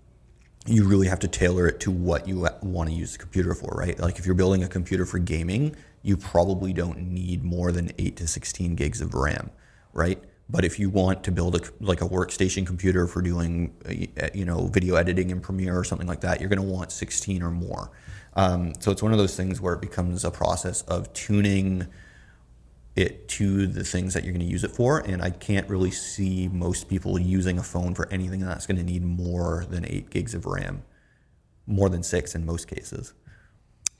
you 0.67 0.87
really 0.87 1.07
have 1.09 1.21
to 1.21 1.29
tailor 1.29 1.67
it 1.67 1.81
to 1.81 1.91
what 1.91 2.27
you 2.27 2.47
want 2.63 2.89
to 2.89 2.95
use 2.95 3.13
the 3.13 3.19
computer 3.19 3.55
for, 3.55 3.75
right? 3.77 3.99
Like 3.99 4.19
if 4.19 4.27
you're 4.27 4.35
building 4.35 4.63
a 4.65 4.69
computer 4.69 5.05
for 5.05 5.19
gaming, 5.19 5.77
you 6.03 6.17
probably 6.17 6.73
don't 6.73 6.99
need 6.99 7.45
more 7.45 7.73
than 7.73 7.91
8 7.99 8.17
to 8.17 8.27
16 8.27 8.75
gigs 8.75 9.01
of 9.01 9.15
RAM, 9.15 9.51
right? 9.93 10.23
But 10.49 10.65
if 10.65 10.79
you 10.79 10.91
want 10.91 11.25
to 11.25 11.33
build 11.33 11.57
a 11.57 11.61
like 11.81 12.01
a 12.01 12.09
workstation 12.09 12.67
computer 12.67 13.07
for 13.07 13.21
doing 13.21 13.75
uh, 13.89 14.29
you 14.33 14.45
know 14.45 14.69
video 14.69 14.95
editing 14.95 15.31
in 15.31 15.41
Premiere 15.41 15.77
or 15.77 15.85
something 15.85 16.07
like 16.07 16.21
that, 16.21 16.41
you're 16.41 16.49
going 16.49 16.65
to 16.65 16.75
want 16.75 16.93
16 16.93 17.43
or 17.43 17.51
more. 17.51 17.91
Um, 18.35 18.75
so 18.79 18.91
it's 18.91 19.03
one 19.03 19.13
of 19.13 19.19
those 19.19 19.35
things 19.37 19.61
where 19.61 19.75
it 19.75 19.81
becomes 19.81 20.25
a 20.25 20.31
process 20.31 20.83
of 20.83 21.13
tuning 21.15 21.89
it 22.95 23.29
to 23.29 23.67
the 23.67 23.85
things 23.85 24.15
that 24.15 24.25
you're 24.25 24.33
going 24.33 24.45
to 24.45 24.51
use 24.51 24.65
it 24.65 24.71
for. 24.71 24.99
And 25.01 25.23
I 25.23 25.31
can't 25.31 25.69
really 25.69 25.91
see 25.91 26.49
most 26.49 26.89
people 26.89 27.19
using 27.19 27.59
a 27.59 27.63
phone 27.63 27.95
for 27.95 28.09
anything 28.11 28.41
that's 28.41 28.67
going 28.67 28.79
to 28.79 28.83
need 28.83 29.05
more 29.05 29.67
than 29.69 29.85
eight 29.87 30.11
gigs 30.11 30.35
of 30.35 30.47
RAM, 30.47 30.83
more 31.67 31.89
than 31.89 32.03
six 32.03 32.35
in 32.35 32.47
most 32.47 32.69
cases. 32.69 33.13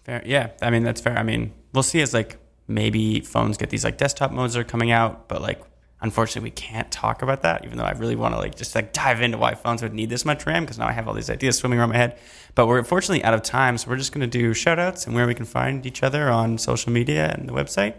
Fair. 0.05 0.23
Yeah. 0.25 0.51
I 0.63 0.71
mean, 0.71 0.83
that's 0.83 1.01
fair. 1.01 1.17
I 1.17 1.23
mean, 1.23 1.53
we'll 1.73 1.83
see 1.83 2.01
as 2.01 2.15
like 2.15 2.39
maybe 2.69 3.21
phones 3.21 3.59
get 3.59 3.71
these 3.71 3.85
like 3.85 3.99
desktop 3.99 4.33
modes 4.33 4.55
that 4.55 4.61
are 4.61 4.65
coming 4.65 4.91
out, 4.91 5.29
but 5.29 5.43
like 5.43 5.63
unfortunately 6.03 6.49
we 6.49 6.53
can't 6.53 6.91
talk 6.91 7.23
about 7.23 7.43
that, 7.43 7.65
even 7.65 7.79
though 7.79 7.85
I 7.85 7.93
really 7.93 8.17
want 8.17 8.35
to 8.35 8.39
like 8.39 8.55
just 8.55 8.75
like 8.75 8.93
dive 8.93 9.21
into 9.23 9.39
why 9.39 9.55
phones 9.55 9.83
would 9.83 9.95
need 9.95 10.11
this 10.11 10.25
much 10.25 10.47
RAM 10.47 10.65
because 10.65 10.79
now 10.79 10.87
I 10.87 10.93
have 10.93 11.09
all 11.09 11.15
these 11.15 11.31
ideas 11.31 11.59
swimming 11.59 11.79
around 11.79 11.91
my 11.91 11.97
head. 11.97 12.19
But 12.55 12.67
we're 12.67 12.79
unfortunately 12.79 13.25
out 13.25 13.35
of 13.35 13.43
time, 13.43 13.79
so 13.79 13.91
we're 13.91 13.97
just 13.97 14.13
going 14.13 14.29
to 14.29 14.39
do 14.39 14.53
shout 14.55 14.79
outs 14.79 15.07
and 15.07 15.15
where 15.15 15.27
we 15.27 15.35
can 15.35 15.47
find 15.47 15.87
each 15.87 16.03
other 16.03 16.29
on 16.29 16.59
social 16.59 16.93
media 16.93 17.35
and 17.37 17.49
the 17.49 17.53
website. 17.53 17.95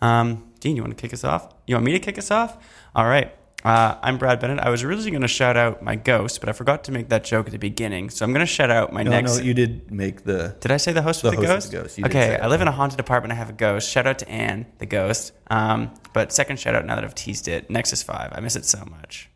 Um, 0.00 0.44
Dean, 0.60 0.76
you 0.76 0.82
want 0.82 0.96
to 0.96 1.00
kick 1.00 1.12
us 1.12 1.24
off? 1.24 1.54
You 1.66 1.74
want 1.74 1.84
me 1.86 1.92
to 1.92 1.98
kick 1.98 2.18
us 2.18 2.30
off? 2.30 2.56
All 2.94 3.06
right. 3.06 3.34
Uh, 3.64 3.96
I'm 4.02 4.18
Brad 4.18 4.38
Bennett. 4.38 4.60
I 4.60 4.70
was 4.70 4.84
originally 4.84 5.10
going 5.10 5.22
to 5.22 5.28
shout 5.28 5.56
out 5.56 5.82
my 5.82 5.96
ghost, 5.96 6.38
but 6.38 6.48
I 6.48 6.52
forgot 6.52 6.84
to 6.84 6.92
make 6.92 7.08
that 7.08 7.24
joke 7.24 7.46
at 7.46 7.52
the 7.52 7.58
beginning. 7.58 8.08
So 8.08 8.24
I'm 8.24 8.32
going 8.32 8.40
to 8.40 8.46
shout 8.46 8.70
out 8.70 8.92
my 8.92 9.02
No, 9.02 9.10
next. 9.10 9.38
no, 9.38 9.42
you 9.42 9.52
did 9.52 9.90
make 9.90 10.22
the. 10.22 10.56
Did 10.60 10.70
I 10.70 10.76
say 10.76 10.92
the 10.92 11.02
host 11.02 11.22
The 11.22 11.30
with 11.30 11.40
the, 11.40 11.46
host 11.48 11.72
ghost? 11.72 11.96
the 11.96 12.02
ghost. 12.02 12.14
You 12.14 12.20
Okay. 12.20 12.38
I 12.38 12.46
live 12.46 12.60
in 12.60 12.68
a 12.68 12.72
haunted 12.72 13.00
apartment. 13.00 13.32
I 13.32 13.34
have 13.34 13.50
a 13.50 13.54
ghost. 13.54 13.90
Shout 13.90 14.06
out 14.06 14.20
to 14.20 14.28
Anne, 14.28 14.66
the 14.78 14.86
ghost. 14.86 15.32
Um, 15.50 15.90
but 16.12 16.32
second 16.32 16.60
shout 16.60 16.76
out 16.76 16.86
now 16.86 16.94
that 16.94 17.02
I've 17.04 17.16
teased 17.16 17.48
it, 17.48 17.68
Nexus 17.68 18.02
Five. 18.02 18.32
I 18.32 18.38
miss 18.40 18.54
it 18.54 18.64
so 18.64 18.84
much. 18.84 19.28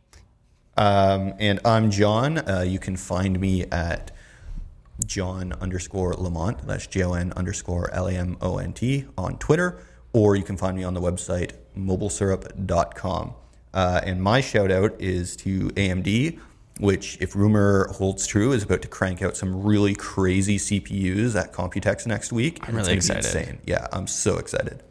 Um, 0.77 1.35
and 1.41 1.59
I'm 1.65 1.91
Jon. 1.91 2.39
Uh, 2.39 2.65
you 2.67 2.79
can 2.79 2.97
find 2.97 3.41
me 3.41 3.65
at 3.73 4.13
Jon 5.05 5.53
underscore 5.61 6.15
Lamont. 6.15 6.65
That's 6.67 6.87
J 6.87 7.03
O 7.03 7.15
N 7.15 7.33
underscore 7.37 7.93
L 7.93 8.07
A 8.07 8.13
M 8.13 8.37
O 8.41 8.59
N 8.59 8.73
T 8.73 9.05
on 9.19 9.37
Twitter. 9.39 9.83
Or 10.13 10.37
you 10.37 10.45
can 10.45 10.57
find 10.57 10.77
me 10.77 10.85
on 10.85 10.95
the 10.95 11.01
website 11.01 11.53
mobilesyrup.com. 11.77 13.35
Uh, 13.75 14.01
and 14.05 14.23
my 14.23 14.41
shout 14.41 14.71
out 14.71 15.01
is 15.01 15.37
to 15.37 15.69
AMD, 15.71 16.39
which, 16.79 17.17
if 17.21 17.35
rumor 17.35 17.89
holds 17.93 18.27
true, 18.27 18.53
is 18.53 18.63
about 18.63 18.83
to 18.83 18.89
crank 18.89 19.23
out 19.23 19.37
some 19.37 19.63
really 19.63 19.95
crazy 19.95 20.59
CPUs 20.59 21.41
at 21.41 21.53
Computex 21.53 22.07
next 22.07 22.33
week. 22.33 22.59
I'm 22.69 22.77
really 22.77 22.95
it's 22.95 23.09
excited. 23.09 23.39
Insane. 23.39 23.59
Yeah, 23.67 23.87
I'm 23.93 24.07
so 24.07 24.37
excited. 24.37 24.83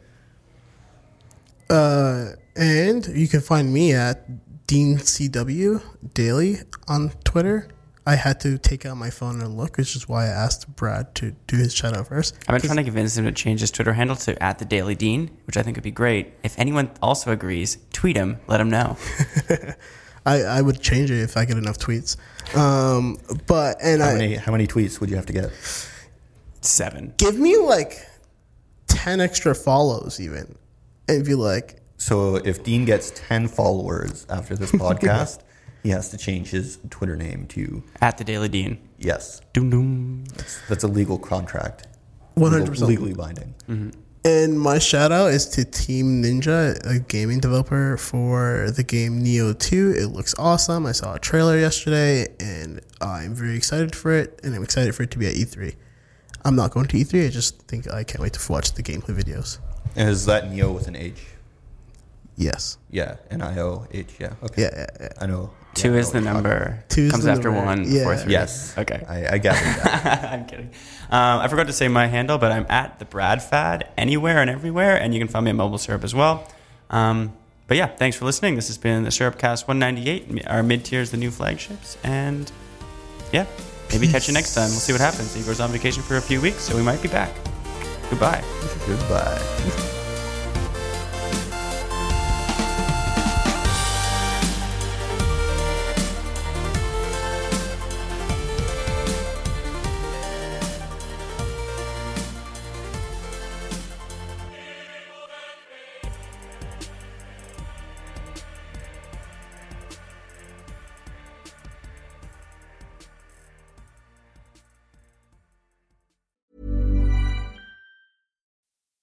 Uh, 1.70 2.30
and 2.56 3.06
you 3.06 3.28
can 3.28 3.40
find 3.40 3.72
me 3.72 3.94
at 3.94 4.66
Dean 4.66 4.98
CW 4.98 5.82
Daley 6.14 6.58
on 6.88 7.10
Twitter. 7.24 7.68
I 8.04 8.16
had 8.16 8.40
to 8.40 8.58
take 8.58 8.84
out 8.84 8.96
my 8.96 9.10
phone 9.10 9.40
and 9.40 9.56
look, 9.56 9.76
which 9.76 9.94
is 9.94 10.08
why 10.08 10.24
I 10.24 10.28
asked 10.28 10.74
Brad 10.74 11.14
to 11.16 11.36
do 11.46 11.56
his 11.56 11.72
shout 11.72 11.96
out 11.96 12.08
first. 12.08 12.36
I've 12.48 12.60
been 12.60 12.66
trying 12.68 12.78
to 12.78 12.84
convince 12.84 13.16
him 13.16 13.24
to 13.26 13.32
change 13.32 13.60
his 13.60 13.70
Twitter 13.70 13.92
handle 13.92 14.16
to 14.16 14.42
at 14.42 14.58
the 14.58 14.64
Daily 14.64 14.96
Dean, 14.96 15.30
which 15.46 15.56
I 15.56 15.62
think 15.62 15.76
would 15.76 15.84
be 15.84 15.92
great. 15.92 16.32
If 16.42 16.58
anyone 16.58 16.90
also 17.00 17.30
agrees, 17.30 17.78
tweet 17.92 18.16
him. 18.16 18.38
Let 18.48 18.60
him 18.60 18.70
know. 18.70 18.96
I, 20.26 20.42
I 20.42 20.62
would 20.62 20.80
change 20.80 21.10
it 21.12 21.20
if 21.22 21.36
I 21.36 21.44
get 21.44 21.56
enough 21.58 21.78
tweets. 21.78 22.16
Um, 22.56 23.18
but 23.46 23.76
and 23.82 24.02
How 24.02 24.08
I 24.10 24.12
many, 24.14 24.34
how 24.34 24.50
many 24.52 24.66
tweets 24.66 25.00
would 25.00 25.08
you 25.10 25.16
have 25.16 25.26
to 25.26 25.32
get? 25.32 25.50
Seven. 26.60 27.14
give 27.18 27.36
me 27.38 27.56
like 27.56 27.94
ten 28.86 29.20
extra 29.20 29.54
follows 29.54 30.20
even, 30.20 30.56
and 31.08 31.24
be 31.24 31.34
like, 31.34 31.80
So 31.96 32.36
if 32.36 32.62
Dean 32.62 32.84
gets 32.84 33.10
10 33.14 33.48
followers 33.48 34.26
after 34.30 34.54
this 34.56 34.70
podcast, 34.72 35.40
he 35.82 35.90
has 35.90 36.10
to 36.10 36.16
change 36.16 36.50
his 36.50 36.78
Twitter 36.90 37.16
name 37.16 37.46
to 37.48 37.82
At 38.00 38.18
the 38.18 38.24
Daily 38.24 38.48
Dean. 38.48 38.78
yes. 38.98 39.40
Doom 39.52 39.70
doom. 39.70 40.24
That's 40.68 40.84
a 40.84 40.88
legal 40.88 41.18
contract. 41.18 41.86
100%. 42.36 42.86
Legally 42.86 43.14
binding. 43.14 43.54
Mm-hmm. 43.68 43.90
And 44.24 44.58
my 44.60 44.78
shout 44.78 45.10
out 45.10 45.32
is 45.32 45.46
to 45.50 45.64
Team 45.64 46.22
Ninja, 46.22 46.78
a 46.86 47.00
gaming 47.00 47.40
developer 47.40 47.96
for 47.96 48.70
the 48.70 48.84
game 48.84 49.24
Nioh 49.24 49.58
2. 49.58 49.94
It 49.98 50.06
looks 50.06 50.32
awesome. 50.38 50.86
I 50.86 50.92
saw 50.92 51.14
a 51.14 51.18
trailer 51.18 51.58
yesterday 51.58 52.28
and 52.38 52.80
I'm 53.00 53.34
very 53.34 53.56
excited 53.56 53.96
for 53.96 54.12
it. 54.12 54.38
And 54.44 54.54
I'm 54.54 54.62
excited 54.62 54.94
for 54.94 55.02
it 55.02 55.10
to 55.10 55.18
be 55.18 55.26
at 55.26 55.34
E3. 55.34 55.74
I'm 56.44 56.54
not 56.54 56.70
going 56.70 56.86
to 56.86 56.96
E3. 56.96 57.26
I 57.26 57.30
just 57.30 57.62
think 57.62 57.90
I 57.92 58.04
can't 58.04 58.20
wait 58.20 58.34
to 58.34 58.52
watch 58.52 58.72
the 58.74 58.82
gameplay 58.84 59.20
videos. 59.20 59.58
And 59.96 60.08
is 60.08 60.24
that 60.26 60.50
Neo 60.52 60.70
with 60.70 60.86
an 60.86 60.94
H? 60.94 61.20
Yes. 62.36 62.78
Yeah, 62.90 63.16
N 63.30 63.42
I 63.42 63.58
O 63.58 63.86
H. 63.90 64.14
Yeah. 64.20 64.34
Okay. 64.42 64.62
Yeah. 64.62 64.70
yeah, 64.72 64.86
yeah. 65.00 65.08
I 65.20 65.26
know. 65.26 65.50
Two 65.74 65.92
yeah, 65.94 65.98
is 66.00 66.10
the 66.12 66.18
what 66.18 66.24
you're 66.24 66.32
talking 66.32 66.42
number. 66.50 66.84
Two 66.88 67.10
Comes 67.10 67.26
after 67.26 67.50
number. 67.50 67.64
one, 67.64 67.84
Yeah. 67.84 67.98
before 68.00 68.16
three. 68.16 68.32
Yes. 68.32 68.76
Okay. 68.76 69.04
I, 69.08 69.34
I 69.34 69.38
gathered 69.38 69.82
that. 69.84 70.24
I'm 70.32 70.44
kidding. 70.46 70.70
Um, 71.10 71.40
I 71.40 71.48
forgot 71.48 71.66
to 71.68 71.72
say 71.72 71.88
my 71.88 72.06
handle, 72.06 72.38
but 72.38 72.52
I'm 72.52 72.66
at 72.68 72.98
the 72.98 73.04
Brad 73.04 73.42
Fad 73.42 73.88
anywhere 73.96 74.38
and 74.38 74.50
everywhere, 74.50 74.96
and 75.00 75.14
you 75.14 75.20
can 75.20 75.28
find 75.28 75.44
me 75.44 75.50
at 75.50 75.56
Mobile 75.56 75.78
Syrup 75.78 76.04
as 76.04 76.14
well. 76.14 76.46
Um, 76.90 77.32
but 77.68 77.76
yeah, 77.78 77.86
thanks 77.86 78.16
for 78.16 78.26
listening. 78.26 78.54
This 78.56 78.66
has 78.68 78.76
been 78.76 79.04
the 79.04 79.10
Syrupcast 79.10 79.66
198. 79.66 80.46
Our 80.46 80.62
mid 80.62 80.84
tiers, 80.84 81.10
the 81.10 81.16
new 81.16 81.30
flagships, 81.30 81.96
and 82.04 82.50
yeah, 83.32 83.46
maybe 83.90 84.08
catch 84.08 84.28
you 84.28 84.34
next 84.34 84.54
time. 84.54 84.68
We'll 84.70 84.78
see 84.80 84.92
what 84.92 85.00
happens. 85.00 85.34
Igor's 85.36 85.60
on 85.60 85.70
vacation 85.70 86.02
for 86.02 86.16
a 86.18 86.22
few 86.22 86.40
weeks, 86.40 86.58
so 86.60 86.76
we 86.76 86.82
might 86.82 87.00
be 87.00 87.08
back. 87.08 87.34
Goodbye. 88.10 88.44
Goodbye. 88.86 89.92